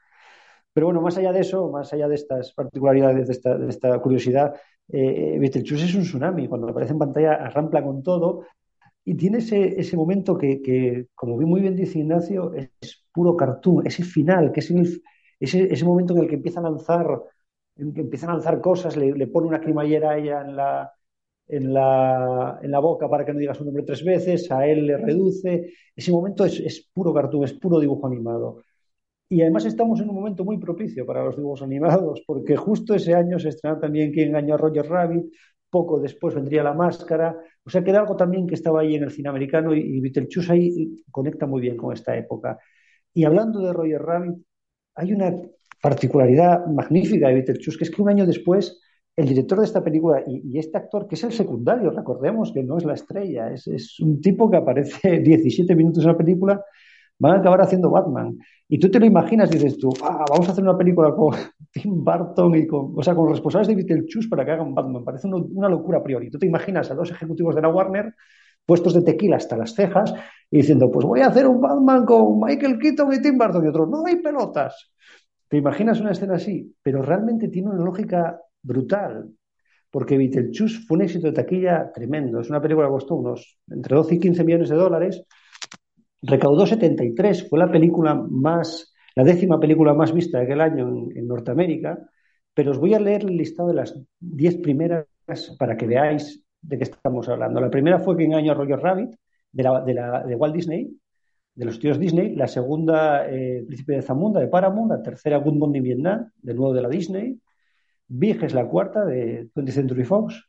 Pero 0.73 0.87
bueno, 0.87 1.01
más 1.03 1.19
allá 1.19 1.33
de 1.33 1.41
eso, 1.41 1.69
más 1.71 1.93
allá 1.93 2.07
de 2.07 2.15
estas 2.15 2.53
particularidades, 2.53 3.27
de 3.27 3.33
esta, 3.33 3.59
de 3.59 3.69
esta 3.69 3.99
curiosidad, 3.99 4.55
eh, 4.89 5.39
Beetlejuice 5.41 5.87
es 5.87 5.95
un 5.97 6.03
tsunami. 6.03 6.47
Cuando 6.47 6.69
aparece 6.69 6.93
en 6.93 7.01
pantalla 7.01 7.33
arrampla 7.35 7.83
con 7.83 8.01
todo 8.05 8.45
y 9.05 9.17
tiene 9.17 9.39
ese, 9.39 9.81
ese 9.81 9.97
momento 9.97 10.39
que, 10.39 10.63
que, 10.63 11.09
como 11.17 11.37
muy 11.37 11.61
bien 11.63 11.75
dice 11.75 11.99
Ignacio, 11.99 12.55
es, 12.55 12.71
es 12.81 13.05
puro 13.13 13.37
cartoon, 13.37 13.89
ese 13.89 14.05
final, 14.05 14.53
que 14.53 14.61
es 14.61 14.71
el, 14.71 15.03
ese, 15.41 15.73
ese 15.73 15.85
momento 15.85 16.15
en 16.15 16.21
el 16.21 16.29
que 16.29 16.37
empieza 16.37 16.61
a 16.61 16.63
lanzar 16.63 17.21
en 17.77 17.93
que 17.95 18.01
empieza 18.03 18.27
a 18.27 18.33
lanzar 18.35 18.61
cosas, 18.61 18.97
le, 18.97 19.13
le, 19.13 19.27
pone 19.29 19.49
una 19.49 19.61
cremallera 19.61 20.11
a 20.11 20.19
ella 20.19 20.41
en 20.43 20.57
la, 20.57 20.93
en, 21.49 21.75
la, 21.75 22.59
en 22.63 22.71
la 22.71 22.79
boca 22.81 23.09
para 23.09 23.25
que 23.25 23.33
no 23.33 23.39
diga 23.41 23.55
su 23.55 23.65
nombre 23.65 23.85
tres 23.85 24.05
veces, 24.05 24.51
a 24.53 24.67
él 24.67 24.87
le 24.87 24.97
reduce. 24.99 25.73
Ese 25.97 26.13
momento 26.13 26.45
es, 26.45 26.61
es 26.61 26.89
puro 26.93 27.13
cartoon, 27.15 27.45
es 27.45 27.55
puro 27.55 27.81
dibujo 27.81 28.07
animado. 28.07 28.63
Y 29.29 29.41
además 29.43 29.65
estamos 29.65 30.01
en 30.01 30.11
un 30.11 30.15
momento 30.17 30.45
muy 30.45 30.59
propicio 30.59 31.07
para 31.07 31.25
los 31.25 31.37
dibujos 31.37 31.63
animados, 31.63 32.23
porque 32.27 32.57
justo 32.57 32.95
ese 32.95 33.15
año 33.15 33.39
se 33.39 33.49
estrena 33.49 33.81
también 33.81 34.13
Quien 34.13 34.29
engañó 34.29 34.55
a 34.55 34.59
Roger 34.59 34.87
Rabbit, 34.89 35.25
poco 35.71 35.99
después 36.01 36.35
vendría 36.35 36.63
La 36.63 36.75
Máscara, 36.75 37.37
o 37.65 37.71
sea 37.71 37.83
que 37.83 37.91
era 37.91 38.01
algo 38.01 38.15
también 38.17 38.47
que 38.47 38.55
estaba 38.55 38.81
ahí 38.83 38.95
en 38.95 39.05
el 39.05 39.11
cine 39.11 39.31
americano 39.31 39.75
y, 39.75 39.81
y 39.81 40.51
ahí 40.51 41.05
conecta 41.11 41.47
muy 41.47 41.63
bien 41.63 41.77
con 41.79 41.93
esta 41.95 42.17
época. 42.17 42.59
Y 43.15 43.25
hablando 43.25 43.61
de 43.61 43.73
Roger 43.73 44.03
Rabbit, 44.03 44.37
hay 44.95 45.13
una 45.13 45.35
particularidad 45.83 46.65
magnífica 46.67 47.29
de 47.29 47.35
Beetlejuice, 47.35 47.77
que 47.77 47.85
es 47.85 47.91
que 47.91 48.01
un 48.01 48.09
año 48.09 48.25
después 48.25 48.81
el 49.17 49.29
director 49.29 49.59
de 49.59 49.67
esta 49.67 49.85
película 49.85 50.23
y, 50.27 50.59
este 50.59 50.79
actor, 50.79 51.07
que 51.07 51.17
es 51.17 51.25
el 51.25 51.33
secundario, 51.33 51.91
recordemos 51.91 52.51
que 52.53 52.63
no 52.63 52.79
es 52.79 52.85
la 52.85 52.95
estrella, 52.95 53.53
es, 53.53 54.01
un 54.01 54.21
tipo 54.21 54.51
que 54.51 54.57
aparece 54.57 55.19
17 55.21 55.75
minutos 55.77 56.05
en 56.05 56.13
la 56.13 56.17
película, 56.17 56.65
van 57.19 57.37
a 57.37 57.39
acabar 57.41 57.61
haciendo 57.61 57.91
Batman. 57.91 58.39
Y 58.69 58.79
tú 58.79 58.91
te 58.91 58.99
lo 58.99 59.05
imaginas 59.05 59.51
y 59.51 59.59
dices 59.59 59.77
tú, 59.77 59.93
ah, 60.03 60.25
vamos 60.31 60.49
a 60.49 60.53
hacer 60.53 60.65
una 60.65 60.79
película 60.79 61.15
con 61.15 61.35
Tim 61.73 62.03
Burton 62.03 62.55
y 62.55 62.67
con, 62.67 62.95
o 62.97 63.03
sea, 63.03 63.15
con 63.15 63.27
los 63.27 63.35
responsables 63.35 63.69
de 63.69 63.75
Beetlejuice 63.75 64.29
para 64.31 64.47
que 64.47 64.53
hagan 64.53 64.75
Batman. 64.75 65.05
Parece 65.05 65.29
una 65.29 65.69
locura 65.69 65.99
a 65.99 66.03
priori. 66.03 66.31
Tú 66.31 66.39
te 66.39 66.47
imaginas 66.47 66.91
a 66.91 66.95
dos 66.95 67.11
ejecutivos 67.11 67.55
de 67.55 67.61
la 67.61 67.69
Warner 67.69 68.15
puestos 68.65 68.95
de 68.95 69.03
tequila 69.03 69.37
hasta 69.37 69.57
las 69.57 69.75
cejas 69.75 70.15
y 70.51 70.59
diciendo, 70.59 70.91
pues 70.91 71.05
voy 71.05 71.21
a 71.21 71.27
hacer 71.27 71.47
un 71.47 71.61
Batman 71.61 72.07
con 72.07 72.41
Michael 72.41 72.79
Keaton 72.79 73.13
y 73.13 73.21
Tim 73.21 73.37
Burton 73.37 73.65
y 73.65 73.69
otro, 73.69 73.87
no 73.87 74.07
hay 74.07 74.17
pelotas. 74.17 74.93
¿Te 75.53 75.59
imaginas 75.59 76.01
una 76.01 76.13
escena 76.13 76.37
así? 76.37 76.75
Pero 76.83 77.03
realmente 77.03 77.49
tiene 77.49 77.69
una 77.69 77.85
lógica 77.85 78.41
brutal, 78.63 79.29
porque 79.91 80.17
Beetlejuice 80.17 80.81
fue 80.87 80.97
un 80.97 81.03
éxito 81.03 81.27
de 81.27 81.35
taquilla 81.35 81.93
tremendo. 81.93 82.41
Es 82.41 82.49
una 82.49 82.63
película 82.63 82.87
que 82.87 82.93
costó 82.93 83.17
unos 83.17 83.59
entre 83.69 83.95
12 83.95 84.15
y 84.15 84.19
15 84.19 84.45
millones 84.45 84.71
de 84.71 84.77
dólares, 84.77 85.23
recaudó 86.23 86.65
73, 86.65 87.51
fue 87.51 87.59
la 87.59 87.71
película 87.71 88.15
más, 88.15 88.95
la 89.15 89.25
décima 89.25 89.61
película 89.61 89.93
más 89.93 90.15
vista 90.15 90.39
de 90.39 90.45
aquel 90.45 90.63
año 90.63 90.89
en, 91.15 91.27
Norteamérica, 91.29 91.99
pero 92.55 92.71
os 92.71 92.79
voy 92.79 92.95
a 92.95 92.99
leer 92.99 93.25
el 93.25 93.37
listado 93.37 93.69
de 93.69 93.75
las 93.75 93.95
10 94.21 94.57
primeras 94.63 95.07
para 95.59 95.77
que 95.77 95.87
veáis 95.87 96.43
de 96.63 96.79
qué 96.79 96.85
estamos 96.85 97.29
hablando. 97.29 97.61
La 97.61 97.69
primera 97.69 97.99
fue 97.99 98.17
Quien 98.17 98.33
año 98.33 98.55
Roger 98.55 98.79
Rabbit, 98.79 99.11
de, 99.53 99.63
la, 99.63 100.25
de 100.27 100.35
Walt 100.35 100.55
Disney, 100.55 100.97
de 101.55 101.65
los 101.65 101.79
tíos 101.79 101.99
Disney, 101.99 102.35
la 102.35 102.49
segunda, 102.49 103.29
eh, 103.29 103.65
Príncipe 103.67 103.95
de 103.95 104.03
Zamunda, 104.03 104.41
de 104.41 104.49
Paramount, 104.49 104.91
la 104.91 105.03
tercera, 105.03 105.37
Good 105.39 105.55
Morning 105.55 105.83
Vietnam, 105.83 106.31
de 106.41 106.55
nuevo 106.55 106.73
de 106.73 106.83
la 106.83 106.89
Disney, 106.89 107.39
Big 108.09 108.43
es 108.43 108.55
la 108.55 108.67
cuarta, 108.67 109.05
de 109.05 109.49
20th 109.55 109.71
Century 109.71 110.05
Fox, 110.05 110.49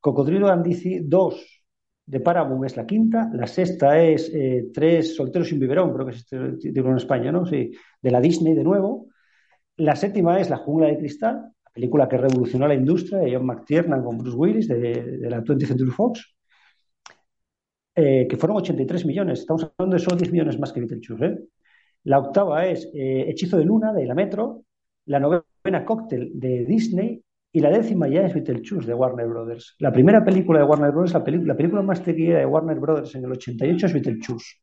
Cocodrilo 0.00 0.48
and 0.48 0.64
2 1.04 1.62
de 2.06 2.20
Paramount 2.20 2.64
es 2.64 2.76
la 2.76 2.86
quinta, 2.86 3.30
la 3.34 3.46
sexta 3.46 4.00
es 4.02 4.30
eh, 4.32 4.68
Tres 4.72 5.14
solteros 5.14 5.48
sin 5.48 5.60
biberón, 5.60 5.92
creo 5.92 6.06
que 6.06 6.12
es 6.12 6.18
este 6.18 6.70
título 6.70 6.92
en 6.92 6.96
España, 6.96 7.30
¿no? 7.30 7.44
Sí, 7.44 7.70
de 8.00 8.10
la 8.10 8.20
Disney 8.20 8.54
de 8.54 8.64
nuevo. 8.64 9.08
La 9.76 9.94
séptima 9.94 10.40
es 10.40 10.48
La 10.48 10.56
jungla 10.56 10.88
de 10.88 10.96
cristal, 10.96 11.52
la 11.64 11.70
película 11.70 12.08
que 12.08 12.16
revolucionó 12.16 12.66
la 12.66 12.74
industria 12.74 13.18
de 13.18 13.34
John 13.34 13.44
McTiernan 13.44 14.02
con 14.02 14.16
Bruce 14.16 14.36
Willis 14.36 14.68
de, 14.68 14.78
de 14.78 15.30
la 15.30 15.44
20th 15.44 15.66
Century 15.66 15.90
Fox. 15.90 16.37
Eh, 18.00 18.28
que 18.28 18.36
fueron 18.36 18.58
83 18.58 19.06
millones. 19.06 19.40
Estamos 19.40 19.72
hablando 19.76 19.96
de 19.96 20.00
solo 20.00 20.16
10 20.16 20.30
millones 20.30 20.56
más 20.60 20.72
que 20.72 20.78
Beetlejuice. 20.78 21.26
¿eh? 21.26 21.38
La 22.04 22.20
octava 22.20 22.64
es 22.64 22.88
eh, 22.94 23.24
Hechizo 23.28 23.58
de 23.58 23.64
Luna, 23.64 23.92
de 23.92 24.06
la 24.06 24.14
Metro. 24.14 24.62
La 25.06 25.18
novena, 25.18 25.84
Cóctel, 25.84 26.30
de 26.32 26.64
Disney. 26.64 27.20
Y 27.50 27.58
la 27.58 27.70
décima 27.70 28.06
ya 28.06 28.24
es 28.24 28.32
Beetlejuice, 28.32 28.86
de 28.86 28.94
Warner 28.94 29.26
Brothers. 29.26 29.74
La 29.80 29.90
primera 29.90 30.24
película 30.24 30.60
de 30.60 30.66
Warner 30.66 30.92
Brothers, 30.92 31.14
la, 31.14 31.24
la 31.44 31.56
película 31.56 31.82
más 31.82 32.00
taquillera 32.04 32.38
de 32.38 32.46
Warner 32.46 32.78
Brothers 32.78 33.16
en 33.16 33.24
el 33.24 33.32
88 33.32 33.86
es 33.86 33.92
Beetlejuice. 33.92 34.56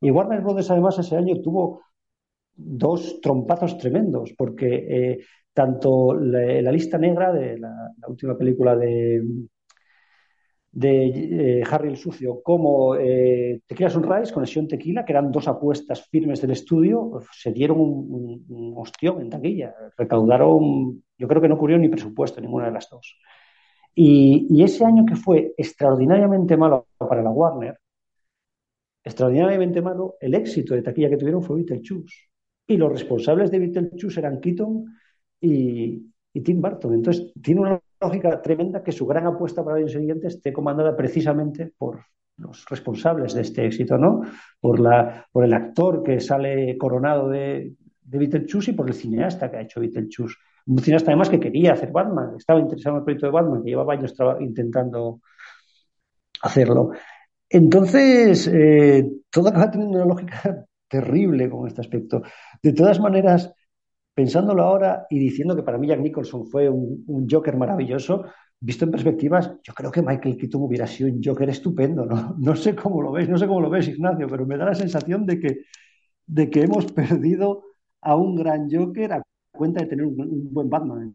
Y 0.00 0.12
Warner 0.12 0.40
Brothers, 0.42 0.70
además, 0.70 0.96
ese 1.00 1.16
año 1.16 1.40
tuvo 1.42 1.82
dos 2.54 3.20
trompazos 3.20 3.78
tremendos, 3.78 4.32
porque 4.38 5.18
tanto 5.52 6.14
la, 6.14 6.70
lista 6.70 6.98
negra 6.98 7.32
de 7.32 7.58
la 7.58 7.90
última 8.06 8.38
película 8.38 8.76
de, 8.76 9.22
de 10.76 11.60
eh, 11.60 11.62
Harry 11.70 11.88
el 11.88 11.96
Sucio 11.96 12.42
como 12.42 12.96
eh, 12.96 13.62
Tequila 13.66 13.88
Sunrise 13.88 14.30
con 14.30 14.46
Sion 14.46 14.68
Tequila, 14.68 15.06
que 15.06 15.12
eran 15.12 15.32
dos 15.32 15.48
apuestas 15.48 16.06
firmes 16.10 16.42
del 16.42 16.50
estudio, 16.50 17.18
se 17.32 17.50
dieron 17.50 17.80
un, 17.80 18.74
ostión 18.76 19.22
en 19.22 19.30
taquilla. 19.30 19.74
Recaudaron, 19.96 21.02
yo 21.16 21.28
creo 21.28 21.40
que 21.40 21.48
no 21.48 21.54
ocurrió 21.54 21.78
ni 21.78 21.88
presupuesto 21.88 22.42
ninguna 22.42 22.66
de 22.66 22.72
las 22.72 22.90
dos. 22.90 23.18
Y, 23.94 24.62
ese 24.62 24.84
año 24.84 25.06
que 25.06 25.16
fue 25.16 25.54
extraordinariamente 25.56 26.58
malo 26.58 26.88
para 26.98 27.22
la 27.22 27.30
Warner, 27.30 27.78
extraordinariamente 29.02 29.80
malo, 29.80 30.16
el 30.20 30.34
éxito 30.34 30.74
de 30.74 30.82
taquilla 30.82 31.08
que 31.08 31.16
tuvieron 31.16 31.42
fue 31.42 31.56
Beetlejuice. 31.56 32.28
Y 32.66 32.76
los 32.76 32.92
responsables 32.92 33.50
de 33.50 33.60
Beetlejuice 33.60 34.20
eran 34.20 34.40
Keaton 34.40 34.84
y, 35.40 36.12
y 36.34 36.40
Tim 36.42 36.60
Burton. 36.60 36.92
Entonces, 36.92 37.32
tiene 37.42 37.62
una 37.62 37.80
lógica 38.00 38.40
tremenda 38.42 38.82
que 38.82 38.92
su 38.92 39.06
gran 39.06 39.26
apuesta 39.26 39.64
para 39.64 39.78
el 39.78 39.84
año 39.84 39.92
siguiente 39.92 40.28
esté 40.28 40.52
comandada 40.52 40.96
precisamente 40.96 41.72
por 41.76 42.04
los 42.38 42.64
responsables 42.68 43.34
de 43.34 43.42
este 43.42 43.64
éxito, 43.64 43.96
¿no? 43.96 44.22
Por, 44.60 44.78
la, 44.80 45.26
por 45.32 45.44
el 45.44 45.54
actor 45.54 46.02
que 46.02 46.20
sale 46.20 46.76
coronado 46.76 47.28
de, 47.28 47.74
de 48.02 48.18
Beetlejuice 48.18 48.70
y 48.70 48.74
por 48.74 48.88
el 48.88 48.94
cineasta 48.94 49.50
que 49.50 49.56
ha 49.56 49.62
hecho 49.62 49.80
Beetlejuice. 49.80 50.36
Un 50.66 50.78
cineasta 50.78 51.10
además 51.10 51.30
que 51.30 51.40
quería 51.40 51.72
hacer 51.72 51.92
Batman, 51.92 52.34
estaba 52.36 52.60
interesado 52.60 52.96
en 52.96 53.00
el 53.00 53.04
proyecto 53.04 53.26
de 53.26 53.32
Batman, 53.32 53.62
que 53.62 53.70
llevaba 53.70 53.94
años 53.94 54.14
intentando 54.40 55.20
hacerlo. 56.42 56.90
Entonces, 57.48 58.48
eh, 58.52 59.08
todo 59.30 59.48
acaba 59.48 59.70
teniendo 59.70 59.98
una 59.98 60.06
lógica 60.06 60.66
terrible 60.88 61.48
con 61.50 61.66
este 61.66 61.80
aspecto. 61.80 62.22
De 62.62 62.72
todas 62.72 63.00
maneras, 63.00 63.52
pensándolo 64.16 64.62
ahora 64.62 65.06
y 65.10 65.18
diciendo 65.18 65.54
que 65.54 65.62
para 65.62 65.76
mí 65.76 65.88
Jack 65.88 66.00
Nicholson 66.00 66.46
fue 66.46 66.70
un, 66.70 67.28
Joker 67.30 67.54
maravilloso, 67.54 68.24
visto 68.58 68.86
en 68.86 68.90
perspectivas, 68.90 69.52
yo 69.62 69.74
creo 69.74 69.90
que 69.92 70.00
Michael 70.00 70.38
Keaton 70.38 70.62
hubiera 70.62 70.86
sido 70.86 71.10
un 71.10 71.20
Joker 71.22 71.50
estupendo, 71.50 72.06
¿no? 72.06 72.34
No 72.38 72.56
sé 72.56 72.74
cómo 72.74 73.02
lo 73.02 73.12
ves, 73.12 73.28
no 73.28 73.36
sé 73.36 73.46
cómo 73.46 73.60
lo 73.60 73.68
ves, 73.68 73.88
Ignacio, 73.88 74.26
pero 74.26 74.46
me 74.46 74.56
da 74.56 74.64
la 74.64 74.74
sensación 74.74 75.26
de 75.26 75.38
que, 75.38 75.58
de 76.26 76.48
que 76.48 76.62
hemos 76.62 76.90
perdido 76.92 77.64
a 78.00 78.16
un 78.16 78.36
gran 78.36 78.70
Joker 78.70 79.12
a 79.12 79.22
cuenta 79.52 79.82
de 79.82 79.86
tener 79.86 80.06
un, 80.06 80.16
buen 80.50 80.70
Batman. 80.70 81.14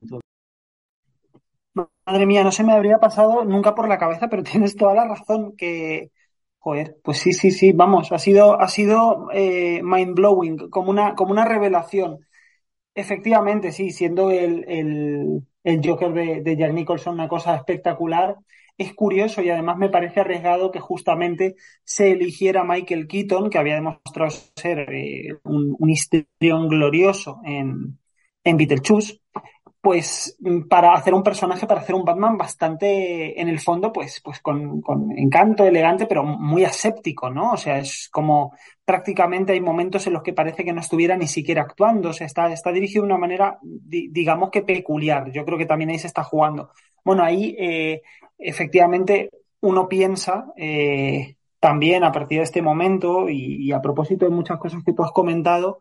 Madre 2.06 2.26
mía, 2.28 2.44
no 2.44 2.52
se 2.52 2.64
me 2.64 2.74
habría 2.74 3.00
pasado 3.00 3.44
nunca 3.46 3.74
por 3.74 3.90
la 3.90 3.98
cabeza, 3.98 4.28
pero 4.30 4.44
tienes 4.52 4.76
toda 4.76 4.94
la 4.94 5.08
razón 5.08 5.56
que, 5.58 6.12
joder, 6.60 6.98
pues 7.04 7.18
sí, 7.18 7.34
sí, 7.34 7.50
sí, 7.50 7.72
vamos, 7.72 8.12
ha 8.12 8.20
sido, 8.20 8.62
ha 8.62 8.68
sido 8.68 9.28
eh, 9.34 9.82
mind 9.82 10.14
blowing, 10.14 10.70
como 10.70 10.92
una, 10.92 11.16
como 11.16 11.32
una 11.32 11.46
revelación. 11.46 12.20
Efectivamente, 12.94 13.72
sí, 13.72 13.92
siendo 13.92 14.32
el, 14.32 14.66
el, 15.64 15.82
Joker 15.84 16.12
de, 16.44 16.58
Jack 16.58 16.74
Nicholson 16.74 17.14
una 17.14 17.30
cosa 17.30 17.56
espectacular, 17.56 18.36
es 18.78 18.94
curioso 18.94 19.42
y 19.42 19.50
además 19.50 19.78
me 19.78 19.90
parece 19.90 20.20
arriesgado 20.20 20.72
que 20.72 20.80
justamente 20.80 21.56
se 21.84 22.12
eligiera 22.12 22.64
Michael 22.64 23.08
Keaton, 23.08 23.50
que 23.50 23.58
había 23.58 23.76
demostrado 23.76 24.32
ser 24.56 24.80
eh, 24.94 25.38
un, 25.44 25.78
un 25.80 26.68
glorioso 26.68 27.40
en, 27.46 27.98
en 28.44 28.58
Beetlejuice, 28.58 29.22
pues 29.82 30.38
mm, 30.40 30.68
para 30.68 30.94
hacer 30.94 31.14
un 31.14 31.24
personaje, 31.24 31.66
para 31.66 31.82
hacer 31.82 31.96
un 31.96 32.06
Batman 32.06 32.38
bastante, 32.38 33.42
en 33.42 33.50
el 33.50 33.60
fondo, 33.60 33.92
pues, 33.92 34.22
pues 34.24 34.40
con, 34.40 34.82
encanto, 35.18 35.66
elegante, 35.66 36.06
pero 36.06 36.24
muy 36.24 36.64
aséptico, 36.64 37.32
¿no? 37.32 37.54
O 37.54 37.58
sea, 37.58 37.80
es 37.80 38.08
como 38.12 38.54
prácticamente 38.86 39.54
hay 39.54 39.62
momentos 39.62 40.06
en 40.06 40.14
los 40.14 40.22
que 40.22 40.34
parece 40.34 40.64
que 40.64 40.74
no 40.74 40.82
estuviera 40.82 41.18
ni 41.18 41.28
siquiera 41.28 41.64
actuando, 41.64 42.10
o 42.10 42.14
sea, 42.14 42.28
está, 42.28 42.52
está 42.54 42.72
dirigido 42.72 43.04
de 43.04 43.08
una 43.08 43.18
manera, 43.18 43.58
digamos 43.62 44.52
que 44.52 44.62
peculiar. 44.62 45.32
Yo 45.32 45.44
creo 45.46 45.58
que 45.58 45.66
también 45.66 45.90
ahí 45.90 46.00
se 46.00 46.08
está 46.08 46.24
jugando. 46.24 46.70
Bueno, 47.04 47.24
ahí 47.24 47.56
eh, 47.58 48.02
efectivamente 48.38 49.30
uno 49.62 49.88
piensa 49.88 50.46
eh, 50.58 51.36
también 51.60 52.04
a 52.04 52.12
partir 52.12 52.40
de 52.40 52.44
este 52.44 52.62
momento 52.62 53.30
y, 53.30 53.68
y 53.68 53.72
a 53.72 53.82
propósito 53.82 54.26
de 54.26 54.32
muchas 54.32 54.60
cosas 54.60 54.84
que 54.84 54.94
tú 54.94 55.04
has 55.04 55.12
comentado, 55.12 55.80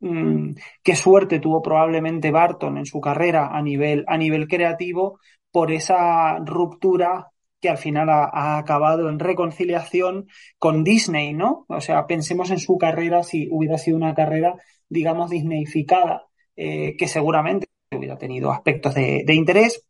Mm, 0.00 0.54
qué 0.82 0.94
suerte 0.94 1.40
tuvo 1.40 1.60
probablemente 1.60 2.30
Barton 2.30 2.78
en 2.78 2.86
su 2.86 3.00
carrera 3.00 3.48
a 3.48 3.62
nivel, 3.62 4.04
a 4.06 4.16
nivel 4.16 4.46
creativo 4.46 5.18
por 5.50 5.72
esa 5.72 6.38
ruptura 6.38 7.32
que 7.60 7.68
al 7.68 7.78
final 7.78 8.08
ha, 8.10 8.58
acabado 8.58 9.08
en 9.08 9.18
reconciliación 9.18 10.28
con 10.58 10.84
Disney, 10.84 11.34
¿no? 11.34 11.66
O 11.68 11.80
sea, 11.80 12.06
pensemos 12.06 12.50
en 12.50 12.58
su 12.60 12.78
carrera 12.78 13.24
si 13.24 13.48
hubiera 13.50 13.78
sido 13.78 13.96
una 13.96 14.14
carrera, 14.14 14.54
digamos, 14.88 15.30
Disneyficada, 15.30 16.26
eh, 16.54 16.96
que 16.96 17.08
seguramente 17.08 17.66
hubiera 17.90 18.16
tenido 18.16 18.52
aspectos 18.52 18.94
de, 18.94 19.24
de 19.26 19.34
interés, 19.34 19.84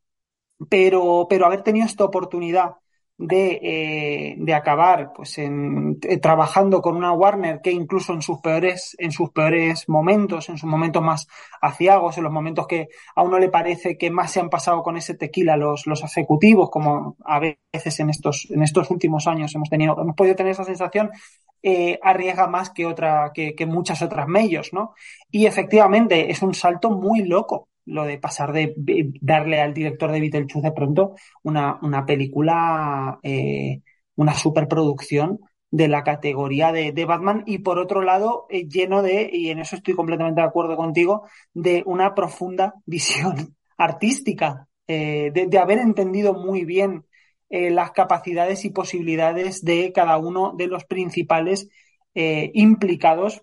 pero, 0.71 1.27
pero 1.29 1.47
haber 1.47 1.63
tenido 1.63 1.87
esta 1.87 2.05
oportunidad 2.05 2.77
de, 3.19 3.59
eh, 3.63 4.37
de 4.39 4.55
acabar 4.55 5.13
pues 5.13 5.39
en, 5.39 5.99
eh, 6.03 6.19
trabajando 6.19 6.81
con 6.81 6.97
una 6.97 7.13
Warner 7.13 7.61
que 7.61 7.73
incluso 7.73 8.13
en 8.13 8.23
sus 8.23 8.41
peores 8.41 8.95
en 8.97 9.11
sus 9.11 9.31
peores 9.31 9.89
momentos 9.89 10.49
en 10.49 10.57
sus 10.57 10.71
momentos 10.71 11.03
más 11.03 11.27
aciagos 11.61 12.17
en 12.17 12.25
los 12.25 12.33
momentos 12.33 12.69
que 12.69 12.89
a 13.17 13.25
uno 13.25 13.41
le 13.41 13.49
parece 13.49 13.99
que 13.99 14.11
más 14.13 14.31
se 14.31 14.39
han 14.39 14.49
pasado 14.49 14.85
con 14.85 14.97
ese 14.97 15.15
tequila 15.15 15.57
los, 15.57 15.89
los 15.89 16.05
ejecutivos 16.05 16.71
como 16.71 17.17
a 17.25 17.41
veces 17.41 17.99
en 17.99 18.11
estos 18.11 18.47
en 18.51 18.63
estos 18.63 18.89
últimos 18.89 19.27
años 19.27 19.53
hemos 19.53 19.69
tenido 19.69 20.01
hemos 20.01 20.15
podido 20.15 20.37
tener 20.37 20.53
esa 20.53 20.65
sensación 20.65 21.11
eh, 21.61 21.99
arriesga 22.01 22.47
más 22.47 22.71
que 22.71 22.87
otra 22.87 23.33
que, 23.35 23.57
que 23.57 23.67
muchas 23.67 24.01
otras 24.01 24.29
medios 24.29 24.73
no 24.73 24.95
y 25.29 25.47
efectivamente 25.47 26.31
es 26.31 26.41
un 26.41 26.55
salto 26.55 26.91
muy 26.91 27.25
loco 27.25 27.69
lo 27.89 28.05
de 28.05 28.19
pasar 28.19 28.53
de 28.53 28.75
darle 29.21 29.61
al 29.61 29.75
director 29.75 30.13
de 30.13 30.21
Beetlejuice 30.21 30.61
de 30.61 30.73
pronto 30.73 31.15
una, 31.43 31.79
una 31.83 32.05
película, 32.05 33.19
eh, 33.23 33.81
una 34.17 34.35
superproducción 34.35 35.41
de 35.71 35.89
la 35.89 36.03
categoría 36.03 36.73
de, 36.73 37.05
Batman 37.05 37.43
y 37.47 37.59
por 37.59 37.79
otro 37.79 38.03
lado 38.03 38.47
eh, 38.49 38.67
lleno 38.69 39.03
de, 39.03 39.29
y 39.33 39.51
en 39.51 39.59
eso 39.59 39.77
estoy 39.77 39.95
completamente 39.95 40.41
de 40.41 40.47
acuerdo 40.47 40.77
contigo, 40.77 41.27
de 41.53 41.83
una 41.87 42.15
profunda 42.15 42.75
visión 42.87 43.57
artística, 43.77 44.69
eh, 44.87 45.31
de, 45.33 45.59
haber 45.59 45.79
entendido 45.79 46.35
muy 46.35 46.65
bien 46.65 47.05
las 47.51 47.93
capacidades 47.93 48.67
y 48.67 48.71
posibilidades 48.71 49.63
de 49.65 49.91
cada 49.91 50.19
uno 50.19 50.53
de 50.55 50.67
los 50.67 50.85
principales 50.85 51.71
implicados 52.13 53.41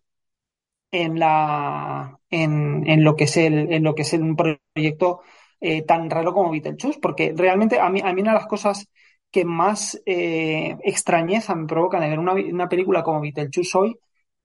en 1.04 1.20
la 1.20 2.20
en, 2.30 2.88
en, 2.88 3.04
lo 3.04 3.16
que 3.16 3.26
es 3.26 3.38
el 3.38 3.72
en 3.74 3.84
lo 3.84 3.96
que 3.96 4.04
es 4.04 4.14
un 4.14 4.36
proyecto 4.36 5.22
eh, 5.60 5.84
tan 5.84 6.10
raro 6.10 6.34
como 6.34 6.52
Beetlejuice 6.52 7.00
porque 7.02 7.34
realmente 7.36 7.80
a 7.80 7.90
mí 7.90 8.02
a 8.04 8.14
mí 8.14 8.22
una 8.22 8.32
de 8.32 8.40
las 8.40 8.48
cosas 8.48 8.88
que 9.32 9.46
más 9.46 10.02
eh, 10.06 10.78
extrañeza 10.84 11.56
me 11.56 11.68
provoca 11.68 12.00
de 12.00 12.10
ver 12.10 12.20
una, 12.20 12.34
una 12.34 12.70
película 12.70 13.04
como 13.04 13.22
Beetlejuice 13.22 13.78
hoy 13.78 13.98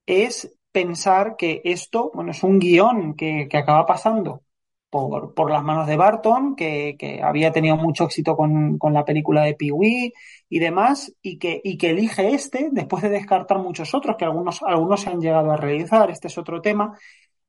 es 0.07 0.53
pensar 0.73 1.37
que 1.37 1.61
esto, 1.65 2.11
bueno, 2.15 2.31
es 2.33 2.43
un 2.43 2.59
guion 2.59 3.15
que, 3.15 3.49
que 3.49 3.57
acaba 3.57 3.87
pasando 3.87 4.43
por, 4.91 5.35
por, 5.35 5.51
las 5.51 5.63
manos 5.63 5.87
de 5.87 5.97
Barton, 5.97 6.57
que, 6.57 6.97
que 6.99 7.23
había 7.23 7.53
tenido 7.53 7.77
mucho 7.77 8.05
éxito 8.05 8.37
con, 8.37 8.77
con 8.79 8.93
la 8.93 9.05
película 9.05 9.45
de 9.45 9.55
Pee-wee 9.55 10.13
y 10.49 10.59
demás, 10.59 11.15
y 11.23 11.39
que, 11.39 11.61
y 11.65 11.79
que 11.79 11.91
elige 11.91 12.35
este, 12.35 12.69
después 12.73 13.03
de 13.03 13.09
descartar 13.11 13.59
muchos 13.59 13.95
otros, 13.95 14.17
que 14.17 14.25
algunos, 14.25 14.63
algunos 14.63 15.01
se 15.01 15.11
han 15.11 15.21
llegado 15.21 15.53
a 15.53 15.57
realizar, 15.57 16.11
este 16.11 16.29
es 16.29 16.39
otro 16.39 16.61
tema, 16.61 16.99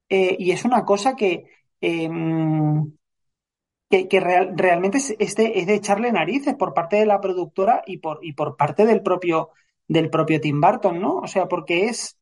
eh, 0.10 0.36
y 0.40 0.52
es 0.52 0.66
una 0.66 0.86
cosa 0.86 1.16
que, 1.16 1.46
eh, 1.82 2.10
que, 3.90 4.08
que 4.08 4.20
real, 4.20 4.54
realmente 4.56 4.98
es, 4.98 5.16
es, 5.20 5.36
de, 5.36 5.52
es, 5.56 5.68
de, 5.68 5.76
echarle 5.76 6.12
narices 6.12 6.56
por 6.56 6.74
parte 6.74 6.96
de 6.98 7.06
la 7.06 7.20
productora 7.20 7.84
y 7.86 7.98
por, 7.98 8.20
y 8.24 8.34
por 8.34 8.56
parte 8.56 8.86
del 8.86 9.02
propio, 9.02 9.50
del 9.88 10.10
propio 10.10 10.40
Tim 10.40 10.62
Burton, 10.62 11.00
¿no? 11.00 11.18
O 11.18 11.28
sea, 11.28 11.48
porque 11.48 11.86
es 11.86 12.18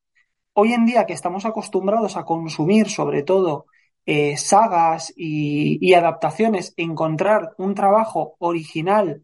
hoy 0.54 0.74
en 0.74 0.86
día 0.86 1.06
que 1.06 1.14
estamos 1.14 1.46
acostumbrados 1.46 2.18
a 2.18 2.26
consumir 2.26 2.90
sobre 2.90 3.24
todo 3.24 3.68
eh, 4.12 4.38
sagas 4.38 5.14
y, 5.16 5.94
adaptaciones, 5.94 6.74
encontrar 6.78 7.54
un 7.60 7.76
trabajo 7.76 8.36
original 8.40 9.22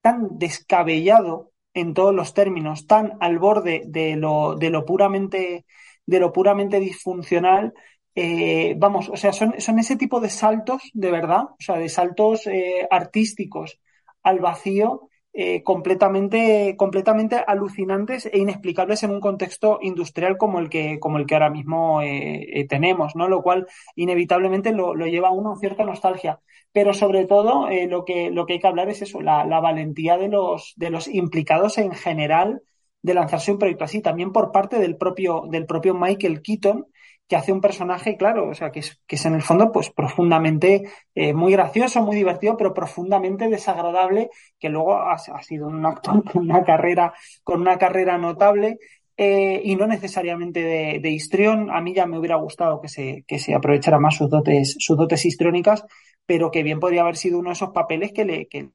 tan 0.00 0.38
descabellado 0.38 1.52
en 1.72 1.94
todos 1.94 2.12
los 2.12 2.34
términos, 2.34 2.88
tan 2.88 3.16
al 3.20 3.38
borde 3.38 3.84
de 3.86 4.16
lo, 4.16 4.56
de 4.56 4.70
lo 4.70 4.84
puramente 4.84 5.66
de 6.06 6.18
lo 6.18 6.32
puramente 6.32 6.80
disfuncional, 6.80 7.74
eh, 8.16 8.74
vamos, 8.76 9.08
o 9.08 9.16
sea, 9.16 9.32
son, 9.32 9.54
son, 9.60 9.78
ese 9.78 9.94
tipo 9.94 10.18
de 10.18 10.30
saltos 10.30 10.82
de 10.94 11.12
verdad, 11.12 11.44
o 11.44 11.56
sea, 11.60 11.76
de 11.76 11.88
saltos 11.88 12.48
eh, 12.48 12.88
artísticos 12.90 13.78
al 14.24 14.40
vacío 14.40 15.10
eh, 15.36 15.64
completamente, 15.64 16.76
completamente 16.76 17.42
alucinantes 17.44 18.26
e 18.26 18.38
inexplicables 18.38 19.02
en 19.02 19.10
un 19.10 19.20
contexto 19.20 19.80
industrial 19.82 20.36
como 20.38 20.60
el 20.60 20.68
que, 20.70 21.00
como 21.00 21.18
el 21.18 21.26
que 21.26 21.34
ahora 21.34 21.50
mismo 21.50 22.02
eh, 22.02 22.60
eh, 22.60 22.68
tenemos, 22.68 23.16
¿no? 23.16 23.28
Lo 23.28 23.42
cual 23.42 23.66
inevitablemente 23.96 24.72
lo, 24.72 24.94
lleva 24.94 25.28
a 25.28 25.32
uno 25.32 25.52
a 25.52 25.58
cierta 25.58 25.84
nostalgia. 25.84 26.40
Pero 26.72 26.94
sobre 26.94 27.26
todo 27.26 27.68
eh, 27.68 27.88
lo, 27.88 28.04
que, 28.04 28.30
lo 28.30 28.46
que 28.46 28.54
hay 28.54 28.60
que 28.60 28.66
hablar 28.68 28.88
es 28.88 29.02
eso, 29.02 29.20
la, 29.22 29.44
la 29.44 29.60
valentía 29.60 30.16
de 30.18 30.28
los, 30.28 30.72
de 30.76 30.90
los 30.90 31.08
implicados 31.08 31.78
en 31.78 31.92
general 31.92 32.62
de 33.02 33.14
lanzarse 33.14 33.52
un 33.52 33.58
proyecto 33.58 33.84
así, 33.84 34.00
también 34.00 34.32
por 34.32 34.52
parte 34.52 34.78
del 34.78 34.96
propio, 34.96 35.44
del 35.50 35.66
propio 35.66 35.94
Michael 35.94 36.42
Keaton, 36.42 36.86
que 37.28 37.36
hace 37.36 37.52
un 37.52 37.60
personaje, 37.60 38.16
claro, 38.16 38.48
o 38.48 38.54
sea, 38.54 38.70
que 38.70 38.80
es, 38.80 39.00
que 39.06 39.16
es 39.16 39.24
en 39.24 39.34
el 39.34 39.42
fondo, 39.42 39.72
pues 39.72 39.90
profundamente 39.90 40.84
eh, 41.14 41.32
muy 41.32 41.52
gracioso, 41.52 42.02
muy 42.02 42.16
divertido, 42.16 42.56
pero 42.56 42.74
profundamente 42.74 43.48
desagradable, 43.48 44.30
que 44.58 44.68
luego 44.68 44.96
ha, 44.96 45.18
sido 45.42 45.68
un 45.68 45.84
actor 45.86 46.22
con 46.32 46.42
una 46.42 46.62
carrera, 46.64 47.14
con 47.42 47.60
una 47.60 47.78
carrera 47.78 48.18
notable. 48.18 48.78
Eh, 49.16 49.60
y 49.62 49.76
no 49.76 49.86
necesariamente 49.86 50.60
de, 50.60 50.98
de, 51.00 51.10
histrión. 51.10 51.70
A 51.70 51.80
mí 51.80 51.94
ya 51.94 52.04
me 52.04 52.18
hubiera 52.18 52.34
gustado 52.34 52.80
que 52.80 52.88
se, 52.88 53.24
que 53.28 53.38
se 53.38 53.54
aprovechara 53.54 54.00
más 54.00 54.16
sus 54.16 54.28
dotes, 54.28 54.74
sus 54.80 54.96
dotes 54.96 55.24
histriónicas, 55.24 55.84
pero 56.26 56.50
que 56.50 56.62
bien 56.62 56.80
podría 56.80 57.02
haber 57.02 57.16
sido 57.16 57.38
uno 57.38 57.50
de 57.50 57.54
esos 57.54 57.70
papeles 57.70 58.12
que 58.12 58.70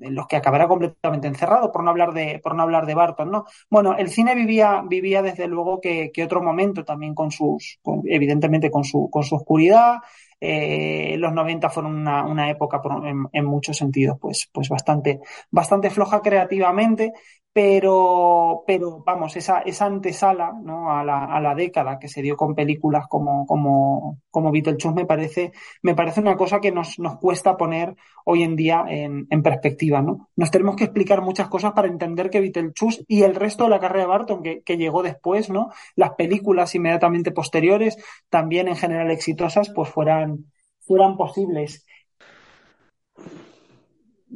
en 0.00 0.14
los 0.14 0.26
que 0.26 0.36
acabará 0.36 0.68
completamente 0.68 1.28
encerrado, 1.28 1.72
por 1.72 1.84
no 1.84 1.90
hablar 1.90 2.12
de, 2.12 2.40
por 2.42 2.54
no 2.54 2.62
hablar 2.62 2.86
de 2.86 2.94
Barton, 2.94 3.30
¿no? 3.30 3.44
Bueno, 3.70 3.96
el 3.96 4.08
cine 4.08 4.34
vivía, 4.34 4.82
vivía 4.86 5.22
desde 5.22 5.46
luego 5.46 5.80
que, 5.80 6.10
otro 6.24 6.42
momento 6.42 6.84
también 6.84 7.14
con 7.14 7.30
sus, 7.30 7.78
evidentemente 8.04 8.70
con 8.70 8.84
su, 8.84 9.08
con 9.10 9.22
su 9.22 9.36
oscuridad. 9.36 9.98
Eh, 10.40 11.16
los 11.18 11.32
90 11.32 11.70
fueron 11.70 11.94
una, 11.94 12.26
una 12.26 12.50
época 12.50 12.80
en, 13.04 13.26
en, 13.32 13.44
muchos 13.46 13.78
sentidos, 13.78 14.18
pues, 14.20 14.50
pues 14.52 14.68
bastante, 14.68 15.20
bastante 15.50 15.88
floja 15.90 16.20
creativamente, 16.20 17.12
pero, 17.54 18.64
pero 18.66 19.04
vamos, 19.06 19.36
esa, 19.36 19.60
esa 19.60 19.86
antesala 19.86 20.52
¿no? 20.60 20.90
a, 20.90 21.04
la, 21.04 21.24
a 21.24 21.40
la 21.40 21.54
década 21.54 22.00
que 22.00 22.08
se 22.08 22.20
dio 22.20 22.36
con 22.36 22.56
películas 22.56 23.06
como, 23.08 23.46
como, 23.46 24.20
como 24.28 24.50
Beetlejuice 24.50 24.92
me 24.92 25.06
parece, 25.06 25.52
me 25.80 25.94
parece 25.94 26.20
una 26.20 26.36
cosa 26.36 26.60
que 26.60 26.72
nos, 26.72 26.98
nos 26.98 27.16
cuesta 27.20 27.56
poner 27.56 27.94
hoy 28.24 28.42
en 28.42 28.56
día 28.56 28.84
en, 28.88 29.28
en, 29.30 29.42
perspectiva. 29.44 30.02
¿no? 30.02 30.30
Nos 30.34 30.50
tenemos 30.50 30.74
que 30.74 30.84
explicar 30.84 31.22
muchas 31.22 31.48
cosas 31.48 31.74
para 31.74 31.86
entender 31.86 32.28
que 32.28 32.40
Beetlejuice 32.40 33.04
y 33.06 33.22
el 33.22 33.36
resto 33.36 33.64
de 33.64 33.70
la 33.70 33.78
carrera 33.78 34.02
de 34.06 34.08
Barton, 34.10 34.42
que, 34.42 34.62
que 34.62 34.76
llegó 34.76 35.04
después, 35.04 35.48
¿no? 35.48 35.70
las 35.94 36.14
películas 36.14 36.74
inmediatamente 36.74 37.30
posteriores, 37.30 37.96
también 38.30 38.66
en 38.66 38.74
general 38.76 39.12
exitosas, 39.12 39.70
pues 39.72 39.88
fueran, 39.90 40.50
fueran 40.80 41.16
posibles. 41.16 41.86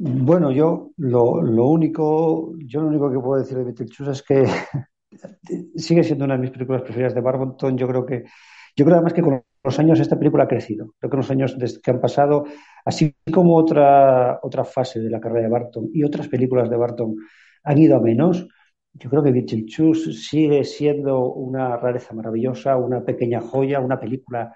Bueno, 0.01 0.53
yo 0.53 0.93
lo, 0.99 1.33
único, 1.69 2.53
yo 2.59 2.81
lo 2.81 2.87
único 2.87 3.11
que 3.11 3.19
puedo 3.19 3.41
decir 3.41 3.59
de 3.59 3.65
Beetlejuice 3.65 4.13
es 4.13 4.23
que 4.23 4.45
sigue 5.77 6.05
siendo 6.05 6.25
una 6.25 6.35
de 6.35 6.41
mis 6.41 6.53
películas 6.53 6.83
preferidas 6.83 7.17
de 7.17 7.21
Barton. 7.21 7.77
Yo 7.77 7.89
creo 7.89 8.07
que, 8.07 8.23
yo 8.77 8.85
creo 8.85 8.95
además 8.97 9.13
que 9.13 9.23
con 9.23 9.43
los 9.65 9.79
años 9.81 9.99
esta 9.99 10.17
película 10.17 10.45
ha 10.45 10.49
crecido. 10.49 10.95
Creo 11.01 11.11
que 11.11 11.17
los 11.17 11.31
años 11.33 11.57
que 11.83 11.91
han 11.91 12.01
pasado, 12.01 12.45
así 12.85 13.13
como 13.33 13.57
otra, 13.57 14.39
otra 14.41 14.65
fase 14.65 15.01
de 15.01 15.11
la 15.11 15.19
carrera 15.19 15.47
de 15.47 15.53
Barton 15.53 15.91
y 15.93 16.05
otras 16.05 16.29
películas 16.29 16.71
de 16.71 16.77
Barton 16.77 17.17
han 17.65 17.79
ido 17.79 17.97
a 17.97 18.01
menos, 18.01 18.47
yo 18.93 19.11
creo 19.11 19.25
que 19.25 19.33
Beetlejuice 19.33 20.13
sigue 20.13 20.63
siendo 20.63 21.33
una 21.33 21.77
rareza 21.77 22.15
maravillosa, 22.15 22.77
una 22.77 23.05
pequeña 23.05 23.41
joya, 23.41 23.81
una 23.81 23.99
película 23.99 24.55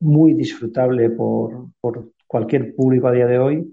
muy 0.00 0.34
disfrutable 0.34 1.08
por, 1.08 1.68
por 1.80 2.12
cualquier 2.26 2.74
público 2.74 3.08
a 3.08 3.12
día 3.12 3.26
de 3.26 3.38
hoy. 3.38 3.72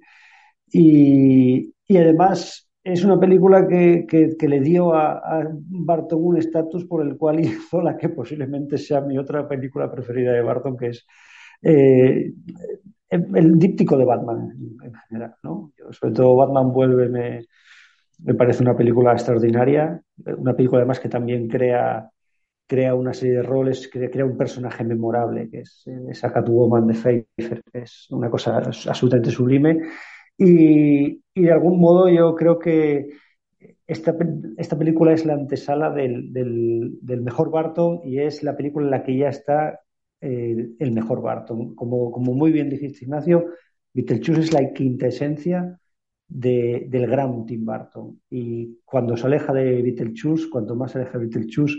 Y, 0.74 1.72
y, 1.88 1.98
además 1.98 2.68
es 2.84 3.04
una 3.06 3.20
película 3.20 3.68
que, 3.68 4.06
que, 4.08 4.36
que 4.36 4.48
le 4.48 4.60
dio 4.60 4.96
a, 4.96 5.20
a, 5.20 5.48
Barton 5.52 6.20
un 6.22 6.38
estatus 6.38 6.86
por 6.86 7.06
el 7.06 7.16
cual 7.16 7.40
hizo 7.46 7.80
la 7.82 7.96
que 7.96 8.10
posiblemente 8.10 8.80
sea 8.80 9.00
mi 9.00 9.18
otra 9.20 9.48
película 9.48 9.92
preferida 9.92 10.34
de 10.34 10.42
Barton, 10.42 10.76
que 10.76 10.88
es 10.88 11.06
eh, 11.62 12.34
el, 13.10 13.60
díptico 13.60 13.98
de 13.98 14.06
Batman 14.06 14.50
en, 14.52 14.88
en 14.88 14.94
general. 15.08 15.36
¿no? 15.44 15.72
Yo, 15.78 15.94
sobre 15.94 16.14
todo 16.14 16.36
Batman 16.36 16.74
vuelve, 16.74 17.08
me, 17.08 17.46
me, 18.18 18.34
parece 18.34 18.64
una 18.64 18.76
película 18.76 19.12
extraordinaria, 19.12 20.02
una 20.38 20.56
película 20.56 20.80
además 20.80 21.00
que 21.00 21.10
también 21.10 21.48
crea, 21.48 22.10
crea 22.66 22.96
una 22.96 23.14
serie 23.14 23.36
de 23.36 23.44
roles, 23.44 23.88
crea, 23.94 24.10
crea 24.10 24.26
un 24.26 24.38
personaje 24.38 24.84
memorable, 24.84 25.52
que 25.52 25.60
es 25.60 25.86
esa 26.10 26.34
Catwoman 26.34 26.88
de 26.88 26.96
Pfeiffer, 26.96 27.62
que 27.72 27.80
es 27.84 28.08
una 28.10 28.32
cosa 28.32 28.58
absolutamente 28.58 29.30
sublime 29.30 29.80
y, 30.46 31.24
y, 31.34 31.42
de 31.42 31.52
algún 31.52 31.80
modo 31.80 32.10
yo 32.10 32.36
creo 32.36 32.60
que 32.60 33.10
esta, 33.88 34.16
esta 34.58 34.78
película 34.78 35.14
es 35.14 35.26
la 35.26 35.34
antesala 35.34 35.90
del, 35.90 36.32
del, 36.32 37.00
del, 37.02 37.22
mejor 37.22 37.52
Barton 37.52 38.02
y 38.04 38.20
es 38.20 38.44
la 38.44 38.56
película 38.56 38.86
en 38.86 38.92
la 38.92 39.04
que 39.04 39.18
ya 39.18 39.30
está 39.30 39.80
eh, 40.22 40.70
el 40.80 40.92
mejor 40.92 41.22
Barton. 41.22 41.76
Como, 41.76 42.12
como 42.12 42.34
muy 42.34 42.52
bien 42.52 42.70
dijiste, 42.70 43.06
Ignacio, 43.06 43.46
Beetlejuice 43.94 44.42
es 44.42 44.54
la 44.54 44.72
quintesencia 44.74 45.80
de, 46.28 46.88
del 46.90 47.08
gran 47.08 47.46
Tim 47.46 47.66
Burton. 47.66 48.22
Y 48.30 48.80
cuando 48.86 49.18
se 49.18 49.28
aleja 49.28 49.54
de 49.54 49.82
Beetlejuice, 49.82 50.50
cuanto 50.50 50.76
más 50.76 50.92
se 50.92 51.00
aleja 51.00 51.18
de 51.18 51.26
Beetlejuice, 51.26 51.78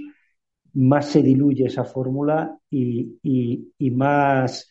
más 0.74 1.06
se 1.06 1.22
diluye 1.22 1.66
esa 1.66 1.84
fórmula 1.84 2.58
y, 2.68 3.18
y, 3.22 3.72
y 3.78 3.90
más 3.90 4.68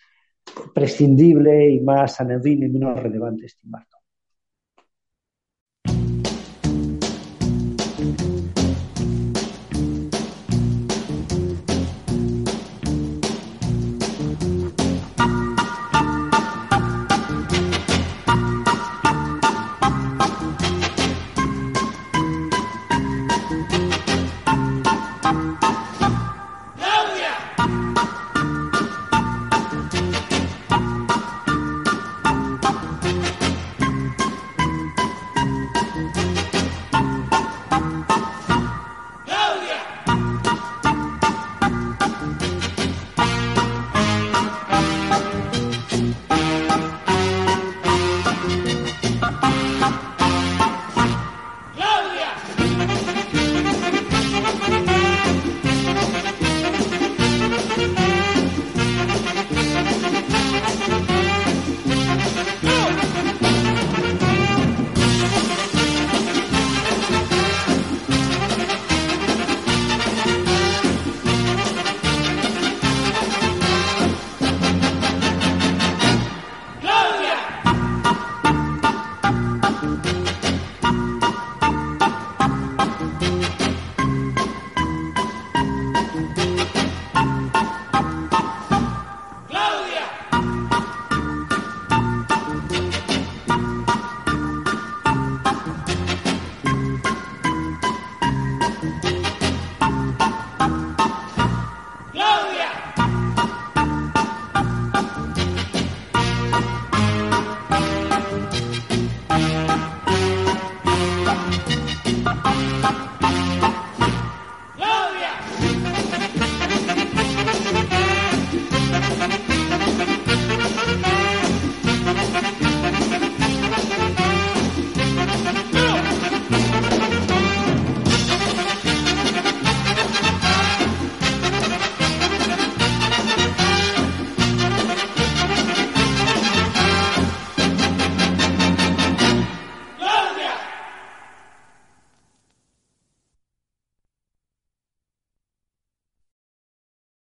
prescindible 0.73 1.71
y 1.71 1.79
más 1.79 2.19
anodino 2.19 2.65
y 2.65 2.69
menos 2.69 3.01
relevante 3.01 3.45
es 3.45 3.57
Tim 3.57 3.71
Burton. 3.71 3.92